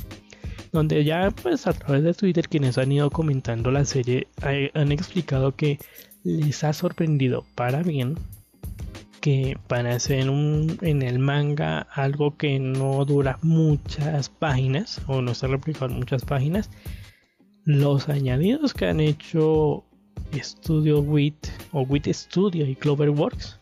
donde 0.71 1.03
ya 1.05 1.31
pues 1.31 1.67
a 1.67 1.73
través 1.73 2.03
de 2.03 2.13
Twitter 2.13 2.49
quienes 2.49 2.77
han 2.77 2.91
ido 2.91 3.09
comentando 3.09 3.71
la 3.71 3.85
serie 3.85 4.27
han 4.41 4.91
explicado 4.91 5.55
que 5.55 5.79
les 6.23 6.63
ha 6.63 6.73
sorprendido 6.73 7.45
para 7.55 7.83
bien 7.83 8.17
que 9.23 9.57
para 9.67 9.95
hacer 9.95 10.29
un, 10.29 10.77
en 10.81 11.01
el 11.01 11.17
manga 11.17 11.87
algo 11.93 12.35
que 12.35 12.59
no 12.59 13.05
dura 13.05 13.39
muchas 13.41 14.27
páginas 14.27 15.01
o 15.07 15.21
no 15.21 15.31
está 15.31 15.47
replicado 15.47 15.85
en 15.85 15.99
muchas 15.99 16.25
páginas 16.25 16.69
los 17.63 18.09
añadidos 18.09 18.73
que 18.73 18.85
han 18.87 18.99
hecho 18.99 19.85
Studio 20.35 20.99
Wit 20.99 21.47
o 21.71 21.83
Wit 21.83 22.07
Studio 22.11 22.67
y 22.67 22.75
Cloverworks 22.75 23.61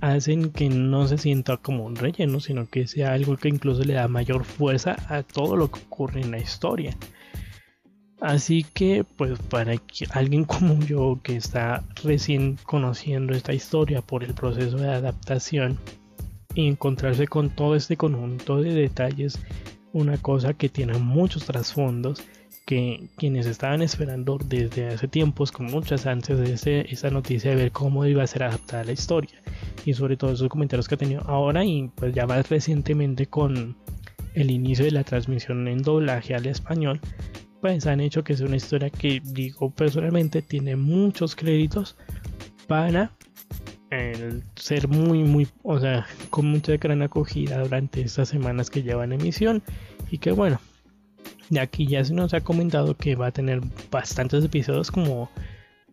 hacen 0.00 0.52
que 0.52 0.68
no 0.68 1.08
se 1.08 1.18
sienta 1.18 1.56
como 1.56 1.84
un 1.84 1.96
relleno, 1.96 2.38
sino 2.38 2.68
que 2.68 2.86
sea 2.86 3.12
algo 3.12 3.36
que 3.36 3.48
incluso 3.48 3.82
le 3.82 3.94
da 3.94 4.06
mayor 4.06 4.44
fuerza 4.44 4.94
a 5.08 5.24
todo 5.24 5.56
lo 5.56 5.68
que 5.68 5.80
ocurre 5.80 6.20
en 6.20 6.30
la 6.30 6.38
historia. 6.38 6.96
Así 8.24 8.64
que, 8.64 9.04
pues 9.04 9.38
para 9.50 9.74
alguien 10.12 10.44
como 10.46 10.78
yo 10.80 11.20
que 11.22 11.36
está 11.36 11.84
recién 12.02 12.56
conociendo 12.64 13.34
esta 13.34 13.52
historia 13.52 14.00
por 14.00 14.24
el 14.24 14.32
proceso 14.32 14.78
de 14.78 14.88
adaptación 14.88 15.78
y 16.54 16.66
encontrarse 16.66 17.26
con 17.26 17.50
todo 17.50 17.76
este 17.76 17.98
conjunto 17.98 18.62
de 18.62 18.72
detalles, 18.72 19.38
una 19.92 20.16
cosa 20.16 20.54
que 20.54 20.70
tiene 20.70 20.94
muchos 20.94 21.44
trasfondos 21.44 22.22
que 22.64 23.10
quienes 23.18 23.44
estaban 23.44 23.82
esperando 23.82 24.38
desde 24.42 24.88
hace 24.88 25.06
tiempos 25.06 25.52
con 25.52 25.66
muchas 25.66 26.06
ansias 26.06 26.38
de 26.38 26.86
esa 26.88 27.10
noticia 27.10 27.50
de 27.50 27.56
ver 27.56 27.72
cómo 27.72 28.06
iba 28.06 28.22
a 28.22 28.26
ser 28.26 28.44
adaptada 28.44 28.84
la 28.84 28.92
historia 28.92 29.42
y 29.84 29.92
sobre 29.92 30.16
todo 30.16 30.32
esos 30.32 30.48
comentarios 30.48 30.88
que 30.88 30.94
ha 30.94 30.98
tenido 30.98 31.20
ahora 31.26 31.62
y 31.62 31.90
pues 31.94 32.14
ya 32.14 32.26
más 32.26 32.48
recientemente 32.48 33.26
con 33.26 33.76
el 34.32 34.50
inicio 34.50 34.86
de 34.86 34.92
la 34.92 35.04
transmisión 35.04 35.68
en 35.68 35.82
doblaje 35.82 36.34
al 36.34 36.46
español 36.46 37.02
pues 37.64 37.86
han 37.86 38.00
hecho 38.00 38.22
que 38.22 38.36
sea 38.36 38.46
una 38.46 38.56
historia 38.56 38.90
que 38.90 39.22
digo 39.24 39.70
personalmente 39.70 40.42
tiene 40.42 40.76
muchos 40.76 41.34
créditos 41.34 41.96
para 42.66 43.10
el 43.88 44.42
ser 44.54 44.86
muy 44.86 45.20
muy 45.20 45.48
o 45.62 45.80
sea 45.80 46.06
con 46.28 46.44
mucha 46.44 46.76
gran 46.76 47.00
acogida 47.00 47.62
durante 47.62 48.02
estas 48.02 48.28
semanas 48.28 48.68
que 48.68 48.82
llevan 48.82 49.14
emisión. 49.14 49.62
Y 50.10 50.18
que 50.18 50.30
bueno 50.32 50.60
de 51.48 51.60
aquí 51.60 51.86
ya 51.86 52.04
se 52.04 52.12
nos 52.12 52.34
ha 52.34 52.42
comentado 52.42 52.98
que 52.98 53.16
va 53.16 53.28
a 53.28 53.32
tener 53.32 53.62
bastantes 53.90 54.44
episodios, 54.44 54.90
como 54.90 55.30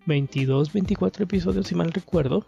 22, 0.08 0.74
24 0.74 1.24
episodios 1.24 1.68
si 1.68 1.76
mal 1.76 1.94
recuerdo, 1.94 2.46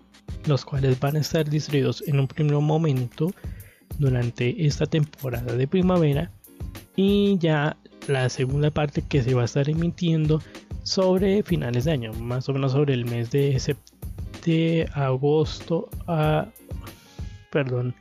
los 0.47 0.65
cuales 0.65 0.99
van 0.99 1.15
a 1.15 1.19
estar 1.19 1.49
distribuidos 1.49 2.03
en 2.07 2.19
un 2.19 2.27
primer 2.27 2.55
momento 2.55 3.31
durante 3.99 4.65
esta 4.65 4.85
temporada 4.85 5.55
de 5.55 5.65
primavera. 5.65 6.29
Y 6.97 7.37
ya 7.37 7.77
la 8.07 8.29
segunda 8.29 8.71
parte 8.71 9.01
que 9.01 9.23
se 9.23 9.33
va 9.33 9.43
a 9.43 9.45
estar 9.45 9.69
emitiendo 9.69 10.41
sobre 10.83 11.43
finales 11.43 11.85
de 11.85 11.91
año, 11.91 12.13
más 12.13 12.49
o 12.49 12.53
menos 12.53 12.73
sobre 12.73 12.93
el 12.93 13.05
mes 13.05 13.31
de, 13.31 13.75
de 14.45 14.89
agosto 14.93 15.89
a 16.07 16.47
perdón 17.51 17.95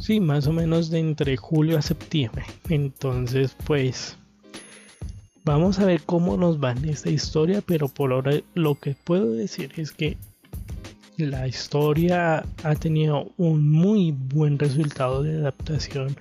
Sí, 0.00 0.18
más 0.18 0.46
o 0.46 0.52
menos 0.52 0.88
de 0.88 0.98
entre 0.98 1.36
julio 1.36 1.76
a 1.76 1.82
septiembre. 1.82 2.44
Entonces, 2.70 3.54
pues 3.66 4.16
vamos 5.44 5.78
a 5.78 5.84
ver 5.84 6.00
cómo 6.06 6.38
nos 6.38 6.58
va 6.58 6.72
en 6.72 6.88
esta 6.88 7.10
historia, 7.10 7.62
pero 7.64 7.86
por 7.86 8.12
ahora 8.12 8.32
lo 8.54 8.76
que 8.76 8.96
puedo 9.04 9.30
decir 9.32 9.72
es 9.76 9.92
que 9.92 10.16
la 11.18 11.46
historia 11.46 12.46
ha 12.64 12.74
tenido 12.76 13.30
un 13.36 13.70
muy 13.70 14.12
buen 14.12 14.58
resultado 14.58 15.22
de 15.22 15.36
adaptación 15.36 16.16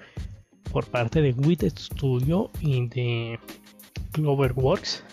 por 0.72 0.86
parte 0.86 1.22
de 1.22 1.34
Wit 1.34 1.64
Studio 1.78 2.50
y 2.62 2.88
de 2.88 3.40
Cloverworks 4.12 5.04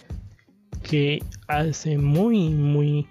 que 0.83 1.23
hace 1.49 1.99
muy 1.99 2.51
muy 2.51 3.07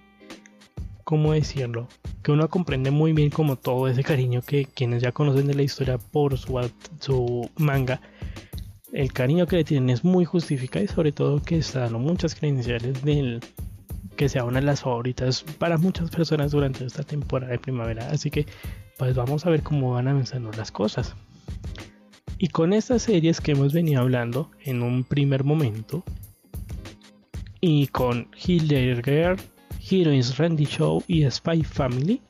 cómo 1.03 1.33
decirlo 1.33 1.87
que 2.25 2.31
uno 2.31 2.49
comprende 2.49 2.89
muy 2.89 3.13
bien 3.13 3.29
como 3.29 3.55
todo 3.55 3.87
ese 3.87 4.03
cariño 4.03 4.41
que 4.41 4.65
quienes 4.65 5.03
ya 5.03 5.11
conocen 5.11 5.45
de 5.45 5.53
la 5.53 5.61
historia 5.61 5.99
por 5.99 6.39
su, 6.39 6.59
su 6.99 7.51
manga, 7.55 8.01
el 8.91 9.13
cariño 9.13 9.45
que 9.45 9.57
le 9.57 9.63
tienen 9.63 9.91
es 9.91 10.03
muy 10.03 10.25
justificado 10.25 10.83
y 10.83 10.87
sobre 10.87 11.11
todo 11.11 11.39
que 11.39 11.57
está 11.57 11.81
dando 11.81 11.99
muchas 11.99 12.33
credenciales 12.33 13.03
del 13.03 13.41
que 14.15 14.27
sea 14.27 14.43
una 14.43 14.59
de 14.59 14.65
las 14.65 14.81
favoritas 14.81 15.43
para 15.59 15.77
muchas 15.77 16.09
personas 16.09 16.51
durante 16.51 16.83
esta 16.83 17.03
temporada 17.03 17.51
de 17.51 17.59
primavera. 17.59 18.09
Así 18.09 18.31
que 18.31 18.47
pues 18.97 19.13
vamos 19.15 19.45
a 19.45 19.51
ver 19.51 19.61
cómo 19.61 19.91
van 19.91 20.07
avanzando 20.07 20.51
las 20.53 20.71
cosas. 20.71 21.15
Y 22.37 22.49
con 22.49 22.73
estas 22.73 23.03
series 23.03 23.39
que 23.39 23.53
hemos 23.53 23.73
venido 23.73 24.01
hablando 24.01 24.51
en 24.63 24.81
un 24.81 25.03
primer 25.03 25.43
momento 25.43 26.03
y 27.61 27.87
con 27.87 28.27
Hildegard 28.45 29.39
Heroes 29.89 30.37
Randy 30.37 30.65
Show 30.65 31.03
y 31.07 31.29
Spy 31.29 31.63
Family. 31.63 32.21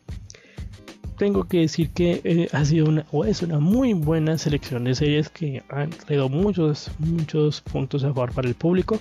Tengo 1.18 1.46
que 1.46 1.60
decir 1.60 1.92
que 1.92 2.22
eh, 2.24 2.50
ha 2.52 2.66
sido 2.66 2.88
una, 2.88 3.06
o 3.12 3.24
es 3.24 3.42
una 3.42 3.60
muy 3.60 3.94
buena 3.94 4.38
selección 4.38 4.84
de 4.84 4.96
series 4.96 5.30
que 5.30 5.64
han 5.70 5.90
traído 5.90 6.28
muchos, 6.28 6.92
muchos 7.00 7.62
puntos 7.62 8.04
a 8.04 8.08
favor 8.14 8.34
para 8.34 8.50
el 8.50 8.56
público. 8.56 9.00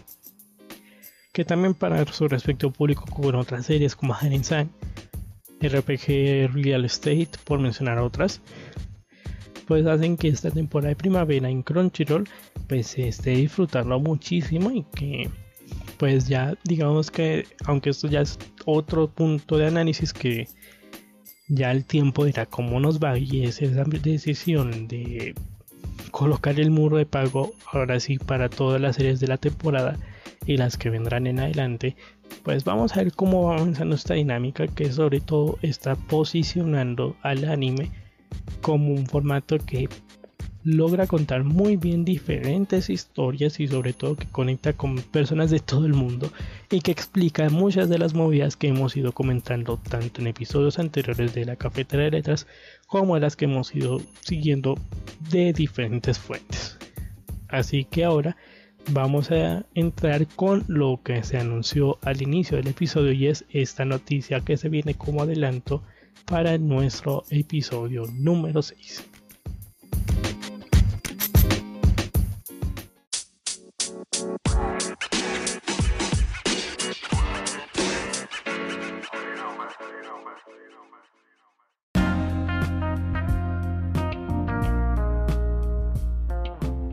Que 1.32 1.44
también 1.44 1.74
para 1.74 2.06
su 2.06 2.28
respecto 2.28 2.70
público 2.70 3.04
con 3.06 3.34
otras 3.34 3.66
series 3.66 3.96
como 3.96 4.14
Hidden 4.14 4.44
Sun, 4.44 4.70
RPG 5.60 6.52
Real 6.52 6.84
Estate, 6.84 7.30
por 7.44 7.58
mencionar 7.58 7.98
otras. 7.98 8.40
Pues 9.66 9.86
hacen 9.86 10.16
que 10.16 10.28
esta 10.28 10.50
temporada 10.50 10.90
de 10.90 10.96
primavera 10.96 11.48
en 11.48 11.62
Crunchyroll 11.62 12.28
pues 12.68 12.98
esté 12.98 13.30
disfrutando 13.30 13.98
muchísimo 13.98 14.70
y 14.70 14.84
que 14.94 15.30
pues 15.98 16.28
ya 16.28 16.54
digamos 16.64 17.10
que, 17.10 17.46
aunque 17.64 17.90
esto 17.90 18.08
ya 18.08 18.20
es 18.20 18.38
otro 18.66 19.08
punto 19.08 19.56
de 19.56 19.66
análisis 19.66 20.12
que 20.12 20.48
ya 21.48 21.70
el 21.70 21.84
tiempo 21.84 22.24
dirá 22.24 22.46
cómo 22.46 22.80
nos 22.80 22.98
va 22.98 23.18
y 23.18 23.44
es 23.44 23.62
esa 23.62 23.84
decisión 23.84 24.88
de 24.88 25.34
colocar 26.10 26.58
el 26.58 26.70
muro 26.70 26.96
de 26.96 27.06
pago 27.06 27.52
ahora 27.72 28.00
sí 28.00 28.18
para 28.18 28.48
todas 28.48 28.80
las 28.80 28.96
series 28.96 29.20
de 29.20 29.28
la 29.28 29.36
temporada 29.36 29.98
y 30.46 30.56
las 30.56 30.76
que 30.76 30.90
vendrán 30.90 31.26
en 31.26 31.40
adelante 31.40 31.96
pues 32.42 32.64
vamos 32.64 32.92
a 32.92 33.02
ver 33.02 33.12
cómo 33.12 33.44
va 33.44 33.56
avanzando 33.56 33.94
esta 33.94 34.14
dinámica 34.14 34.66
que 34.66 34.92
sobre 34.92 35.20
todo 35.20 35.58
está 35.62 35.96
posicionando 35.96 37.16
al 37.22 37.44
anime 37.44 37.90
como 38.60 38.92
un 38.92 39.06
formato 39.06 39.58
que 39.58 39.88
logra 40.64 41.06
contar 41.06 41.44
muy 41.44 41.76
bien 41.76 42.06
diferentes 42.06 42.88
historias 42.88 43.60
y 43.60 43.68
sobre 43.68 43.92
todo 43.92 44.16
que 44.16 44.26
conecta 44.26 44.72
con 44.72 44.96
personas 44.96 45.50
de 45.50 45.60
todo 45.60 45.84
el 45.84 45.92
mundo 45.92 46.32
y 46.70 46.80
que 46.80 46.90
explica 46.90 47.50
muchas 47.50 47.90
de 47.90 47.98
las 47.98 48.14
movidas 48.14 48.56
que 48.56 48.68
hemos 48.68 48.96
ido 48.96 49.12
comentando 49.12 49.76
tanto 49.76 50.22
en 50.22 50.28
episodios 50.28 50.78
anteriores 50.78 51.34
de 51.34 51.44
la 51.44 51.56
cafetera 51.56 52.04
de 52.04 52.12
letras 52.12 52.46
como 52.86 53.18
las 53.18 53.36
que 53.36 53.44
hemos 53.44 53.74
ido 53.74 54.00
siguiendo 54.22 54.76
de 55.30 55.52
diferentes 55.52 56.18
fuentes. 56.18 56.78
Así 57.48 57.84
que 57.84 58.04
ahora 58.04 58.36
vamos 58.90 59.30
a 59.30 59.66
entrar 59.74 60.26
con 60.28 60.64
lo 60.66 61.00
que 61.04 61.22
se 61.24 61.38
anunció 61.38 61.98
al 62.02 62.22
inicio 62.22 62.56
del 62.56 62.68
episodio 62.68 63.12
y 63.12 63.26
es 63.26 63.44
esta 63.50 63.84
noticia 63.84 64.40
que 64.40 64.56
se 64.56 64.70
viene 64.70 64.94
como 64.94 65.22
adelanto 65.22 65.82
para 66.26 66.56
nuestro 66.58 67.24
episodio 67.30 68.04
número 68.12 68.62
6. 68.62 69.04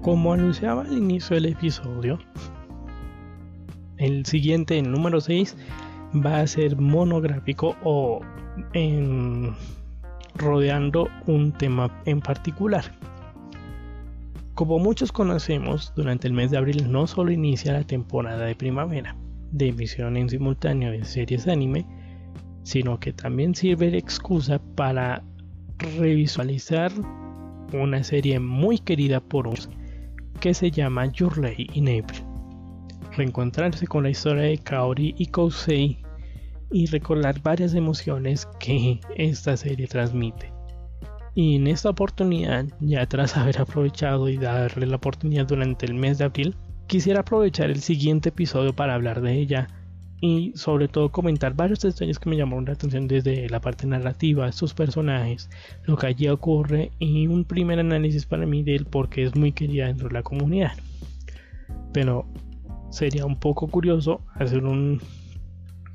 Como 0.02 0.34
anunciaba 0.34 0.82
al 0.82 0.98
inicio 0.98 1.36
del 1.36 1.46
episodio, 1.46 2.20
el 3.98 4.26
siguiente, 4.26 4.82
número 4.82 5.22
6, 5.22 5.56
va 6.14 6.40
a 6.40 6.48
ser 6.48 6.78
monográfico 6.78 7.76
o 7.84 8.22
en, 8.74 9.54
rodeando 10.36 11.08
un 11.28 11.52
tema 11.54 12.02
en 12.06 12.20
particular. 12.20 12.84
Como 14.54 14.80
muchos 14.80 15.12
conocemos, 15.12 15.94
durante 15.96 16.28
el 16.28 16.34
mes 16.34 16.52
de 16.52 16.58
abril 16.58 16.92
no 16.92 17.08
solo 17.08 17.32
inicia 17.32 17.74
la 17.74 17.84
temporada 17.84 18.46
de 18.46 18.56
primavera 18.56 19.16
de 19.52 19.70
emisión 19.70 20.18
en 20.18 20.30
simultáneo 20.30 20.92
de 20.92 21.04
series 21.04 21.48
anime, 21.48 21.86
sino 22.64 23.00
que 23.00 23.14
también 23.14 23.56
sirve 23.56 23.92
de 23.92 23.98
excusa 23.98 24.62
para 24.76 25.24
revisualizar 25.78 26.92
una 27.74 28.04
serie 28.04 28.40
muy 28.40 28.78
querida 28.78 29.20
por 29.20 29.48
uns 29.48 29.70
que 30.40 30.54
se 30.54 30.72
llama 30.72 31.06
Your 31.08 31.38
Lay 31.38 31.70
in 31.74 31.88
April. 31.88 32.31
Reencontrarse 33.16 33.88
con 33.88 34.04
la 34.04 34.10
historia 34.10 34.44
de 34.44 34.58
Kaori 34.58 35.16
y 35.18 35.28
Kousei 35.28 35.98
y 36.72 36.86
recordar 36.86 37.42
varias 37.42 37.74
emociones 37.74 38.48
que 38.60 39.00
esta 39.16 39.58
serie 39.58 39.88
transmite. 39.88 40.52
Y 41.36 41.56
en 41.56 41.68
esta 41.68 41.90
oportunidad, 41.90 42.66
ya 42.80 43.06
tras 43.06 43.38
haber 43.38 43.60
aprovechado 43.60 44.30
y 44.30 44.38
darle 44.38 44.86
la 44.86 44.98
oportunidad 44.98 45.46
durante 45.46 45.86
el 45.86 45.94
mes 45.94 46.18
de 46.18 46.26
abril, 46.26 46.56
quisiera 46.88 47.22
aprovechar 47.22 47.70
el 47.70 47.82
siguiente 47.82 48.30
episodio 48.30 48.74
para 48.74 48.96
hablar 48.96 49.22
de 49.22 49.34
ella 49.34 49.68
y 50.22 50.52
sobre 50.56 50.88
todo 50.88 51.12
comentar 51.12 51.56
varios 51.56 51.80
detalles 51.80 52.20
que 52.20 52.30
me 52.30 52.38
llamaron 52.38 52.66
la 52.66 52.74
atención 52.74 53.08
desde 53.08 53.50
la 53.50 53.60
parte 53.60 53.88
narrativa, 53.88 54.52
sus 54.52 54.74
personajes, 54.74 55.50
lo 55.86 55.98
que 55.98 56.08
allí 56.08 56.28
ocurre 56.28 56.92
y 57.00 57.28
un 57.28 57.44
primer 57.44 57.80
análisis 57.80 58.26
para 58.26 58.46
mí 58.46 58.62
de 58.62 58.76
él 58.76 58.86
porque 58.86 59.24
es 59.24 59.36
muy 59.36 59.52
querida 59.52 59.88
dentro 59.88 60.10
de 60.10 60.14
la 60.14 60.24
comunidad. 60.24 60.74
Pero 61.92 62.26
sería 62.92 63.26
un 63.26 63.38
poco 63.40 63.68
curioso 63.68 64.22
hacer 64.36 64.64
un 64.64 65.02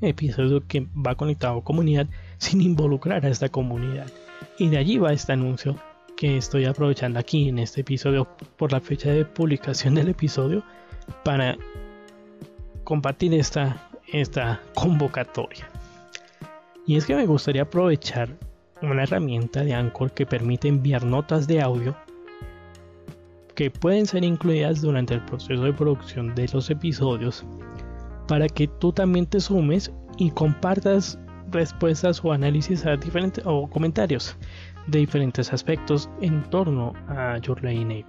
episodio 0.01 0.67
que 0.67 0.87
va 0.95 1.15
conectado 1.15 1.59
a 1.59 1.63
comunidad 1.63 2.07
sin 2.37 2.61
involucrar 2.61 3.25
a 3.25 3.29
esta 3.29 3.49
comunidad. 3.49 4.07
Y 4.59 4.67
de 4.67 4.77
allí 4.77 4.97
va 4.97 5.13
este 5.13 5.33
anuncio 5.33 5.77
que 6.17 6.37
estoy 6.37 6.65
aprovechando 6.65 7.19
aquí 7.19 7.47
en 7.47 7.59
este 7.59 7.81
episodio 7.81 8.27
por 8.57 8.71
la 8.71 8.81
fecha 8.81 9.11
de 9.11 9.23
publicación 9.23 9.95
del 9.95 10.09
episodio 10.09 10.63
para 11.23 11.55
compartir 12.83 13.33
esta 13.33 13.87
esta 14.11 14.61
convocatoria. 14.73 15.69
Y 16.85 16.95
es 16.95 17.05
que 17.05 17.15
me 17.15 17.25
gustaría 17.25 17.63
aprovechar 17.63 18.29
una 18.81 19.03
herramienta 19.03 19.63
de 19.63 19.73
Anchor 19.73 20.11
que 20.11 20.25
permite 20.25 20.67
enviar 20.67 21.03
notas 21.03 21.47
de 21.47 21.61
audio 21.61 21.95
que 23.57 23.69
pueden 23.69 24.05
ser 24.05 24.23
incluidas 24.23 24.81
durante 24.81 25.15
el 25.15 25.25
proceso 25.25 25.61
de 25.63 25.73
producción 25.73 26.33
de 26.35 26.47
los 26.53 26.69
episodios 26.69 27.45
para 28.29 28.47
que 28.47 28.67
tú 28.67 28.93
también 28.93 29.25
te 29.25 29.41
sumes 29.41 29.91
y 30.17 30.31
compartas 30.31 31.19
respuestas 31.51 32.23
o 32.23 32.31
análisis 32.31 32.85
a 32.85 32.95
diferentes 32.95 33.43
o 33.45 33.69
comentarios 33.69 34.37
de 34.87 34.99
diferentes 34.99 35.51
aspectos 35.51 36.09
en 36.21 36.41
torno 36.49 36.93
a 37.09 37.37
Your 37.39 37.57
April. 37.57 38.05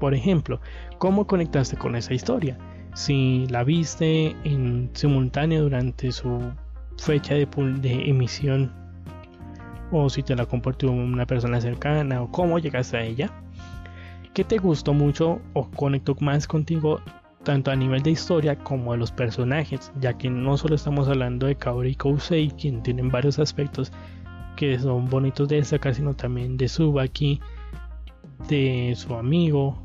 Por 0.00 0.14
ejemplo, 0.14 0.60
¿cómo 0.96 1.26
conectaste 1.26 1.76
con 1.76 1.96
esa 1.96 2.14
historia? 2.14 2.56
si 2.94 3.46
la 3.48 3.64
viste 3.64 4.36
en 4.44 4.90
simultáneo 4.92 5.62
durante 5.62 6.12
su 6.12 6.52
fecha 6.98 7.34
de, 7.34 7.48
emisión 8.06 8.72
o 9.90 10.08
si 10.08 10.22
te 10.22 10.34
la 10.36 10.46
compartió 10.46 10.90
una 10.90 11.26
persona 11.26 11.60
cercana 11.60 12.22
o 12.22 12.30
cómo 12.30 12.58
llegaste 12.58 12.96
a 12.96 13.02
ella. 13.02 13.30
¿Qué 14.34 14.44
te 14.44 14.56
gustó 14.56 14.94
mucho 14.94 15.42
o 15.52 15.70
conectó 15.70 16.16
más 16.20 16.46
contigo 16.46 17.00
tanto 17.44 17.70
a 17.70 17.76
nivel 17.76 18.02
de 18.02 18.12
historia 18.12 18.56
como 18.56 18.94
a 18.94 18.96
los 18.96 19.12
personajes? 19.12 19.92
Ya 20.00 20.16
que 20.16 20.30
no 20.30 20.56
solo 20.56 20.74
estamos 20.74 21.06
hablando 21.08 21.46
de 21.46 21.56
Kaori 21.56 21.90
y 21.90 21.94
Kousei, 21.96 22.50
quien 22.50 22.82
tienen 22.82 23.10
varios 23.10 23.38
aspectos 23.38 23.92
que 24.56 24.78
son 24.78 25.10
bonitos 25.10 25.48
de 25.48 25.56
destacar, 25.56 25.94
sino 25.94 26.14
también 26.14 26.56
de 26.56 26.66
Subaki, 26.66 27.40
de 28.48 28.94
su 28.96 29.14
amigo, 29.14 29.82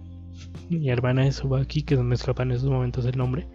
mi 0.69 0.89
hermana 0.89 1.25
de 1.25 1.33
Subaki, 1.33 1.83
que 1.83 1.97
me 1.97 2.15
escapa 2.15 2.43
en 2.43 2.51
estos 2.51 2.69
momentos 2.69 3.05
el 3.05 3.17
nombre, 3.17 3.49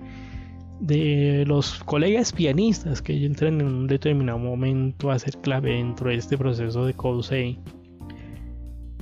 de 0.80 1.45
los 1.47 1.82
colegas 1.84 2.32
pianistas 2.32 3.01
que 3.01 3.24
entran 3.24 3.62
en 3.62 3.66
un 3.66 3.86
determinado 3.86 4.38
momento 4.38 5.11
a 5.11 5.18
ser 5.18 5.38
clave 5.38 5.72
dentro 5.72 6.11
de 6.11 6.16
este 6.16 6.36
proceso 6.36 6.84
de 6.84 6.93
Kousei. 6.93 7.59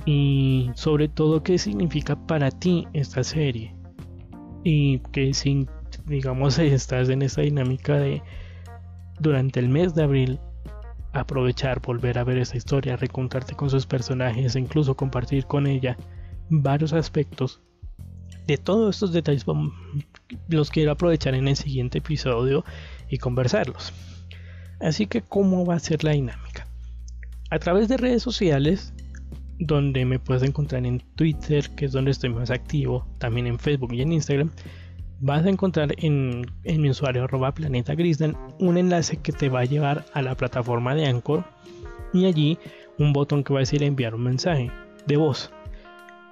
Y 0.05 0.71
sobre 0.75 1.07
todo 1.07 1.43
qué 1.43 1.57
significa 1.57 2.15
para 2.27 2.51
ti 2.51 2.87
esta 2.93 3.23
serie. 3.23 3.75
Y 4.63 4.99
que 5.11 5.33
si 5.33 5.67
digamos 6.05 6.57
estás 6.59 7.09
en 7.09 7.21
esta 7.21 7.41
dinámica 7.41 7.97
de 7.97 8.21
durante 9.19 9.59
el 9.59 9.69
mes 9.69 9.93
de 9.93 10.03
abril 10.03 10.39
aprovechar, 11.13 11.81
volver 11.81 12.17
a 12.17 12.23
ver 12.23 12.37
esta 12.37 12.57
historia, 12.57 12.95
recontarte 12.95 13.55
con 13.55 13.69
sus 13.69 13.85
personajes 13.85 14.55
e 14.55 14.59
incluso 14.59 14.95
compartir 14.95 15.45
con 15.45 15.67
ella 15.67 15.97
varios 16.49 16.93
aspectos 16.93 17.61
de 18.47 18.57
todos 18.57 18.95
estos 18.95 19.13
detalles 19.13 19.45
los 20.47 20.71
quiero 20.71 20.91
aprovechar 20.91 21.35
en 21.35 21.47
el 21.47 21.55
siguiente 21.55 21.99
episodio 21.99 22.65
y 23.09 23.17
conversarlos. 23.17 23.93
Así 24.79 25.05
que, 25.05 25.21
¿cómo 25.21 25.65
va 25.65 25.75
a 25.75 25.79
ser 25.79 26.03
la 26.03 26.11
dinámica? 26.11 26.67
A 27.49 27.59
través 27.59 27.87
de 27.87 27.97
redes 27.97 28.23
sociales, 28.23 28.93
donde 29.61 30.05
me 30.05 30.17
puedes 30.17 30.41
encontrar 30.41 30.85
en 30.85 30.99
Twitter, 31.15 31.69
que 31.75 31.85
es 31.85 31.91
donde 31.91 32.11
estoy 32.11 32.31
más 32.31 32.49
activo, 32.49 33.05
también 33.19 33.45
en 33.45 33.59
Facebook 33.59 33.93
y 33.93 34.01
en 34.01 34.11
Instagram, 34.11 34.49
vas 35.19 35.45
a 35.45 35.49
encontrar 35.49 35.93
en, 35.99 36.47
mi 36.65 36.89
usuario 36.89 37.23
arroba 37.23 37.53
planeta 37.53 37.93
un 38.59 38.77
enlace 38.77 39.17
que 39.17 39.31
te 39.31 39.49
va 39.49 39.59
a 39.59 39.65
llevar 39.65 40.03
a 40.13 40.23
la 40.23 40.35
plataforma 40.35 40.95
de 40.95 41.05
Anchor. 41.05 41.45
Y 42.11 42.25
allí 42.25 42.57
un 42.97 43.13
botón 43.13 43.43
que 43.43 43.53
va 43.53 43.59
a 43.59 43.61
decir 43.61 43.83
enviar 43.83 44.15
un 44.15 44.23
mensaje 44.23 44.71
de 45.05 45.17
voz 45.17 45.51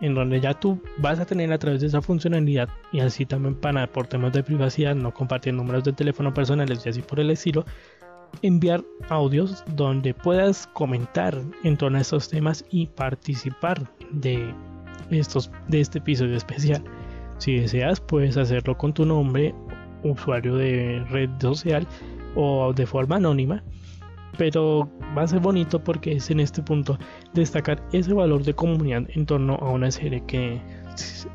en 0.02 0.16
donde 0.16 0.40
ya 0.42 0.54
tú 0.54 0.82
vas 0.98 1.20
a 1.20 1.26
tener 1.26 1.52
a 1.52 1.58
través 1.58 1.82
de 1.82 1.88
esa 1.88 2.02
funcionalidad 2.02 2.70
y 2.92 3.00
así 3.00 3.26
también 3.26 3.56
para 3.56 3.88
por 3.88 4.08
temas 4.08 4.34
de 4.34 4.44
privacidad 4.44 4.96
no 4.96 5.14
compartir 5.14 5.54
números 5.54 5.84
de 5.84 5.94
teléfono 5.94 6.34
personales 6.34 6.86
y 6.86 6.90
así 6.90 7.02
por 7.02 7.20
el 7.20 7.32
estilo 7.32 7.66
enviar 8.42 8.84
audios 9.10 9.64
donde 9.76 10.14
puedas 10.14 10.68
comentar 10.68 11.42
en 11.64 11.78
torno 11.78 11.98
a 11.98 12.02
estos 12.02 12.30
temas 12.30 12.66
y 12.72 12.88
participar 12.88 13.90
de 14.12 14.54
estos 15.12 15.52
de 15.68 15.82
este 15.82 16.00
episodio 16.00 16.38
especial. 16.38 16.84
Si 17.38 17.56
deseas 17.56 18.00
puedes 18.00 18.38
hacerlo 18.38 18.78
con 18.78 18.94
tu 18.94 19.06
nombre 19.06 19.54
usuario 20.04 20.56
de 20.56 21.04
red 21.10 21.30
social 21.40 21.88
o 22.36 22.74
de 22.74 22.86
forma 22.86 23.18
anónima 23.18 23.64
pero 24.40 24.90
va 25.18 25.24
a 25.24 25.28
ser 25.28 25.42
bonito 25.42 25.84
porque 25.84 26.14
es 26.14 26.32
en 26.32 26.40
este 26.40 26.64
punto 26.64 26.98
destacar 27.34 27.84
ese 27.92 28.14
valor 28.14 28.44
de 28.44 28.54
comunidad 28.54 29.04
en 29.10 29.26
torno 29.26 29.56
a 29.56 29.70
una 29.70 29.92
serie 29.92 30.24
que 30.26 30.62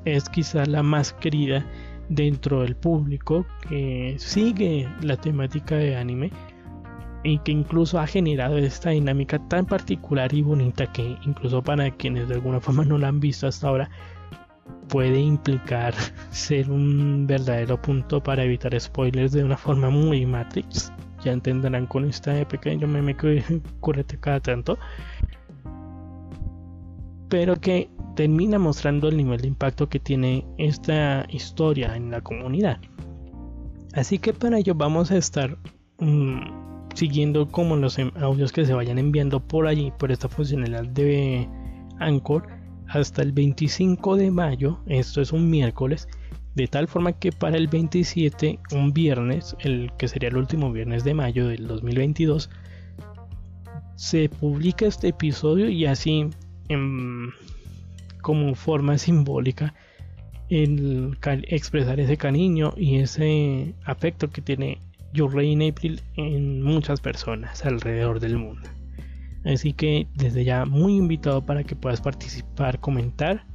es 0.06 0.28
quizá 0.30 0.64
la 0.64 0.82
más 0.82 1.12
querida 1.12 1.66
dentro 2.08 2.62
del 2.62 2.74
público 2.74 3.44
que 3.68 4.14
sigue 4.18 4.88
la 5.02 5.18
temática 5.18 5.76
de 5.76 5.96
anime 5.96 6.30
y 7.24 7.38
que 7.38 7.52
incluso 7.52 7.98
ha 7.98 8.06
generado 8.06 8.58
esta 8.58 8.90
dinámica 8.90 9.38
tan 9.48 9.66
particular 9.66 10.32
y 10.32 10.42
bonita 10.42 10.86
que 10.92 11.16
incluso 11.24 11.62
para 11.62 11.90
quienes 11.90 12.28
de 12.28 12.34
alguna 12.34 12.60
forma 12.60 12.84
no 12.84 12.98
la 12.98 13.08
han 13.08 13.18
visto 13.18 13.46
hasta 13.46 13.66
ahora 13.66 13.90
puede 14.88 15.18
implicar 15.18 15.94
ser 16.30 16.70
un 16.70 17.26
verdadero 17.26 17.80
punto 17.80 18.22
para 18.22 18.44
evitar 18.44 18.78
spoilers 18.78 19.32
de 19.32 19.42
una 19.42 19.56
forma 19.56 19.90
muy 19.90 20.24
Matrix. 20.26 20.92
Ya 21.24 21.32
entenderán 21.32 21.86
con 21.86 22.04
esta 22.04 22.46
pequeño 22.46 22.86
meme 22.86 23.16
que 23.16 23.42
ocurre 23.78 24.04
cada 24.04 24.40
tanto. 24.40 24.78
Pero 27.30 27.56
que 27.56 27.88
termina 28.14 28.58
mostrando 28.58 29.08
el 29.08 29.16
nivel 29.16 29.40
de 29.40 29.48
impacto 29.48 29.88
que 29.88 29.98
tiene 29.98 30.46
esta 30.58 31.24
historia 31.30 31.96
en 31.96 32.10
la 32.10 32.20
comunidad. 32.20 32.78
Así 33.94 34.18
que 34.18 34.34
para 34.34 34.58
ello 34.58 34.74
vamos 34.74 35.10
a 35.10 35.16
estar 35.16 35.56
mm, 35.98 36.73
siguiendo 36.94 37.48
como 37.48 37.76
los 37.76 37.98
em, 37.98 38.10
audios 38.20 38.52
que 38.52 38.64
se 38.64 38.74
vayan 38.74 38.98
enviando 38.98 39.40
por 39.40 39.66
allí 39.66 39.92
por 39.98 40.10
esta 40.10 40.28
funcionalidad 40.28 40.86
de 40.86 41.48
Anchor 41.98 42.46
hasta 42.88 43.22
el 43.22 43.32
25 43.32 44.16
de 44.16 44.30
mayo 44.30 44.78
esto 44.86 45.20
es 45.20 45.32
un 45.32 45.50
miércoles 45.50 46.08
de 46.54 46.68
tal 46.68 46.86
forma 46.86 47.12
que 47.12 47.32
para 47.32 47.56
el 47.56 47.66
27, 47.66 48.60
un 48.72 48.92
viernes, 48.92 49.56
el 49.60 49.90
que 49.98 50.06
sería 50.08 50.28
el 50.28 50.36
último 50.36 50.72
viernes 50.72 51.02
de 51.02 51.14
mayo 51.14 51.48
del 51.48 51.66
2022, 51.66 52.48
se 53.96 54.28
publica 54.28 54.86
este 54.86 55.08
episodio 55.08 55.68
y 55.68 55.86
así 55.86 56.28
en, 56.68 57.30
como 58.22 58.54
forma 58.54 58.98
simbólica 58.98 59.74
el 60.48 61.18
expresar 61.48 61.98
ese 61.98 62.16
cariño 62.16 62.72
y 62.76 62.98
ese 62.98 63.74
afecto 63.84 64.30
que 64.30 64.40
tiene 64.40 64.78
Your 65.14 65.40
in 65.42 65.62
April 65.62 66.02
en 66.16 66.60
muchas 66.60 67.00
personas 67.00 67.64
alrededor 67.64 68.18
del 68.18 68.36
mundo. 68.36 68.68
Así 69.44 69.72
que 69.72 70.08
desde 70.14 70.44
ya 70.44 70.64
muy 70.64 70.96
invitado 70.96 71.40
para 71.40 71.62
que 71.62 71.76
puedas 71.76 72.00
participar, 72.00 72.80
comentar 72.80 73.46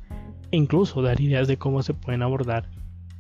e 0.52 0.58
incluso 0.58 1.02
dar 1.02 1.20
ideas 1.20 1.50
de 1.50 1.58
cómo 1.58 1.84
se 1.84 1.94
pueden 1.94 2.22
abordar 2.22 2.70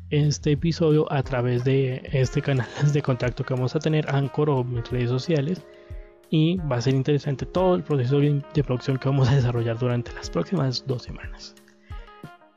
este 0.10 0.54
episodio 0.54 1.12
a 1.12 1.22
través 1.22 1.66
de 1.66 2.02
este 2.14 2.42
canal 2.42 2.68
de 2.94 3.02
contacto 3.02 3.44
que 3.44 3.54
vamos 3.54 3.76
a 3.76 3.80
tener, 3.80 4.10
Anchor 4.10 4.50
o 4.50 4.64
mis 4.64 4.90
redes 4.90 5.10
sociales. 5.10 5.62
Y 6.32 6.58
va 6.58 6.78
a 6.78 6.82
ser 6.82 6.94
interesante 6.94 7.46
todo 7.46 7.76
el 7.76 7.84
proceso 7.84 8.20
de 8.20 8.64
producción 8.64 8.98
que 8.98 9.10
vamos 9.10 9.28
a 9.28 9.36
desarrollar 9.36 9.78
durante 9.80 10.14
las 10.14 10.30
próximas 10.30 10.86
dos 10.88 11.04
semanas. 11.04 11.56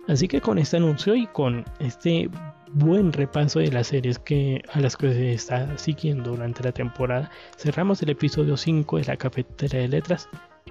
Así 0.09 0.29
que 0.29 0.41
con 0.41 0.59
este 0.59 0.77
anuncio 0.77 1.15
y 1.17 1.27
con 1.27 1.65
este 1.81 2.29
buen 2.75 3.13
repaso 3.13 3.59
de 3.59 3.71
las 3.71 3.89
series 3.89 4.19
que, 4.19 4.63
a 4.73 4.81
las 4.81 4.97
que 4.97 5.13
se 5.13 5.33
está 5.33 5.77
siguiendo 5.79 6.31
durante 6.31 6.63
la 6.63 6.73
temporada, 6.73 7.31
cerramos 7.57 8.03
el 8.03 8.11
episodio 8.11 8.57
5 8.57 8.99
de 8.99 9.05
la 9.05 9.17
cafetera 9.17 9.79
de 9.79 9.89
letras. 9.89 10.29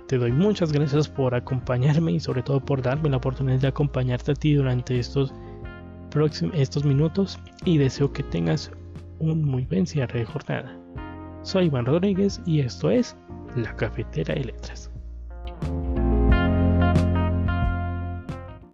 Te 0.08 0.18
doy 0.18 0.32
muchas 0.32 0.72
gracias 0.72 1.08
por 1.08 1.36
acompañarme 1.36 2.14
y 2.14 2.20
sobre 2.20 2.44
todo 2.44 2.60
por 2.60 2.82
darme 2.82 3.10
la 3.10 3.18
oportunidad 3.18 3.60
de 3.60 3.68
acompañarte 3.68 4.32
a 4.32 4.36
ti 4.36 4.54
durante 4.54 5.00
estos 5.00 5.34
estos 6.54 6.84
minutos 6.84 7.40
y 7.64 7.78
deseo 7.78 8.12
que 8.12 8.24
tengas 8.24 8.72
un 9.20 9.44
muy 9.44 9.64
buen 9.66 9.88
cierre 9.88 10.20
de 10.20 10.26
jornada. 10.26 10.78
Soy 11.44 11.66
Iván 11.66 11.86
Rodríguez 11.86 12.42
y 12.46 12.60
esto 12.60 12.92
es 12.92 13.16
La 13.56 13.76
Cafetera 13.76 14.36
de 14.36 14.46
Letras. 14.46 14.92